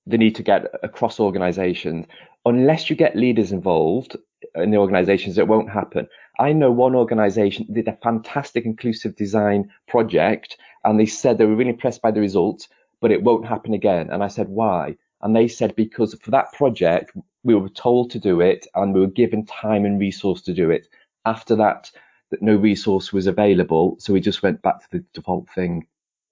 the 0.06 0.18
need 0.18 0.34
to 0.36 0.42
get 0.42 0.66
across 0.82 1.20
organisations. 1.20 2.06
Unless 2.46 2.90
you 2.90 2.96
get 2.96 3.16
leaders 3.16 3.52
involved 3.52 4.16
in 4.54 4.70
the 4.70 4.78
organisations, 4.78 5.38
it 5.38 5.48
won't 5.48 5.70
happen. 5.70 6.08
I 6.38 6.52
know 6.52 6.70
one 6.70 6.94
organisation 6.94 7.66
did 7.72 7.88
a 7.88 7.98
fantastic 8.02 8.64
inclusive 8.64 9.16
design 9.16 9.70
project, 9.86 10.56
and 10.84 10.98
they 10.98 11.06
said 11.06 11.38
they 11.38 11.46
were 11.46 11.56
really 11.56 11.70
impressed 11.70 12.02
by 12.02 12.10
the 12.10 12.20
results, 12.20 12.68
but 13.00 13.12
it 13.12 13.22
won't 13.22 13.46
happen 13.46 13.72
again. 13.72 14.10
And 14.10 14.22
I 14.22 14.28
said, 14.28 14.48
why? 14.48 14.96
And 15.24 15.34
they 15.34 15.48
said 15.48 15.74
because 15.74 16.14
for 16.20 16.30
that 16.32 16.52
project, 16.52 17.16
we 17.42 17.54
were 17.54 17.70
told 17.70 18.10
to 18.10 18.20
do 18.20 18.42
it 18.42 18.66
and 18.74 18.94
we 18.94 19.00
were 19.00 19.06
given 19.06 19.46
time 19.46 19.86
and 19.86 19.98
resource 19.98 20.42
to 20.42 20.52
do 20.52 20.70
it. 20.70 20.86
After 21.24 21.56
that, 21.56 21.90
that 22.30 22.42
no 22.42 22.54
resource 22.56 23.10
was 23.10 23.26
available, 23.26 23.96
so 23.98 24.12
we 24.12 24.20
just 24.20 24.42
went 24.42 24.60
back 24.60 24.80
to 24.80 24.86
the 24.92 25.04
default 25.14 25.48
thing. 25.54 25.86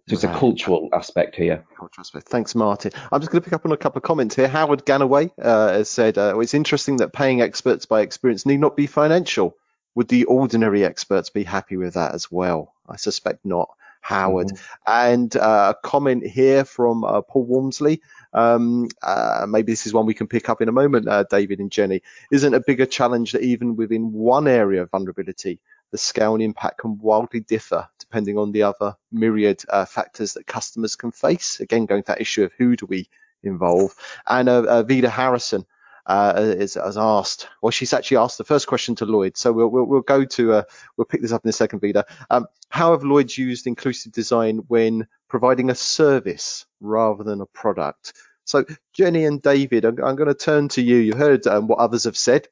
So 0.08 0.14
it's 0.14 0.24
right. 0.24 0.36
a 0.36 0.38
cultural 0.38 0.90
aspect 0.92 1.36
here. 1.36 1.64
Cultural 1.76 2.00
aspect. 2.00 2.28
Thanks, 2.28 2.54
Martin. 2.54 2.92
I'm 3.10 3.20
just 3.20 3.32
going 3.32 3.40
to 3.40 3.44
pick 3.44 3.54
up 3.54 3.64
on 3.64 3.72
a 3.72 3.78
couple 3.78 3.98
of 3.98 4.02
comments 4.02 4.36
here. 4.36 4.48
Howard 4.48 4.84
Ganaway 4.84 5.30
uh, 5.40 5.72
has 5.72 5.88
said, 5.88 6.18
uh, 6.18 6.38
it's 6.38 6.54
interesting 6.54 6.98
that 6.98 7.14
paying 7.14 7.40
experts 7.40 7.86
by 7.86 8.02
experience 8.02 8.44
need 8.44 8.60
not 8.60 8.76
be 8.76 8.86
financial. 8.86 9.56
Would 9.94 10.08
the 10.08 10.24
ordinary 10.24 10.84
experts 10.84 11.30
be 11.30 11.44
happy 11.44 11.78
with 11.78 11.94
that 11.94 12.14
as 12.14 12.30
well? 12.30 12.74
I 12.86 12.96
suspect 12.96 13.46
not. 13.46 13.70
Howard. 14.02 14.48
Mm-hmm. 14.48 14.82
And 14.86 15.36
uh, 15.36 15.74
a 15.74 15.88
comment 15.88 16.26
here 16.26 16.64
from 16.64 17.04
uh, 17.04 17.22
Paul 17.22 17.46
Walmsley. 17.46 18.02
Um, 18.34 18.88
uh, 19.02 19.46
maybe 19.48 19.72
this 19.72 19.86
is 19.86 19.94
one 19.94 20.06
we 20.06 20.14
can 20.14 20.26
pick 20.26 20.48
up 20.48 20.60
in 20.60 20.68
a 20.68 20.72
moment, 20.72 21.08
uh, 21.08 21.24
David 21.30 21.60
and 21.60 21.70
Jenny. 21.70 22.02
Isn't 22.30 22.54
a 22.54 22.60
bigger 22.60 22.86
challenge 22.86 23.32
that 23.32 23.42
even 23.42 23.76
within 23.76 24.12
one 24.12 24.48
area 24.48 24.82
of 24.82 24.90
vulnerability, 24.90 25.60
the 25.92 25.98
scale 25.98 26.34
and 26.34 26.42
impact 26.42 26.78
can 26.78 26.98
wildly 26.98 27.40
differ 27.40 27.88
depending 27.98 28.38
on 28.38 28.52
the 28.52 28.62
other 28.64 28.96
myriad 29.10 29.62
uh, 29.68 29.84
factors 29.84 30.34
that 30.34 30.46
customers 30.46 30.96
can 30.96 31.12
face? 31.12 31.60
Again, 31.60 31.86
going 31.86 32.02
to 32.02 32.08
that 32.08 32.20
issue 32.20 32.44
of 32.44 32.52
who 32.58 32.76
do 32.76 32.86
we 32.86 33.08
involve. 33.42 33.94
And 34.26 34.48
uh, 34.48 34.82
Vida 34.82 35.10
Harrison 35.10 35.64
uh, 36.06 36.34
is, 36.36 36.74
has 36.74 36.96
asked, 36.96 37.48
well, 37.60 37.70
she's 37.70 37.92
actually 37.92 38.16
asked 38.16 38.38
the 38.38 38.44
first 38.44 38.66
question 38.66 38.94
to 38.96 39.06
Lloyd. 39.06 39.36
So 39.36 39.52
we'll, 39.52 39.68
we'll, 39.68 39.84
we'll 39.84 40.00
go 40.00 40.24
to, 40.24 40.52
uh, 40.52 40.62
we'll 40.96 41.04
pick 41.04 41.22
this 41.22 41.32
up 41.32 41.44
in 41.44 41.50
a 41.50 41.52
second, 41.52 41.80
Vida. 41.80 42.04
Um, 42.30 42.46
how 42.68 42.92
have 42.92 43.04
Lloyds 43.04 43.36
used 43.38 43.66
inclusive 43.66 44.12
design 44.12 44.58
when 44.68 45.06
providing 45.28 45.70
a 45.70 45.74
service 45.74 46.66
rather 46.80 47.22
than 47.22 47.40
a 47.40 47.46
product? 47.46 48.14
So 48.44 48.64
Jenny 48.92 49.24
and 49.24 49.40
David, 49.40 49.84
I'm, 49.84 50.02
I'm 50.02 50.16
going 50.16 50.28
to 50.28 50.34
turn 50.34 50.68
to 50.70 50.82
you. 50.82 50.96
You 50.96 51.14
heard 51.14 51.46
um, 51.46 51.68
what 51.68 51.78
others 51.78 52.04
have 52.04 52.16
said 52.16 52.48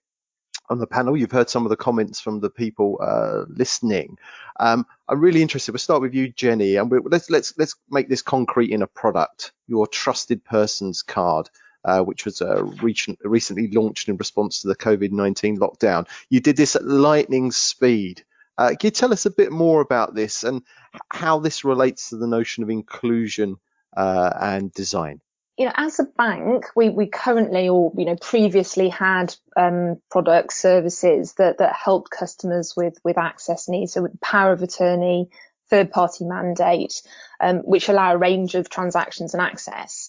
on 0.69 0.79
the 0.79 0.87
panel. 0.87 1.17
You've 1.17 1.33
heard 1.33 1.51
some 1.51 1.67
of 1.67 1.71
the 1.71 1.77
comments 1.77 2.21
from 2.21 2.41
the 2.41 2.51
people 2.51 2.99
uh, 3.03 3.45
listening. 3.49 4.17
Um, 4.61 4.87
I'm 5.09 5.21
really 5.21 5.43
interested. 5.43 5.73
We'll 5.73 5.81
start 5.81 6.01
with 6.01 6.15
you, 6.15 6.29
Jenny, 6.29 6.77
and 6.77 6.91
we, 6.91 7.01
let's 7.05 7.29
let's 7.29 7.55
let's 7.59 7.75
make 7.91 8.09
this 8.09 8.23
concrete 8.23 8.71
in 8.71 8.83
a 8.83 8.87
product. 8.87 9.53
Your 9.67 9.87
trusted 9.87 10.45
person's 10.45 11.03
card 11.03 11.51
uh, 11.85 12.01
which 12.03 12.25
was 12.25 12.43
uh, 12.43 12.65
recent, 12.83 13.19
recently 13.23 13.69
launched 13.71 14.09
in 14.09 14.17
response 14.17 14.63
to 14.63 14.69
the 14.69 14.77
COVID-19 14.77 15.59
lockdown. 15.59 16.09
You 16.29 16.41
did 16.41 16.57
this 16.57 16.77
at 16.77 16.85
lightning 16.85 17.53
speed. 17.53 18.25
Uh, 18.59 18.69
can 18.71 18.89
you 18.89 18.91
tell 18.91 19.13
us 19.13 19.27
a 19.27 19.31
bit 19.31 19.51
more 19.51 19.81
about 19.81 20.15
this 20.15 20.45
and 20.45 20.63
how 21.11 21.39
this 21.39 21.65
relates 21.65 22.11
to 22.11 22.17
the 22.17 22.27
notion 22.27 22.63
of 22.63 22.71
inclusion 22.71 23.57
uh, 23.97 24.31
and 24.41 24.73
design? 24.73 25.21
you 25.61 25.67
know, 25.67 25.73
as 25.77 26.01
a 26.01 26.05
bank, 26.05 26.65
we, 26.75 26.89
we 26.89 27.07
currently 27.07 27.69
or, 27.69 27.93
you 27.95 28.07
know, 28.07 28.17
previously 28.17 28.89
had 28.89 29.37
um, 29.59 30.01
products, 30.11 30.57
services 30.57 31.35
that, 31.35 31.59
that 31.59 31.75
helped 31.75 32.11
customers 32.11 32.73
with, 32.75 32.97
with 33.05 33.19
access 33.19 33.69
needs. 33.69 33.93
So 33.93 34.01
with 34.01 34.19
power 34.23 34.53
of 34.53 34.63
attorney, 34.63 35.29
third 35.69 35.91
party 35.91 36.25
mandate, 36.25 37.03
um, 37.41 37.59
which 37.59 37.91
allow 37.91 38.15
a 38.15 38.17
range 38.17 38.55
of 38.55 38.71
transactions 38.71 39.35
and 39.35 39.43
access. 39.43 40.09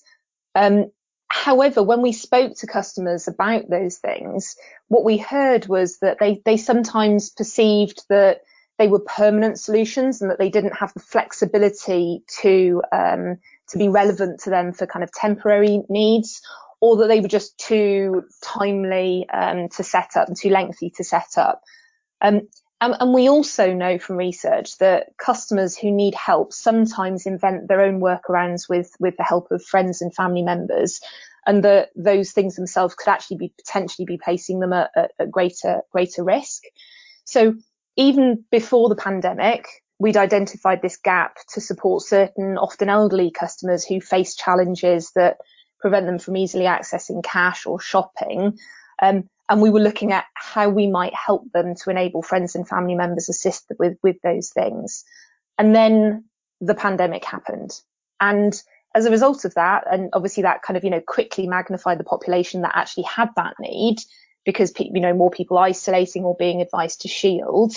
Um, 0.56 0.90
However, 1.34 1.82
when 1.82 2.02
we 2.02 2.12
spoke 2.12 2.58
to 2.58 2.68
customers 2.68 3.30
about 3.30 3.70
those 3.70 3.98
things, 3.98 4.58
what 4.90 5.06
we 5.06 5.18
heard 5.18 5.66
was 5.66 5.98
that 6.00 6.20
they, 6.20 6.42
they 6.44 6.58
sometimes 6.58 7.30
perceived 7.30 8.04
that 8.10 8.42
they 8.78 8.90
were 8.90 9.00
permanent 9.00 9.58
solutions 9.58 10.22
and 10.22 10.30
that 10.30 10.40
they 10.40 10.50
didn't 10.50 10.76
have 10.76 10.94
the 10.94 11.00
flexibility 11.00 12.22
to 12.42 12.84
um, 12.92 13.38
to 13.70 13.78
be 13.78 13.88
relevant 13.88 14.42
to 14.42 14.50
them 14.50 14.74
for 14.74 14.86
kind 14.86 15.04
of 15.04 15.12
temporary 15.14 15.84
needs, 15.88 16.42
or 16.82 16.98
that 16.98 17.08
they 17.08 17.22
were 17.22 17.30
just 17.30 17.58
too 17.58 18.24
timely 18.44 19.26
um, 19.30 19.70
to 19.70 19.84
set 19.84 20.18
up 20.18 20.28
and 20.28 20.36
too 20.36 20.50
lengthy 20.50 20.90
to 20.98 21.04
set 21.06 21.38
up. 21.38 21.62
Um, 22.20 22.50
and, 22.82 22.96
and, 23.00 23.14
we 23.14 23.30
also 23.30 23.74
know 23.74 24.00
from 24.00 24.18
research 24.18 24.78
that 24.80 25.16
customers 25.18 25.78
who 25.78 25.92
need 25.92 26.16
help 26.16 26.52
sometimes 26.52 27.28
invent 27.28 27.68
their 27.68 27.82
own 27.82 28.02
workarounds 28.02 28.68
with, 28.68 28.92
with 29.00 29.16
the 29.18 29.24
help 29.24 29.52
of 29.52 29.64
friends 29.64 30.02
and 30.02 30.14
family 30.14 30.42
members. 30.42 31.00
And 31.46 31.64
that 31.64 31.90
those 31.96 32.32
things 32.32 32.56
themselves 32.56 32.96
could 32.96 33.10
actually 33.10 33.38
be 33.38 33.54
potentially 33.58 34.06
be 34.06 34.18
placing 34.18 34.60
them 34.60 34.74
at, 34.74 34.92
at, 34.96 35.32
greater, 35.32 35.82
greater 35.92 36.24
risk. 36.24 36.64
So 37.24 37.56
even 37.96 38.46
before 38.52 38.90
the 38.90 38.96
pandemic, 38.96 39.68
we'd 40.00 40.18
identified 40.18 40.82
this 40.82 40.98
gap 40.98 41.38
to 41.54 41.62
support 41.62 42.04
certain 42.04 42.58
often 42.58 42.90
elderly 42.90 43.30
customers 43.30 43.86
who 43.86 44.02
face 44.02 44.36
challenges 44.36 45.12
that 45.16 45.38
prevent 45.80 46.08
them 46.08 46.20
from 46.20 46.38
easily 46.38 46.66
accessing 46.66 47.24
cash 47.24 47.66
or 47.68 47.80
shopping. 47.80 48.58
Um, 49.02 49.30
and 49.52 49.62
we 49.62 49.70
were 49.70 49.82
looking 49.82 50.14
at 50.14 50.24
how 50.34 50.70
we 50.70 50.88
might 50.88 51.14
help 51.14 51.52
them 51.52 51.76
to 51.76 51.90
enable 51.90 52.22
friends 52.24 52.56
and 52.56 52.66
family 52.66 52.96
members 52.96 53.28
assist 53.28 53.66
with 53.78 53.98
with 54.02 54.16
those 54.24 54.50
things. 54.50 55.04
And 55.58 55.76
then 55.76 56.24
the 56.62 56.74
pandemic 56.74 57.26
happened, 57.26 57.72
and 58.22 58.60
as 58.96 59.06
a 59.06 59.12
result 59.12 59.44
of 59.44 59.54
that, 59.56 59.84
and 59.92 60.10
obviously 60.14 60.44
that 60.44 60.62
kind 60.62 60.78
of 60.78 60.86
you 60.86 60.90
know 60.90 61.02
quickly 61.06 61.48
magnified 61.48 62.00
the 62.00 62.06
population 62.06 62.62
that 62.62 62.78
actually 62.78 63.04
had 63.04 63.30
that 63.36 63.56
need 63.60 63.98
because 64.46 64.72
you 64.80 65.02
know 65.02 65.14
more 65.14 65.30
people 65.30 65.58
isolating 65.58 66.24
or 66.24 66.34
being 66.40 66.62
advised 66.62 67.02
to 67.02 67.10
shield. 67.10 67.74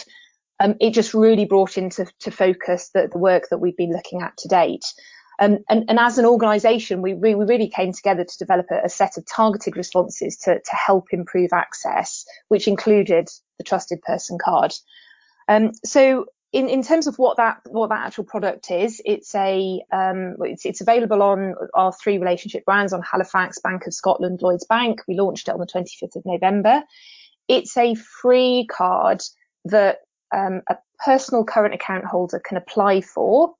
Um, 0.60 0.76
it 0.80 0.92
just 0.92 1.12
really 1.12 1.44
brought 1.44 1.76
into 1.76 2.06
to 2.20 2.30
focus 2.30 2.90
the, 2.94 3.08
the 3.10 3.18
work 3.18 3.48
that 3.50 3.58
we've 3.58 3.76
been 3.76 3.92
looking 3.92 4.22
at 4.22 4.36
to 4.38 4.48
date. 4.48 4.84
Um, 5.40 5.58
and, 5.68 5.84
and, 5.88 5.98
as 5.98 6.18
an 6.18 6.26
organisation, 6.26 7.02
we, 7.02 7.14
we, 7.14 7.34
really 7.34 7.68
came 7.68 7.92
together 7.92 8.24
to 8.24 8.38
develop 8.38 8.66
a, 8.70 8.82
a 8.84 8.88
set 8.88 9.16
of 9.16 9.26
targeted 9.26 9.76
responses 9.76 10.36
to, 10.38 10.60
to, 10.60 10.76
help 10.76 11.08
improve 11.12 11.52
access, 11.52 12.24
which 12.48 12.68
included 12.68 13.28
the 13.58 13.64
trusted 13.64 14.00
person 14.02 14.38
card. 14.38 14.74
Um, 15.48 15.72
so 15.84 16.26
in, 16.52 16.68
in, 16.68 16.84
terms 16.84 17.08
of 17.08 17.18
what 17.18 17.36
that 17.38 17.60
what 17.66 17.88
that 17.88 18.06
actual 18.06 18.24
product 18.24 18.70
is, 18.70 19.02
it's 19.04 19.34
a 19.34 19.82
um, 19.90 20.36
it's, 20.40 20.64
it's, 20.64 20.80
available 20.80 21.20
on 21.20 21.56
our 21.74 21.92
three 21.92 22.18
relationship 22.18 22.64
brands 22.64 22.92
on 22.92 23.02
Halifax, 23.02 23.58
Bank 23.58 23.88
of 23.88 23.94
Scotland, 23.94 24.40
Lloyds 24.40 24.64
Bank. 24.64 25.00
We 25.08 25.16
launched 25.16 25.48
it 25.48 25.54
on 25.54 25.58
the 25.58 25.66
25th 25.66 26.14
of 26.14 26.24
November. 26.24 26.84
It's 27.48 27.76
a 27.76 27.96
free 27.96 28.68
card 28.70 29.20
that 29.64 29.98
um, 30.32 30.62
a 30.68 30.76
personal 31.04 31.44
current 31.44 31.74
account 31.74 32.04
holder 32.04 32.38
can 32.38 32.56
apply 32.56 33.00
for 33.00 33.54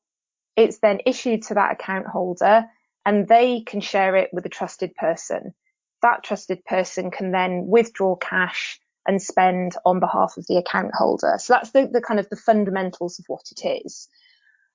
it's 0.57 0.79
then 0.79 1.01
issued 1.07 1.43
to 1.43 1.55
that 1.55 1.73
account 1.73 2.07
holder 2.07 2.67
and 3.07 3.29
they 3.29 3.61
can 3.61 3.81
share 3.81 4.17
it 4.17 4.31
with 4.33 4.47
a 4.47 4.51
trusted 4.51 4.95
person. 4.95 5.55
That 6.03 6.23
trusted 6.23 6.65
person 6.65 7.11
can 7.11 7.33
then 7.33 7.67
withdraw 7.67 8.17
cash 8.17 8.81
and 9.07 9.21
spend 9.21 9.77
on 9.85 10.01
behalf 10.01 10.37
of 10.37 10.47
the 10.47 10.57
account 10.57 10.93
holder. 10.95 11.35
So 11.39 11.55
that's 11.55 11.71
the, 11.71 11.89
the 11.93 12.01
kind 12.01 12.19
of 12.19 12.29
the 12.31 12.37
fundamentals 12.37 13.19
of 13.19 13.27
what 13.29 13.45
it 13.51 13.85
is. 13.85 14.09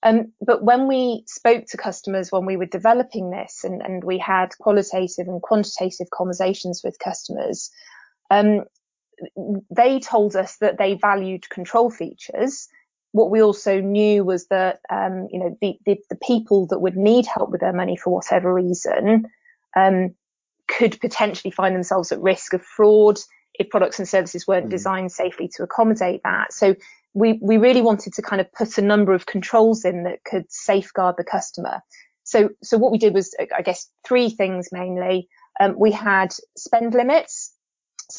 Um, 0.04 0.32
but 0.40 0.64
when 0.64 0.88
we 0.88 1.24
spoke 1.28 1.66
to 1.68 1.78
customers 1.78 2.32
when 2.32 2.46
we 2.46 2.56
were 2.56 2.66
developing 2.66 3.32
this 3.32 3.64
and, 3.64 3.82
and 3.82 4.04
we 4.04 4.18
had 4.18 4.58
qualitative 4.58 5.28
and 5.28 5.42
quantitative 5.42 6.10
conversations 6.10 6.82
with 6.84 7.00
customers, 7.00 7.70
um, 8.32 8.64
they 9.76 10.00
told 10.00 10.36
us 10.36 10.58
that 10.58 10.78
they 10.78 10.94
valued 10.94 11.50
control 11.50 11.90
features 11.90 12.70
what 13.12 13.32
we 13.32 13.42
also 13.42 13.82
knew 13.82 14.24
was 14.24 14.48
that 14.48 14.80
um, 14.90 15.28
you 15.32 15.40
know 15.40 15.58
the, 15.62 15.78
the, 15.86 15.98
the 16.10 16.16
people 16.18 16.68
that 16.68 16.80
would 16.80 16.96
need 16.98 17.26
help 17.26 17.50
with 17.50 17.62
their 17.62 17.74
money 17.74 17.98
for 17.98 18.14
whatever 18.14 18.54
reason 18.54 19.26
um, 19.76 20.16
could 20.68 21.00
potentially 21.02 21.52
find 21.52 21.76
themselves 21.76 22.12
at 22.12 22.22
risk 22.22 22.54
of 22.54 22.64
fraud 22.64 23.20
if 23.56 23.70
products 23.70 24.00
and 24.00 24.08
services 24.08 24.48
weren't 24.48 24.68
Mm. 24.68 24.72
designed 24.72 25.12
safely 25.12 25.50
to 25.56 25.64
accommodate 25.64 26.22
that. 26.24 26.54
So 26.54 26.76
we, 27.14 27.40
we 27.42 27.58
really 27.58 27.82
wanted 27.82 28.14
to 28.14 28.22
kind 28.22 28.40
of 28.40 28.52
put 28.54 28.78
a 28.78 28.82
number 28.82 29.14
of 29.14 29.26
controls 29.26 29.84
in 29.84 30.04
that 30.04 30.24
could 30.24 30.46
safeguard 30.50 31.16
the 31.18 31.24
customer. 31.24 31.82
So, 32.24 32.50
so 32.62 32.78
what 32.78 32.92
we 32.92 33.00
did 33.00 33.14
was, 33.14 33.36
I 33.56 33.64
guess, 33.64 33.90
three 34.08 34.30
things 34.30 34.70
mainly. 34.72 35.28
Um, 35.60 35.76
we 35.78 35.92
had 35.92 36.34
spend 36.56 36.94
limits. 36.94 37.52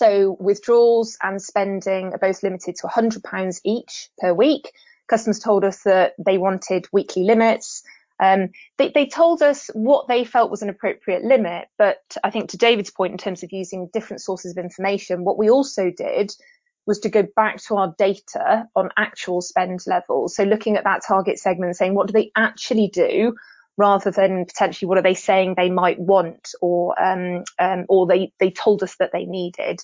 So 0.01 0.35
withdrawals 0.41 1.19
and 1.23 1.43
spending 1.43 2.15
are 2.15 2.19
both 2.19 2.43
limited 2.43 2.77
to 2.77 2.87
£100 2.87 3.61
each 3.65 4.09
per 4.19 4.33
week. 4.33 4.73
Customers 5.09 5.39
told 5.39 5.63
us 5.63 5.83
that 5.83 6.15
they 6.19 6.39
wanted 6.39 6.87
weekly 6.91 7.25
limits. 7.25 7.83
Um, 8.19 8.49
they, 8.79 8.89
they 8.89 9.05
told 9.05 9.43
us 9.43 9.69
what 9.75 10.09
they 10.09 10.25
felt 10.25 10.51
was 10.51 10.63
an 10.63 10.71
appropriate 10.71 11.23
limit, 11.23 11.69
but 11.77 11.99
I 12.25 12.31
think 12.31 12.49
to 12.51 12.57
David's 12.57 12.91
point 12.91 13.13
in 13.13 13.19
terms 13.19 13.43
of 13.43 13.53
using 13.53 13.91
different 13.93 14.23
sources 14.23 14.57
of 14.57 14.65
information, 14.65 15.25
what 15.25 15.37
we 15.37 15.51
also 15.51 15.91
did 15.91 16.33
was 16.87 17.01
to 17.01 17.11
go 17.11 17.27
back 17.37 17.63
to 17.65 17.77
our 17.77 17.95
data 17.99 18.69
on 18.75 18.89
actual 18.97 19.43
spend 19.43 19.81
levels. 19.87 20.35
So 20.35 20.45
looking 20.45 20.79
at 20.79 20.85
that 20.85 21.03
target 21.07 21.39
segment 21.39 21.77
saying, 21.77 21.95
what 21.95 22.07
do 22.07 22.15
they 22.15 22.33
actually 22.35 22.89
do? 22.89 23.35
Rather 23.81 24.11
than 24.11 24.45
potentially 24.45 24.87
what 24.87 24.99
are 24.99 25.09
they 25.09 25.15
saying 25.15 25.55
they 25.55 25.71
might 25.71 25.99
want 25.99 26.51
or 26.61 27.01
um, 27.03 27.45
um, 27.59 27.87
or 27.89 28.07
they, 28.07 28.31
they 28.39 28.51
told 28.51 28.83
us 28.83 28.95
that 28.97 29.11
they 29.11 29.25
needed. 29.25 29.81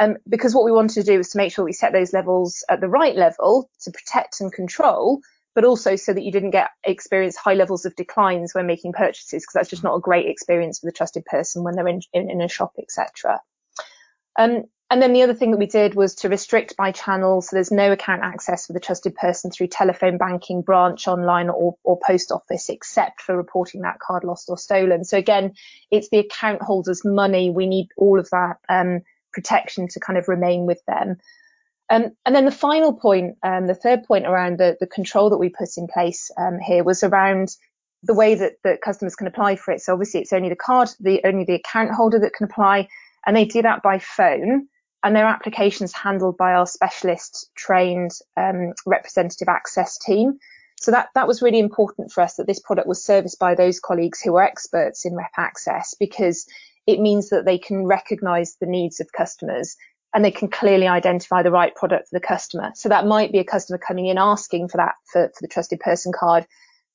Um, 0.00 0.16
because 0.26 0.54
what 0.54 0.64
we 0.64 0.72
wanted 0.72 0.94
to 0.94 1.12
do 1.12 1.18
was 1.18 1.28
to 1.30 1.36
make 1.36 1.52
sure 1.52 1.62
we 1.62 1.74
set 1.74 1.92
those 1.92 2.14
levels 2.14 2.64
at 2.70 2.80
the 2.80 2.88
right 2.88 3.14
level 3.14 3.68
to 3.82 3.90
protect 3.90 4.40
and 4.40 4.50
control, 4.50 5.20
but 5.54 5.66
also 5.66 5.94
so 5.94 6.14
that 6.14 6.24
you 6.24 6.32
didn't 6.32 6.52
get 6.52 6.70
experience 6.84 7.36
high 7.36 7.52
levels 7.52 7.84
of 7.84 7.94
declines 7.96 8.54
when 8.54 8.66
making 8.66 8.94
purchases, 8.94 9.42
because 9.42 9.52
that's 9.52 9.68
just 9.68 9.84
not 9.84 9.94
a 9.94 10.00
great 10.00 10.26
experience 10.26 10.80
for 10.80 10.86
the 10.86 10.92
trusted 10.92 11.24
person 11.26 11.64
when 11.64 11.76
they're 11.76 11.86
in, 11.86 12.00
in, 12.14 12.30
in 12.30 12.40
a 12.40 12.48
shop, 12.48 12.72
etc. 12.78 13.40
Um, 14.38 14.64
and 14.90 15.00
then 15.00 15.12
the 15.12 15.22
other 15.22 15.34
thing 15.34 15.50
that 15.50 15.58
we 15.58 15.66
did 15.66 15.94
was 15.94 16.14
to 16.16 16.28
restrict 16.28 16.76
by 16.76 16.92
channel. 16.92 17.40
So 17.40 17.56
there's 17.56 17.72
no 17.72 17.90
account 17.90 18.22
access 18.22 18.66
for 18.66 18.74
the 18.74 18.80
trusted 18.80 19.14
person 19.14 19.50
through 19.50 19.68
telephone 19.68 20.18
banking, 20.18 20.60
branch, 20.60 21.08
online 21.08 21.48
or, 21.48 21.76
or 21.84 21.98
post 22.06 22.30
office, 22.30 22.68
except 22.68 23.22
for 23.22 23.36
reporting 23.36 23.80
that 23.80 23.98
card 23.98 24.24
lost 24.24 24.50
or 24.50 24.58
stolen. 24.58 25.04
So 25.04 25.16
again, 25.16 25.54
it's 25.90 26.10
the 26.10 26.18
account 26.18 26.60
holder's 26.60 27.04
money. 27.04 27.50
We 27.50 27.66
need 27.66 27.88
all 27.96 28.20
of 28.20 28.28
that 28.30 28.58
um, 28.68 29.00
protection 29.32 29.88
to 29.88 30.00
kind 30.00 30.18
of 30.18 30.28
remain 30.28 30.66
with 30.66 30.84
them. 30.86 31.16
Um, 31.90 32.12
and 32.26 32.34
then 32.34 32.44
the 32.44 32.50
final 32.50 32.92
point, 32.92 33.36
um, 33.42 33.66
the 33.66 33.74
third 33.74 34.04
point 34.04 34.26
around 34.26 34.58
the, 34.58 34.76
the 34.80 34.86
control 34.86 35.30
that 35.30 35.38
we 35.38 35.48
put 35.48 35.76
in 35.78 35.86
place 35.86 36.30
um, 36.36 36.58
here 36.58 36.84
was 36.84 37.02
around 37.02 37.56
the 38.02 38.14
way 38.14 38.34
that, 38.34 38.56
that 38.64 38.82
customers 38.82 39.16
can 39.16 39.26
apply 39.26 39.56
for 39.56 39.72
it. 39.72 39.80
So 39.80 39.94
obviously 39.94 40.20
it's 40.20 40.32
only 40.32 40.50
the 40.50 40.56
card, 40.56 40.90
the 41.00 41.22
only 41.24 41.44
the 41.44 41.54
account 41.54 41.90
holder 41.90 42.18
that 42.18 42.34
can 42.34 42.44
apply, 42.44 42.88
and 43.26 43.34
they 43.34 43.46
do 43.46 43.62
that 43.62 43.82
by 43.82 43.98
phone 43.98 44.68
and 45.04 45.14
their 45.14 45.26
applications 45.26 45.92
handled 45.92 46.38
by 46.38 46.54
our 46.54 46.66
specialist 46.66 47.50
trained 47.54 48.12
um, 48.38 48.72
representative 48.86 49.48
access 49.48 49.98
team. 49.98 50.38
So 50.80 50.90
that, 50.90 51.10
that 51.14 51.28
was 51.28 51.42
really 51.42 51.58
important 51.58 52.10
for 52.10 52.22
us 52.22 52.34
that 52.36 52.46
this 52.46 52.58
product 52.58 52.88
was 52.88 53.04
serviced 53.04 53.38
by 53.38 53.54
those 53.54 53.78
colleagues 53.78 54.20
who 54.20 54.34
are 54.36 54.42
experts 54.42 55.04
in 55.04 55.14
rep 55.14 55.32
access 55.36 55.94
because 56.00 56.46
it 56.86 57.00
means 57.00 57.28
that 57.28 57.44
they 57.44 57.58
can 57.58 57.86
recognize 57.86 58.56
the 58.56 58.66
needs 58.66 58.98
of 58.98 59.12
customers 59.12 59.76
and 60.14 60.24
they 60.24 60.30
can 60.30 60.48
clearly 60.48 60.88
identify 60.88 61.42
the 61.42 61.50
right 61.50 61.74
product 61.74 62.08
for 62.08 62.16
the 62.18 62.26
customer. 62.26 62.72
So 62.74 62.88
that 62.88 63.06
might 63.06 63.30
be 63.30 63.38
a 63.40 63.44
customer 63.44 63.78
coming 63.78 64.06
in 64.06 64.16
asking 64.16 64.68
for 64.68 64.78
that 64.78 64.94
for, 65.12 65.28
for 65.28 65.42
the 65.42 65.48
trusted 65.48 65.80
person 65.80 66.12
card, 66.18 66.46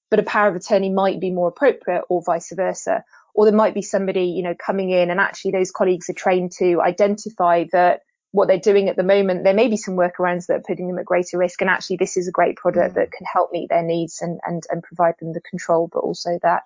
but 0.09 0.19
a 0.19 0.23
power 0.23 0.47
of 0.47 0.55
attorney 0.55 0.89
might 0.89 1.19
be 1.19 1.29
more 1.29 1.49
appropriate 1.49 2.03
or 2.09 2.23
vice 2.23 2.51
versa 2.55 3.03
or 3.39 3.45
there 3.45 3.55
might 3.55 3.73
be 3.73 3.81
somebody, 3.81 4.25
you 4.25 4.43
know, 4.43 4.53
coming 4.53 4.89
in 4.89 5.09
and 5.09 5.17
actually 5.17 5.51
those 5.51 5.71
colleagues 5.71 6.09
are 6.09 6.13
trained 6.13 6.51
to 6.51 6.81
identify 6.81 7.63
that 7.71 8.01
what 8.31 8.49
they're 8.49 8.59
doing 8.59 8.89
at 8.89 8.97
the 8.97 9.03
moment, 9.03 9.45
there 9.45 9.53
may 9.53 9.69
be 9.69 9.77
some 9.77 9.95
workarounds 9.95 10.47
that 10.47 10.57
are 10.57 10.63
putting 10.67 10.89
them 10.89 10.99
at 10.99 11.05
greater 11.05 11.37
risk. 11.37 11.61
And 11.61 11.69
actually 11.69 11.95
this 11.95 12.17
is 12.17 12.27
a 12.27 12.33
great 12.33 12.57
product 12.57 12.91
mm. 12.91 12.95
that 12.95 13.13
can 13.13 13.25
help 13.33 13.53
meet 13.53 13.69
their 13.69 13.81
needs 13.81 14.21
and, 14.21 14.41
and, 14.45 14.61
and 14.69 14.83
provide 14.83 15.13
them 15.21 15.31
the 15.31 15.39
control, 15.39 15.89
but 15.89 15.99
also 15.99 16.37
that, 16.43 16.63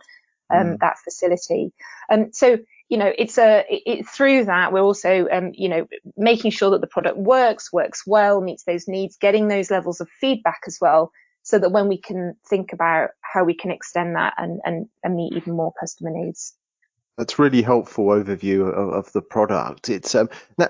um, 0.49 0.65
mm. 0.65 0.79
that 0.79 0.97
facility. 0.97 1.73
Um, 2.09 2.33
so, 2.33 2.57
you 2.89 2.97
know, 2.97 3.13
it's 3.15 3.37
a, 3.37 3.63
it, 3.69 4.07
through 4.07 4.45
that, 4.45 4.73
we're 4.73 4.81
also, 4.81 5.27
um, 5.31 5.51
you 5.53 5.69
know, 5.69 5.85
making 6.17 6.49
sure 6.49 6.71
that 6.71 6.81
the 6.81 6.87
product 6.87 7.17
works, 7.19 7.71
works 7.71 8.01
well, 8.07 8.41
meets 8.41 8.63
those 8.63 8.87
needs, 8.87 9.17
getting 9.17 9.47
those 9.47 9.69
levels 9.69 10.01
of 10.01 10.09
feedback 10.19 10.61
as 10.65 10.79
well 10.81 11.11
so 11.43 11.59
that 11.59 11.71
when 11.71 11.87
we 11.87 11.99
can 11.99 12.35
think 12.49 12.73
about 12.73 13.11
how 13.21 13.43
we 13.43 13.53
can 13.53 13.69
extend 13.69 14.15
that 14.15 14.33
and, 14.37 14.61
and, 14.65 14.87
and 15.03 15.15
meet 15.15 15.33
even 15.33 15.55
more 15.55 15.73
customer 15.79 16.09
needs. 16.11 16.55
That's 17.17 17.39
really 17.39 17.61
helpful 17.61 18.05
overview 18.05 18.67
of, 18.67 18.89
of 18.89 19.13
the 19.13 19.21
product. 19.21 19.89
It's 19.89 20.15
um, 20.15 20.29
now 20.57 20.69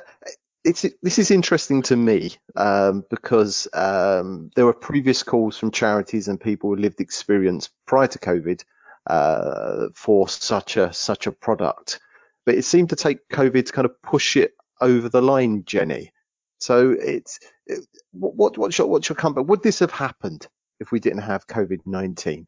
it's 0.63 0.85
this 1.01 1.19
is 1.19 1.31
interesting 1.31 1.81
to 1.83 1.95
me 1.95 2.35
um, 2.55 3.03
because 3.09 3.67
um, 3.73 4.49
there 4.55 4.65
were 4.65 4.73
previous 4.73 5.23
calls 5.23 5.57
from 5.57 5.71
charities 5.71 6.27
and 6.27 6.39
people 6.39 6.69
with 6.69 6.79
lived 6.79 7.01
experience 7.01 7.69
prior 7.85 8.07
to 8.07 8.19
COVID 8.19 8.63
uh, 9.07 9.87
for 9.93 10.27
such 10.27 10.77
a 10.77 10.93
such 10.93 11.27
a 11.27 11.31
product, 11.31 11.99
but 12.45 12.55
it 12.55 12.63
seemed 12.63 12.89
to 12.89 12.95
take 12.95 13.27
COVID 13.29 13.65
to 13.65 13.71
kind 13.73 13.85
of 13.85 14.01
push 14.01 14.37
it 14.37 14.53
over 14.79 15.09
the 15.09 15.21
line, 15.21 15.63
Jenny. 15.65 16.11
So 16.59 16.91
it's 16.91 17.39
it, 17.65 17.85
what 18.11 18.57
what's 18.57 18.77
your 18.77 18.87
what's 18.87 19.09
your 19.09 19.17
comeback? 19.17 19.45
Would 19.45 19.63
this 19.63 19.79
have 19.79 19.91
happened 19.91 20.47
if 20.79 20.91
we 20.91 20.99
didn't 20.99 21.23
have 21.23 21.47
COVID 21.47 21.81
nineteen? 21.85 22.47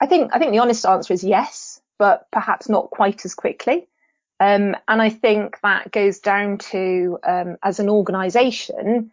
I 0.00 0.06
think 0.06 0.30
I 0.34 0.38
think 0.38 0.52
the 0.52 0.58
honest 0.58 0.84
answer 0.84 1.14
is 1.14 1.24
yes, 1.24 1.79
but 2.00 2.26
perhaps 2.32 2.68
not 2.68 2.90
quite 2.98 3.24
as 3.26 3.34
quickly. 3.34 3.86
Um, 4.40 4.74
and 4.88 5.02
I 5.02 5.10
think 5.10 5.58
that 5.62 5.92
goes 5.92 6.18
down 6.20 6.58
to 6.72 7.18
um, 7.32 7.56
as 7.62 7.78
an 7.78 7.90
organisation, 7.90 9.10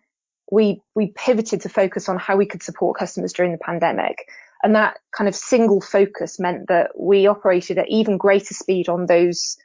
we 0.50 0.82
we 0.96 1.08
pivoted 1.26 1.62
to 1.62 1.70
focus 1.70 2.08
on 2.10 2.18
how 2.18 2.38
we 2.38 2.46
could 2.46 2.64
support 2.64 2.98
customers 2.98 3.34
during 3.34 3.52
the 3.52 3.66
pandemic. 3.70 4.18
And 4.64 4.76
that 4.76 4.94
kind 5.18 5.28
of 5.28 5.36
single 5.36 5.82
focus 5.82 6.40
meant 6.40 6.70
that 6.70 6.88
we 6.98 7.28
operated 7.28 7.78
at 7.78 7.90
even 7.90 8.18
greater 8.18 8.54
speed 8.54 8.88
on 8.90 9.06
those 9.06 9.58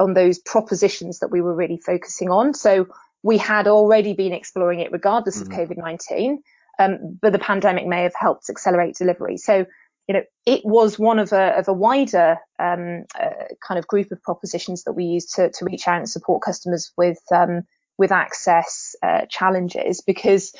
on 0.00 0.14
those 0.14 0.40
propositions 0.52 1.20
that 1.20 1.30
we 1.30 1.40
were 1.40 1.54
really 1.54 1.78
focusing 1.78 2.30
on. 2.30 2.52
So 2.54 2.88
we 3.22 3.38
had 3.38 3.68
already 3.68 4.14
been 4.14 4.32
exploring 4.32 4.80
it 4.80 4.92
regardless 4.92 5.40
mm-hmm. 5.40 5.52
of 5.52 5.58
COVID 5.58 5.78
nineteen, 5.78 6.42
um, 6.80 7.18
but 7.22 7.32
the 7.32 7.46
pandemic 7.50 7.86
may 7.86 8.02
have 8.02 8.18
helped 8.26 8.50
accelerate 8.50 8.96
delivery. 8.96 9.36
So 9.36 9.66
you 10.08 10.14
know, 10.14 10.22
it 10.44 10.60
was 10.64 10.98
one 10.98 11.18
of 11.18 11.32
a, 11.32 11.58
of 11.58 11.68
a 11.68 11.72
wider 11.72 12.38
um, 12.58 13.04
uh, 13.18 13.30
kind 13.66 13.78
of 13.78 13.86
group 13.86 14.12
of 14.12 14.22
propositions 14.22 14.84
that 14.84 14.92
we 14.92 15.04
used 15.04 15.34
to, 15.34 15.50
to 15.50 15.64
reach 15.64 15.88
out 15.88 15.98
and 15.98 16.08
support 16.08 16.42
customers 16.42 16.92
with 16.96 17.20
um, 17.32 17.62
with 17.96 18.12
access 18.12 18.96
uh, 19.02 19.24
challenges 19.30 20.00
because 20.00 20.52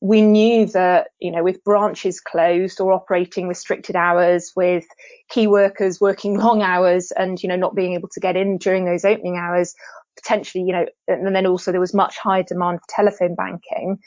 we 0.00 0.22
knew 0.22 0.66
that 0.66 1.08
you 1.20 1.30
know 1.30 1.44
with 1.44 1.62
branches 1.64 2.20
closed 2.20 2.80
or 2.80 2.92
operating 2.92 3.46
restricted 3.46 3.94
hours 3.94 4.52
with 4.56 4.84
key 5.28 5.46
workers 5.46 6.00
working 6.00 6.38
long 6.38 6.62
hours 6.62 7.12
and 7.12 7.42
you 7.42 7.48
know 7.48 7.56
not 7.56 7.74
being 7.74 7.94
able 7.94 8.08
to 8.08 8.20
get 8.20 8.36
in 8.36 8.58
during 8.58 8.84
those 8.84 9.04
opening 9.04 9.36
hours 9.36 9.74
potentially 10.16 10.64
you 10.64 10.72
know 10.72 10.86
and 11.06 11.36
then 11.36 11.46
also 11.46 11.70
there 11.70 11.80
was 11.80 11.94
much 11.94 12.16
higher 12.18 12.42
demand 12.42 12.80
for 12.80 12.86
telephone 12.88 13.34
banking 13.34 13.98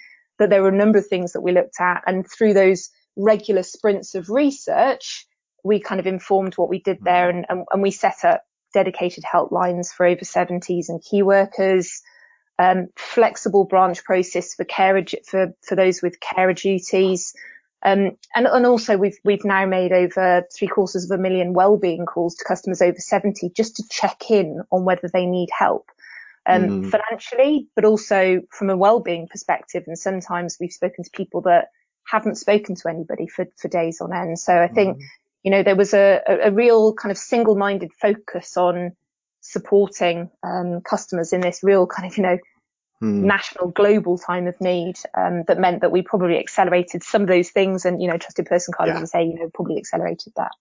that 0.42 0.50
there 0.50 0.64
were 0.64 0.70
a 0.70 0.76
number 0.76 0.98
of 0.98 1.06
things 1.06 1.34
that 1.34 1.42
we 1.42 1.52
looked 1.52 1.80
at. 1.80 2.02
And 2.08 2.30
through 2.30 2.54
those 2.56 2.90
regular 3.16 3.64
sprints 3.64 4.16
of 4.16 4.30
research, 4.30 5.26
we 5.64 5.80
kind 5.80 6.00
of 6.00 6.08
informed 6.08 6.56
what 6.56 6.70
we 6.70 6.80
did 6.80 7.00
there 7.02 7.30
and, 7.30 7.46
and, 7.50 7.66
and 7.72 7.82
we 7.82 7.92
set 7.92 8.24
up 8.24 8.44
dedicated 8.74 9.24
helplines 9.24 9.92
for 9.92 10.06
over 10.06 10.22
70s 10.22 10.90
and 10.90 11.04
key 11.04 11.24
workers, 11.24 12.02
um, 12.58 12.88
flexible 12.96 13.66
branch 13.66 14.04
process 14.04 14.54
for 14.54 14.64
care, 14.64 15.04
for, 15.28 15.54
for 15.62 15.76
those 15.76 16.02
with 16.02 16.20
carer 16.20 16.54
duties. 16.54 17.34
Um, 17.84 18.18
and, 18.36 18.48
and 18.48 18.66
also 18.66 18.96
we've, 18.98 19.18
we've 19.24 19.44
now 19.44 19.66
made 19.66 19.92
over 19.92 20.44
three 20.56 20.68
quarters 20.68 21.10
of 21.10 21.20
a 21.20 21.22
million 21.22 21.54
wellbeing 21.54 22.06
calls 22.06 22.36
to 22.36 22.46
customers 22.46 22.82
over 22.82 23.00
70 23.00 23.52
just 23.56 23.76
to 23.78 23.84
check 23.90 24.30
in 24.30 24.62
on 24.72 24.86
whether 24.86 25.10
they 25.12 25.26
need 25.26 25.50
help. 25.58 25.90
Um, 26.48 26.64
mm. 26.64 26.90
financially, 26.90 27.68
but 27.76 27.86
also 27.86 28.42
from 28.50 28.72
a 28.72 28.78
well-being 28.78 29.28
perspective. 29.28 29.84
And 29.86 29.96
sometimes 29.98 30.58
we've 30.60 30.72
spoken 30.72 31.04
to 31.04 31.10
people 31.12 31.42
that 31.42 31.68
haven't 32.08 32.36
spoken 32.36 32.76
to 32.76 32.90
anybody 32.90 33.28
for, 33.28 33.46
for 33.58 33.68
days 33.68 34.02
on 34.02 34.14
end. 34.14 34.40
So 34.40 34.58
I 34.58 34.68
think, 34.68 34.98
mm. 34.98 35.02
you 35.44 35.52
know, 35.52 35.64
there 35.64 35.76
was 35.76 35.94
a, 35.94 36.22
a, 36.28 36.52
real 36.52 36.94
kind 36.94 37.12
of 37.12 37.18
single 37.18 37.56
minded 37.56 37.92
focus 37.94 38.58
on 38.58 38.92
supporting 39.42 40.30
um, 40.44 40.82
customers 40.82 41.34
in 41.34 41.42
this 41.42 41.62
real 41.64 41.88
kind 41.88 42.12
of, 42.12 42.18
you 42.18 42.24
know, 42.24 42.38
mm. 43.02 43.14
national 43.24 43.70
global 43.70 44.18
time 44.18 44.48
of 44.48 44.60
need 44.62 44.98
um, 45.16 45.44
that 45.48 45.60
meant 45.60 45.82
that 45.82 45.92
we 45.92 46.02
probably 46.02 46.38
accelerated 46.38 47.04
some 47.04 47.22
of 47.22 47.28
those 47.28 47.50
things 47.50 47.86
and, 47.86 48.02
you 48.02 48.08
know, 48.08 48.18
trusted 48.18 48.46
person 48.46 48.74
card, 48.76 48.90
yeah. 48.90 48.96
as 48.96 49.14
I 49.14 49.20
say, 49.20 49.26
you 49.26 49.36
know, 49.36 49.50
probably 49.54 49.78
accelerated 49.78 50.34
that. 50.36 50.52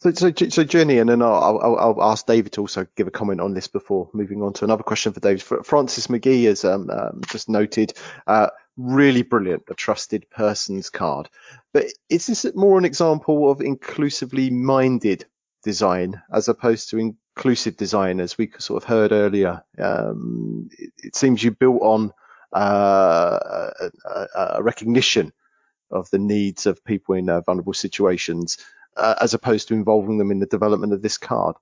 So, 0.00 0.12
so, 0.12 0.30
so 0.30 0.62
Jenny, 0.62 0.98
and 0.98 1.08
then 1.08 1.22
I'll, 1.22 1.58
I'll, 1.58 1.76
I'll, 1.76 2.02
ask 2.02 2.26
David 2.26 2.52
to 2.52 2.60
also 2.60 2.86
give 2.96 3.06
a 3.06 3.10
comment 3.10 3.40
on 3.40 3.54
this 3.54 3.66
before 3.66 4.10
moving 4.12 4.42
on 4.42 4.52
to 4.54 4.64
another 4.64 4.82
question 4.82 5.12
for 5.12 5.20
David. 5.20 5.42
Francis 5.42 6.08
McGee 6.08 6.44
has 6.44 6.66
um, 6.66 6.90
um, 6.90 7.22
just 7.28 7.48
noted, 7.48 7.94
uh, 8.26 8.48
really 8.76 9.22
brilliant, 9.22 9.62
a 9.70 9.74
trusted 9.74 10.28
person's 10.28 10.90
card. 10.90 11.30
But 11.72 11.86
is 12.10 12.26
this 12.26 12.44
more 12.54 12.76
an 12.76 12.84
example 12.84 13.50
of 13.50 13.62
inclusively 13.62 14.50
minded 14.50 15.24
design 15.64 16.22
as 16.30 16.48
opposed 16.48 16.90
to 16.90 16.98
inclusive 16.98 17.76
design, 17.76 18.20
as 18.20 18.36
we 18.36 18.50
sort 18.58 18.82
of 18.82 18.88
heard 18.88 19.12
earlier, 19.12 19.62
um, 19.78 20.68
it, 20.78 20.92
it, 20.98 21.16
seems 21.16 21.42
you 21.42 21.50
built 21.50 21.80
on 21.82 22.12
uh, 22.52 23.70
a, 23.80 24.26
a, 24.36 24.62
recognition 24.62 25.32
of 25.90 26.08
the 26.10 26.18
needs 26.18 26.66
of 26.66 26.84
people 26.84 27.14
in 27.14 27.28
uh, 27.28 27.40
vulnerable 27.40 27.74
situations, 27.74 28.58
uh, 28.96 29.14
as 29.20 29.34
opposed 29.34 29.68
to 29.68 29.74
involving 29.74 30.18
them 30.18 30.30
in 30.30 30.38
the 30.38 30.46
development 30.46 30.92
of 30.92 31.02
this 31.02 31.18
card. 31.18 31.56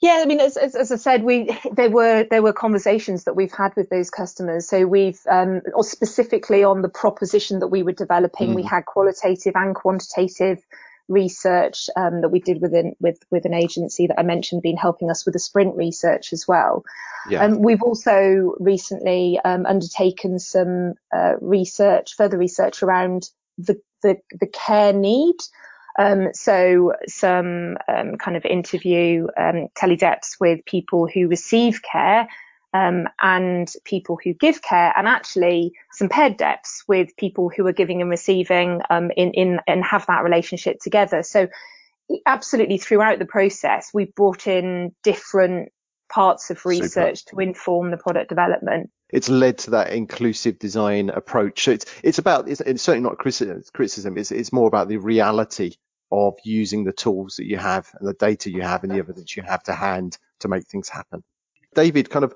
Yeah, 0.00 0.20
I 0.22 0.26
mean, 0.26 0.40
as, 0.40 0.56
as, 0.56 0.74
as, 0.74 0.92
I 0.92 0.96
said, 0.96 1.22
we 1.22 1.56
there 1.72 1.88
were 1.88 2.26
there 2.30 2.42
were 2.42 2.52
conversations 2.52 3.24
that 3.24 3.36
we've 3.36 3.52
had 3.52 3.74
with 3.76 3.88
those 3.90 4.10
customers. 4.10 4.68
So 4.68 4.86
we've, 4.86 5.20
um, 5.30 5.62
or 5.74 5.84
specifically 5.84 6.62
on 6.64 6.82
the 6.82 6.88
proposition 6.88 7.60
that 7.60 7.68
we 7.68 7.82
were 7.82 7.92
developing, 7.92 8.50
mm. 8.50 8.56
we 8.56 8.62
had 8.62 8.84
qualitative 8.84 9.54
and 9.56 9.74
quantitative 9.74 10.62
research 11.08 11.88
um, 11.96 12.22
that 12.22 12.30
we 12.30 12.40
did 12.40 12.60
within 12.60 12.96
with 13.00 13.18
with 13.30 13.44
an 13.44 13.54
agency 13.54 14.06
that 14.06 14.18
I 14.18 14.24
mentioned, 14.24 14.62
been 14.62 14.76
helping 14.76 15.10
us 15.10 15.24
with 15.24 15.32
the 15.32 15.38
sprint 15.38 15.76
research 15.76 16.32
as 16.32 16.46
well. 16.46 16.84
Yeah. 17.28 17.44
Um, 17.44 17.62
we've 17.62 17.82
also 17.82 18.54
recently 18.58 19.38
um, 19.44 19.64
undertaken 19.64 20.38
some 20.38 20.94
uh, 21.14 21.34
research, 21.40 22.16
further 22.16 22.36
research 22.36 22.82
around 22.82 23.30
the 23.58 23.80
the, 24.02 24.18
the 24.38 24.46
care 24.46 24.92
need. 24.92 25.36
Um, 25.98 26.28
so 26.34 26.94
some 27.06 27.76
um, 27.88 28.16
kind 28.16 28.36
of 28.36 28.44
interview 28.44 29.28
um, 29.36 29.68
tele-depths 29.76 30.38
with 30.40 30.64
people 30.64 31.06
who 31.06 31.28
receive 31.28 31.82
care 31.82 32.28
um, 32.72 33.08
and 33.22 33.72
people 33.84 34.18
who 34.22 34.34
give 34.34 34.60
care, 34.60 34.92
and 34.96 35.06
actually 35.06 35.72
some 35.92 36.08
paired 36.08 36.36
deps 36.36 36.82
with 36.88 37.16
people 37.16 37.48
who 37.48 37.64
are 37.68 37.72
giving 37.72 38.00
and 38.00 38.10
receiving 38.10 38.80
um, 38.90 39.12
in 39.16 39.30
in 39.32 39.60
and 39.68 39.84
have 39.84 40.06
that 40.06 40.24
relationship 40.24 40.80
together. 40.80 41.22
So 41.22 41.46
absolutely 42.26 42.78
throughout 42.78 43.20
the 43.20 43.26
process, 43.26 43.90
we 43.94 44.06
brought 44.06 44.48
in 44.48 44.92
different 45.04 45.70
parts 46.10 46.50
of 46.50 46.66
research 46.66 47.24
Super. 47.24 47.36
to 47.36 47.48
inform 47.48 47.92
the 47.92 47.96
product 47.96 48.28
development 48.28 48.90
it's 49.10 49.28
led 49.28 49.58
to 49.58 49.70
that 49.70 49.92
inclusive 49.92 50.58
design 50.58 51.08
approach. 51.08 51.64
So 51.64 51.70
it's 51.70 51.86
it's 52.02 52.18
about 52.18 52.48
it's, 52.48 52.60
it's 52.60 52.82
certainly 52.82 53.08
not 53.08 53.18
criticism. 53.18 54.18
It's 54.18 54.32
it's 54.32 54.52
more 54.52 54.66
about 54.66 54.88
the 54.88 54.96
reality 54.96 55.76
of 56.14 56.38
using 56.44 56.84
the 56.84 56.92
tools 56.92 57.36
that 57.36 57.46
you 57.46 57.56
have 57.56 57.90
and 57.98 58.08
the 58.08 58.14
data 58.14 58.50
you 58.50 58.62
have 58.62 58.84
and 58.84 58.92
the 58.92 58.98
evidence 58.98 59.36
you 59.36 59.42
have 59.42 59.62
to 59.64 59.74
hand 59.74 60.16
to 60.40 60.48
make 60.48 60.66
things 60.66 60.88
happen. 60.88 61.22
David, 61.74 62.08
kind 62.08 62.24
of 62.24 62.34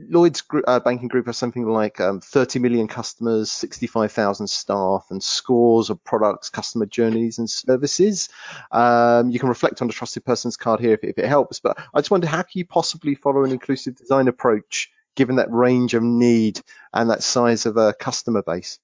Lloyds 0.00 0.44
uh, 0.68 0.78
banking 0.78 1.08
group 1.08 1.26
has 1.26 1.36
something 1.36 1.66
like 1.66 2.00
um, 2.00 2.20
30 2.20 2.60
million 2.60 2.86
customers, 2.86 3.50
65,000 3.50 4.46
staff, 4.46 5.06
and 5.10 5.20
scores 5.20 5.90
of 5.90 6.02
products, 6.04 6.50
customer 6.50 6.86
journeys, 6.86 7.38
and 7.38 7.50
services. 7.50 8.28
Um, 8.70 9.30
you 9.30 9.40
can 9.40 9.48
reflect 9.48 9.82
on 9.82 9.88
the 9.88 9.92
trusted 9.92 10.24
person's 10.24 10.56
card 10.56 10.78
here 10.78 10.92
if, 10.92 11.02
if, 11.02 11.18
it 11.18 11.26
helps. 11.26 11.58
But 11.58 11.78
I 11.92 11.98
just 11.98 12.12
wonder 12.12 12.28
how 12.28 12.42
can 12.42 12.60
you 12.60 12.64
possibly 12.64 13.16
follow 13.16 13.42
an 13.42 13.50
inclusive 13.50 13.96
design 13.96 14.28
approach 14.28 14.88
given 15.16 15.36
that 15.36 15.50
range 15.50 15.94
of 15.94 16.02
need 16.04 16.60
and 16.92 17.10
that 17.10 17.24
size 17.24 17.66
of 17.66 17.76
a 17.76 17.92
customer 17.92 18.42
base? 18.42 18.78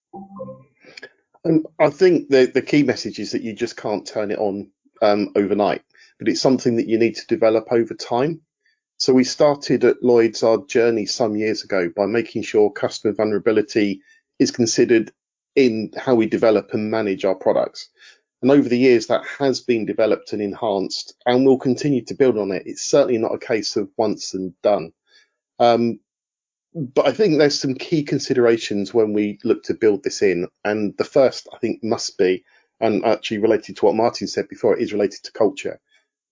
And 1.44 1.66
I 1.78 1.90
think 1.90 2.30
the, 2.30 2.46
the 2.46 2.62
key 2.62 2.82
message 2.82 3.18
is 3.18 3.32
that 3.32 3.42
you 3.42 3.52
just 3.52 3.76
can't 3.76 4.06
turn 4.06 4.30
it 4.30 4.38
on 4.38 4.70
um, 5.02 5.30
overnight, 5.36 5.82
but 6.18 6.28
it's 6.28 6.40
something 6.40 6.76
that 6.76 6.88
you 6.88 6.98
need 6.98 7.16
to 7.16 7.26
develop 7.26 7.66
over 7.70 7.94
time. 7.94 8.40
So 8.96 9.12
we 9.12 9.24
started 9.24 9.84
at 9.84 10.02
Lloyds 10.02 10.42
our 10.42 10.64
journey 10.66 11.04
some 11.04 11.36
years 11.36 11.64
ago 11.64 11.90
by 11.94 12.06
making 12.06 12.42
sure 12.42 12.70
customer 12.70 13.12
vulnerability 13.12 14.00
is 14.38 14.50
considered 14.50 15.12
in 15.54 15.92
how 15.96 16.14
we 16.14 16.26
develop 16.26 16.72
and 16.72 16.90
manage 16.90 17.24
our 17.24 17.34
products. 17.34 17.90
And 18.40 18.50
over 18.50 18.68
the 18.68 18.78
years, 18.78 19.06
that 19.08 19.24
has 19.38 19.60
been 19.60 19.86
developed 19.86 20.32
and 20.32 20.40
enhanced 20.40 21.14
and 21.26 21.44
we'll 21.44 21.58
continue 21.58 22.04
to 22.06 22.14
build 22.14 22.38
on 22.38 22.52
it. 22.52 22.62
It's 22.66 22.82
certainly 22.82 23.18
not 23.18 23.34
a 23.34 23.38
case 23.38 23.76
of 23.76 23.90
once 23.96 24.34
and 24.34 24.54
done. 24.62 24.92
Um, 25.58 26.00
but 26.74 27.06
I 27.06 27.12
think 27.12 27.38
there's 27.38 27.58
some 27.58 27.74
key 27.74 28.02
considerations 28.02 28.92
when 28.92 29.12
we 29.12 29.38
look 29.44 29.62
to 29.64 29.74
build 29.74 30.02
this 30.02 30.22
in. 30.22 30.48
And 30.64 30.96
the 30.96 31.04
first, 31.04 31.48
I 31.54 31.58
think, 31.58 31.82
must 31.82 32.18
be, 32.18 32.44
and 32.80 33.04
actually 33.04 33.38
related 33.38 33.76
to 33.76 33.84
what 33.84 33.94
Martin 33.94 34.26
said 34.26 34.48
before, 34.48 34.76
it 34.76 34.82
is 34.82 34.92
related 34.92 35.22
to 35.24 35.32
culture. 35.32 35.80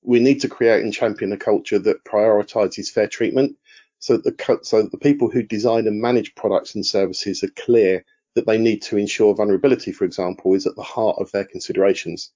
We 0.03 0.19
need 0.19 0.41
to 0.41 0.49
create 0.49 0.83
and 0.83 0.93
champion 0.93 1.33
a 1.33 1.37
culture 1.37 1.79
that 1.79 2.05
prioritizes 2.05 2.91
fair 2.91 3.07
treatment 3.07 3.57
so 4.03 4.17
the, 4.17 4.59
so 4.63 4.83
the 4.83 4.99
people 4.99 5.31
who 5.31 5.45
design 5.45 5.87
and 5.87 6.03
manage 6.03 6.35
products 6.35 6.75
and 6.75 6.85
services 6.85 7.45
are 7.45 7.51
clear 7.51 8.05
that 8.35 8.47
they 8.47 8.59
need 8.59 8.83
to 8.83 8.97
ensure 8.97 9.33
vulnerability, 9.33 9.93
for 9.93 10.05
example, 10.05 10.55
is 10.55 10.67
at 10.67 10.75
the 10.75 10.83
heart 10.83 11.19
of 11.21 11.31
their 11.31 11.45
considerations. 11.45 12.33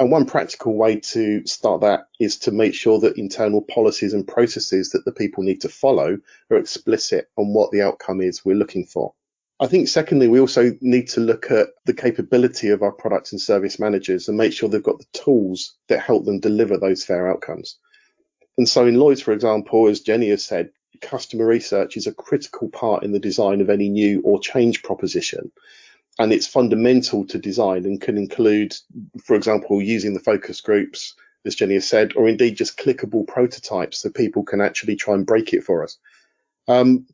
And 0.00 0.12
one 0.12 0.26
practical 0.26 0.76
way 0.76 1.00
to 1.00 1.44
start 1.44 1.80
that 1.80 2.08
is 2.20 2.36
to 2.38 2.52
make 2.52 2.74
sure 2.74 3.00
that 3.00 3.18
internal 3.18 3.62
policies 3.62 4.14
and 4.14 4.26
processes 4.26 4.90
that 4.90 5.04
the 5.04 5.12
people 5.12 5.42
need 5.42 5.60
to 5.62 5.68
follow 5.68 6.18
are 6.50 6.56
explicit 6.56 7.28
on 7.36 7.52
what 7.52 7.72
the 7.72 7.82
outcome 7.82 8.20
is 8.20 8.44
we're 8.44 8.54
looking 8.54 8.84
for. 8.84 9.12
I 9.58 9.66
think 9.66 9.88
secondly, 9.88 10.28
we 10.28 10.38
also 10.38 10.70
need 10.80 11.08
to 11.08 11.20
look 11.20 11.50
at 11.50 11.70
the 11.84 11.94
capability 11.94 12.68
of 12.68 12.82
our 12.82 12.92
product 12.92 13.32
and 13.32 13.40
service 13.40 13.80
managers 13.80 14.28
and 14.28 14.38
make 14.38 14.52
sure 14.52 14.68
they've 14.68 14.80
got 14.80 15.00
the 15.00 15.18
tools 15.18 15.74
that 15.88 15.98
help 15.98 16.24
them 16.24 16.38
deliver 16.38 16.78
those 16.78 17.04
fair 17.04 17.28
outcomes. 17.28 17.76
And 18.56 18.68
so 18.68 18.86
in 18.86 19.00
Lloyds, 19.00 19.20
for 19.20 19.32
example, 19.32 19.88
as 19.88 20.00
Jenny 20.00 20.28
has 20.28 20.44
said, 20.44 20.70
customer 21.00 21.44
research 21.46 21.96
is 21.96 22.06
a 22.06 22.12
critical 22.12 22.68
part 22.68 23.02
in 23.02 23.10
the 23.10 23.18
design 23.18 23.60
of 23.60 23.68
any 23.68 23.88
new 23.88 24.20
or 24.22 24.38
change 24.38 24.84
proposition 24.84 25.50
and 26.18 26.32
it's 26.32 26.46
fundamental 26.46 27.26
to 27.26 27.38
design 27.38 27.84
and 27.84 28.00
can 28.00 28.18
include, 28.18 28.74
for 29.24 29.36
example, 29.36 29.80
using 29.80 30.14
the 30.14 30.20
focus 30.20 30.60
groups, 30.60 31.14
as 31.44 31.54
Jenny 31.54 31.74
has 31.74 31.88
said, 31.88 32.12
or 32.16 32.28
indeed 32.28 32.56
just 32.56 32.78
clickable 32.78 33.26
prototypes 33.26 33.98
so 33.98 34.10
people 34.10 34.42
can 34.42 34.60
actually 34.60 34.96
try 34.96 35.14
and 35.14 35.26
break 35.26 35.52
it 35.52 35.64
for 35.64 35.84
us. 35.84 35.96
Um, 36.66 37.06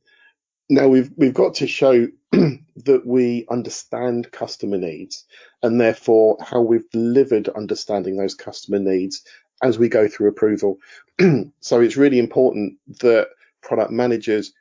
now 0.70 0.88
we've 0.88 1.11
we've 1.16 1.34
got 1.34 1.55
to 1.55 1.66
show 1.66 2.09
that 2.32 3.02
we 3.05 3.46
understand 3.50 4.32
customer 4.32 4.78
needs 4.78 5.24
and 5.62 5.80
therefore 5.80 6.38
how 6.40 6.61
we've 6.61 6.90
delivered 6.90 7.48
understanding 7.50 8.16
those 8.16 8.34
customer 8.34 8.78
needs 8.78 9.22
as 9.62 9.78
we 9.78 9.88
go 9.88 10.09
through 10.09 10.28
approval. 10.28 10.78
so 11.61 11.80
it's 11.80 11.96
really 11.96 12.18
important 12.18 12.78
that 13.00 13.28
product 13.62 13.90
managers 13.90 14.52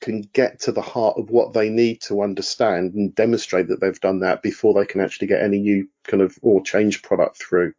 can 0.00 0.22
get 0.32 0.60
to 0.60 0.72
the 0.72 0.82
heart 0.82 1.18
of 1.18 1.30
what 1.30 1.52
they 1.52 1.68
need 1.68 2.00
to 2.02 2.22
understand 2.22 2.94
and 2.94 3.14
demonstrate 3.14 3.68
that 3.68 3.80
they've 3.80 4.00
done 4.00 4.20
that 4.20 4.42
before 4.42 4.74
they 4.74 4.86
can 4.86 5.00
actually 5.00 5.26
get 5.26 5.42
any 5.42 5.58
new 5.58 5.88
kind 6.04 6.22
of 6.22 6.38
or 6.42 6.62
change 6.62 7.02
product 7.02 7.36
through. 7.36 7.72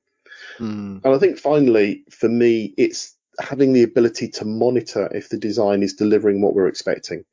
Mm. 0.58 1.04
And 1.04 1.16
I 1.16 1.18
think 1.18 1.38
finally, 1.38 2.04
for 2.10 2.30
me, 2.30 2.74
it's 2.78 3.16
having 3.40 3.74
the 3.74 3.84
ability 3.84 4.28
to 4.28 4.46
monitor 4.46 5.10
if 5.16 5.30
the 5.30 5.38
design 5.38 5.82
is 5.82 5.94
delivering 5.94 6.42
what 6.42 6.54
we're 6.54 6.68
expecting. 6.68 7.24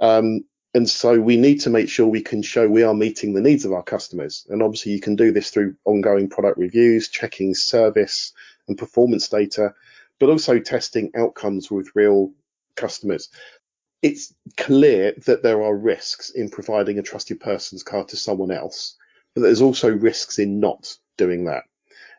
Um, 0.00 0.44
and 0.74 0.88
so 0.88 1.18
we 1.18 1.36
need 1.36 1.60
to 1.62 1.70
make 1.70 1.88
sure 1.88 2.06
we 2.06 2.22
can 2.22 2.42
show 2.42 2.68
we 2.68 2.82
are 2.82 2.94
meeting 2.94 3.32
the 3.32 3.40
needs 3.40 3.64
of 3.64 3.72
our 3.72 3.82
customers. 3.82 4.46
And 4.50 4.62
obviously 4.62 4.92
you 4.92 5.00
can 5.00 5.16
do 5.16 5.32
this 5.32 5.50
through 5.50 5.74
ongoing 5.84 6.28
product 6.28 6.58
reviews, 6.58 7.08
checking 7.08 7.54
service 7.54 8.32
and 8.68 8.76
performance 8.76 9.28
data, 9.28 9.74
but 10.18 10.28
also 10.28 10.58
testing 10.58 11.10
outcomes 11.16 11.70
with 11.70 11.94
real 11.94 12.30
customers 12.74 13.30
it's 14.06 14.32
clear 14.56 15.12
that 15.26 15.42
there 15.42 15.62
are 15.64 15.76
risks 15.76 16.30
in 16.30 16.48
providing 16.48 16.96
a 16.98 17.02
trusted 17.02 17.40
person's 17.40 17.82
card 17.82 18.06
to 18.08 18.16
someone 18.16 18.52
else, 18.52 18.94
but 19.34 19.40
there's 19.40 19.60
also 19.60 19.90
risks 19.90 20.38
in 20.38 20.60
not 20.60 20.96
doing 21.16 21.46
that. 21.46 21.64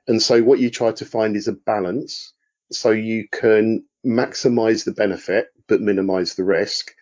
And 0.06 0.22
so 0.22 0.44
what 0.44 0.60
you 0.60 0.70
try 0.70 0.92
to 0.92 1.06
find 1.06 1.38
is 1.38 1.48
a 1.48 1.54
balance 1.54 2.34
so 2.74 2.92
you 2.92 3.28
can 3.32 3.86
maximize 4.06 4.84
the 4.84 4.92
benefit 4.92 5.48
but 5.68 5.80
minimize 5.80 6.36
the 6.36 6.44
risk. 6.44 6.94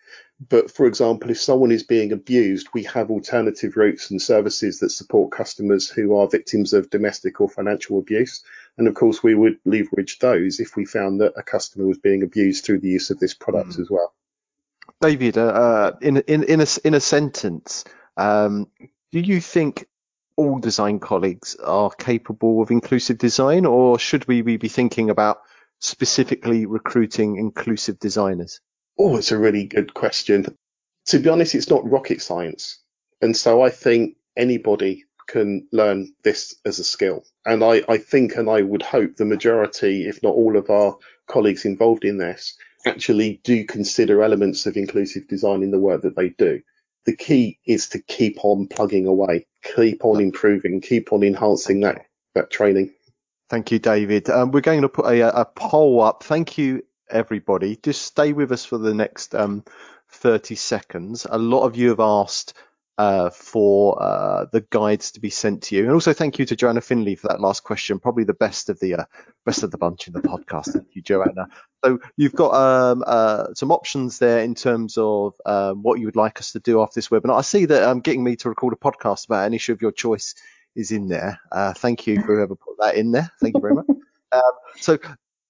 But 0.49 0.69
for 0.69 0.85
example, 0.85 1.31
if 1.31 1.41
someone 1.41 1.71
is 1.71 1.83
being 1.83 2.11
abused, 2.11 2.67
we 2.73 2.83
have 2.83 3.09
alternative 3.09 3.77
routes 3.77 4.11
and 4.11 4.21
services 4.21 4.79
that 4.79 4.91
support 4.91 5.31
customers 5.31 5.89
who 5.89 6.15
are 6.15 6.27
victims 6.27 6.73
of 6.73 6.91
domestic 6.91 7.41
or 7.41 7.49
financial 7.49 7.97
abuse. 7.97 8.43
And 8.77 8.87
of 8.87 8.93
course, 8.93 9.23
we 9.23 9.33
would 9.33 9.57
leverage 9.65 10.19
those 10.19 10.59
if 10.59 10.75
we 10.75 10.85
found 10.85 11.21
that 11.21 11.33
a 11.37 11.43
customer 11.43 11.87
was 11.87 11.97
being 11.97 12.21
abused 12.21 12.65
through 12.65 12.81
the 12.81 12.89
use 12.89 13.09
of 13.09 13.19
this 13.19 13.33
product 13.33 13.71
mm. 13.71 13.79
as 13.79 13.89
well. 13.89 14.13
David, 15.01 15.37
uh, 15.37 15.45
uh, 15.45 15.91
in 16.01 16.17
in 16.17 16.43
in 16.43 16.61
a 16.61 16.67
in 16.83 16.93
a 16.93 16.99
sentence, 16.99 17.83
um, 18.17 18.67
do 19.11 19.19
you 19.19 19.41
think 19.41 19.87
all 20.37 20.59
design 20.59 20.99
colleagues 20.99 21.55
are 21.63 21.91
capable 21.91 22.61
of 22.61 22.71
inclusive 22.71 23.17
design, 23.17 23.65
or 23.65 23.99
should 23.99 24.27
we 24.27 24.41
be 24.41 24.67
thinking 24.67 25.09
about 25.09 25.41
specifically 25.79 26.65
recruiting 26.65 27.37
inclusive 27.37 27.99
designers? 27.99 28.59
Oh, 28.97 29.17
it's 29.17 29.31
a 29.31 29.37
really 29.37 29.65
good 29.65 29.93
question. 29.93 30.45
To 31.07 31.19
be 31.19 31.29
honest, 31.29 31.55
it's 31.55 31.69
not 31.69 31.89
rocket 31.89 32.21
science, 32.21 32.79
and 33.21 33.35
so 33.35 33.61
I 33.61 33.69
think 33.69 34.17
anybody 34.37 35.05
can 35.27 35.67
learn 35.71 36.13
this 36.23 36.55
as 36.65 36.79
a 36.79 36.83
skill. 36.83 37.23
And 37.45 37.63
I, 37.63 37.83
I 37.89 37.97
think 37.97 38.35
and 38.35 38.49
I 38.49 38.61
would 38.61 38.81
hope 38.81 39.15
the 39.15 39.25
majority, 39.25 40.07
if 40.07 40.21
not 40.23 40.35
all 40.35 40.57
of 40.57 40.69
our 40.69 40.97
colleagues 41.27 41.65
involved 41.65 42.05
in 42.05 42.17
this, 42.17 42.55
actually 42.85 43.41
do 43.43 43.65
consider 43.65 44.23
elements 44.23 44.65
of 44.65 44.77
inclusive 44.77 45.27
design 45.27 45.63
in 45.63 45.71
the 45.71 45.79
work 45.79 46.01
that 46.03 46.15
they 46.15 46.29
do. 46.29 46.61
The 47.05 47.15
key 47.15 47.59
is 47.65 47.89
to 47.89 47.99
keep 48.01 48.43
on 48.43 48.67
plugging 48.67 49.05
away, 49.05 49.45
keep 49.75 50.03
on 50.03 50.19
improving, 50.19 50.81
keep 50.81 51.13
on 51.13 51.23
enhancing 51.23 51.81
that, 51.81 52.05
that 52.33 52.49
training. 52.49 52.93
Thank 53.49 53.71
you, 53.71 53.77
David. 53.77 54.29
Um, 54.29 54.51
we're 54.51 54.61
going 54.61 54.81
to 54.81 54.89
put 54.89 55.05
a, 55.05 55.41
a, 55.41 55.45
poll 55.45 56.01
up. 56.01 56.23
Thank 56.23 56.57
you, 56.57 56.83
everybody. 57.09 57.75
Just 57.75 58.01
stay 58.01 58.33
with 58.33 58.51
us 58.51 58.65
for 58.65 58.79
the 58.79 58.93
next 58.93 59.35
um, 59.35 59.63
30 60.09 60.55
seconds. 60.55 61.27
A 61.29 61.37
lot 61.37 61.65
of 61.65 61.75
you 61.75 61.89
have 61.89 61.99
asked 61.99 62.55
uh, 62.97 63.29
for 63.29 64.01
uh, 64.01 64.45
the 64.51 64.61
guides 64.69 65.11
to 65.11 65.19
be 65.19 65.29
sent 65.29 65.63
to 65.63 65.75
you, 65.75 65.83
and 65.83 65.91
also 65.91 66.13
thank 66.13 66.39
you 66.39 66.45
to 66.45 66.55
Joanna 66.55 66.81
Finley 66.81 67.15
for 67.15 67.27
that 67.27 67.41
last 67.41 67.63
question. 67.63 67.99
Probably 67.99 68.23
the 68.23 68.33
best 68.33 68.69
of 68.69 68.79
the 68.79 68.95
uh, 68.95 69.05
best 69.45 69.63
of 69.63 69.71
the 69.71 69.77
bunch 69.77 70.07
in 70.07 70.13
the 70.13 70.21
podcast. 70.21 70.73
Thank 70.73 70.95
you, 70.95 71.01
Joanna. 71.01 71.47
So 71.83 71.99
you've 72.17 72.33
got 72.33 72.53
um, 72.53 73.03
uh, 73.05 73.53
some 73.53 73.71
options 73.71 74.19
there 74.19 74.39
in 74.39 74.55
terms 74.55 74.97
of 74.97 75.35
um, 75.45 75.83
what 75.83 75.99
you 75.99 76.05
would 76.05 76.15
like 76.15 76.39
us 76.39 76.53
to 76.53 76.59
do 76.59 76.81
after 76.81 76.95
this 76.95 77.09
webinar. 77.09 77.37
I 77.37 77.41
see 77.41 77.65
that 77.65 77.83
um, 77.83 77.99
getting 77.99 78.23
me 78.23 78.35
to 78.37 78.49
record 78.49 78.73
a 78.73 78.77
podcast 78.77 79.25
about 79.25 79.45
an 79.45 79.53
issue 79.53 79.73
of 79.73 79.81
your 79.81 79.91
choice 79.91 80.35
is 80.75 80.91
in 80.91 81.07
there. 81.07 81.39
Uh, 81.51 81.73
thank 81.73 82.07
you 82.07 82.21
for 82.21 82.35
whoever 82.35 82.55
put 82.55 82.77
that 82.79 82.95
in 82.95 83.11
there. 83.11 83.31
Thank 83.41 83.55
you 83.55 83.61
very 83.61 83.75
much. 83.75 83.87
Um, 84.31 84.41
so 84.77 84.97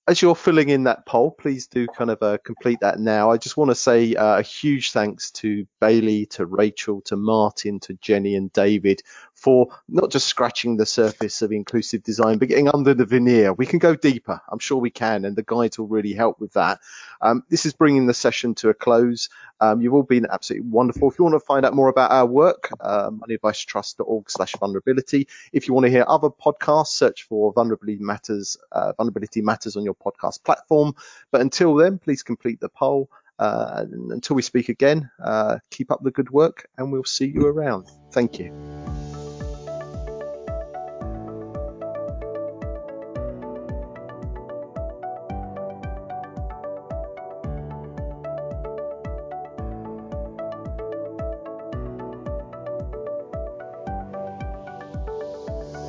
as 0.07 0.21
you're 0.21 0.35
filling 0.35 0.69
in 0.69 0.83
that 0.83 1.05
poll, 1.07 1.31
please 1.31 1.65
do 1.65 1.87
kind 1.87 2.11
of 2.11 2.21
uh, 2.21 2.37
complete 2.43 2.79
that 2.81 2.99
now. 2.99 3.31
I 3.31 3.37
just 3.37 3.57
want 3.57 3.71
to 3.71 3.75
say 3.75 4.13
uh, 4.13 4.37
a 4.37 4.41
huge 4.43 4.91
thanks 4.91 5.31
to 5.31 5.65
Bailey, 5.81 6.27
to 6.27 6.45
Rachel, 6.45 7.01
to 7.01 7.15
Martin, 7.15 7.79
to 7.81 7.93
Jenny 7.95 8.35
and 8.35 8.53
David 8.53 9.01
for 9.33 9.67
not 9.89 10.11
just 10.11 10.27
scratching 10.27 10.77
the 10.77 10.85
surface 10.85 11.41
of 11.41 11.51
inclusive 11.51 12.03
design, 12.03 12.37
but 12.37 12.49
getting 12.49 12.69
under 12.69 12.93
the 12.93 13.05
veneer. 13.05 13.53
We 13.53 13.65
can 13.65 13.79
go 13.79 13.95
deeper. 13.95 14.39
I'm 14.49 14.59
sure 14.59 14.77
we 14.77 14.91
can, 14.91 15.25
and 15.25 15.35
the 15.35 15.43
guides 15.43 15.79
will 15.79 15.87
really 15.87 16.13
help 16.13 16.39
with 16.39 16.53
that. 16.53 16.79
Um, 17.21 17.43
this 17.49 17.65
is 17.65 17.73
bringing 17.73 18.05
the 18.05 18.13
session 18.13 18.53
to 18.55 18.69
a 18.69 18.73
close. 18.73 19.29
Um, 19.59 19.81
you've 19.81 19.93
all 19.93 20.03
been 20.03 20.27
absolutely 20.31 20.69
wonderful. 20.69 21.09
If 21.09 21.17
you 21.17 21.25
want 21.25 21.35
to 21.35 21.45
find 21.45 21.65
out 21.65 21.73
more 21.73 21.89
about 21.89 22.11
our 22.11 22.25
work, 22.25 22.69
uh, 22.79 23.09
moneyadvicetrust.org 23.09 24.29
slash 24.29 24.53
vulnerability. 24.53 25.27
If 25.51 25.67
you 25.67 25.73
want 25.73 25.85
to 25.85 25.89
hear 25.89 26.05
other 26.07 26.29
podcasts, 26.29 26.87
search 26.87 27.23
for 27.23 27.53
vulnerability 27.53 28.03
matters, 28.03 28.57
uh, 28.71 28.93
vulnerability 28.93 29.41
matters 29.41 29.75
on 29.75 29.83
your 29.95 30.13
podcast 30.13 30.43
platform. 30.43 30.95
But 31.31 31.41
until 31.41 31.75
then, 31.75 31.97
please 31.97 32.23
complete 32.23 32.59
the 32.59 32.69
poll. 32.69 33.09
Uh, 33.37 33.85
until 34.09 34.35
we 34.35 34.41
speak 34.41 34.69
again, 34.69 35.09
uh, 35.21 35.57
keep 35.69 35.91
up 35.91 36.01
the 36.03 36.11
good 36.11 36.29
work 36.29 36.67
and 36.77 36.91
we'll 36.91 37.03
see 37.03 37.27
you 37.27 37.45
around. 37.45 37.85
Thank 38.11 38.39
you. 38.39 39.14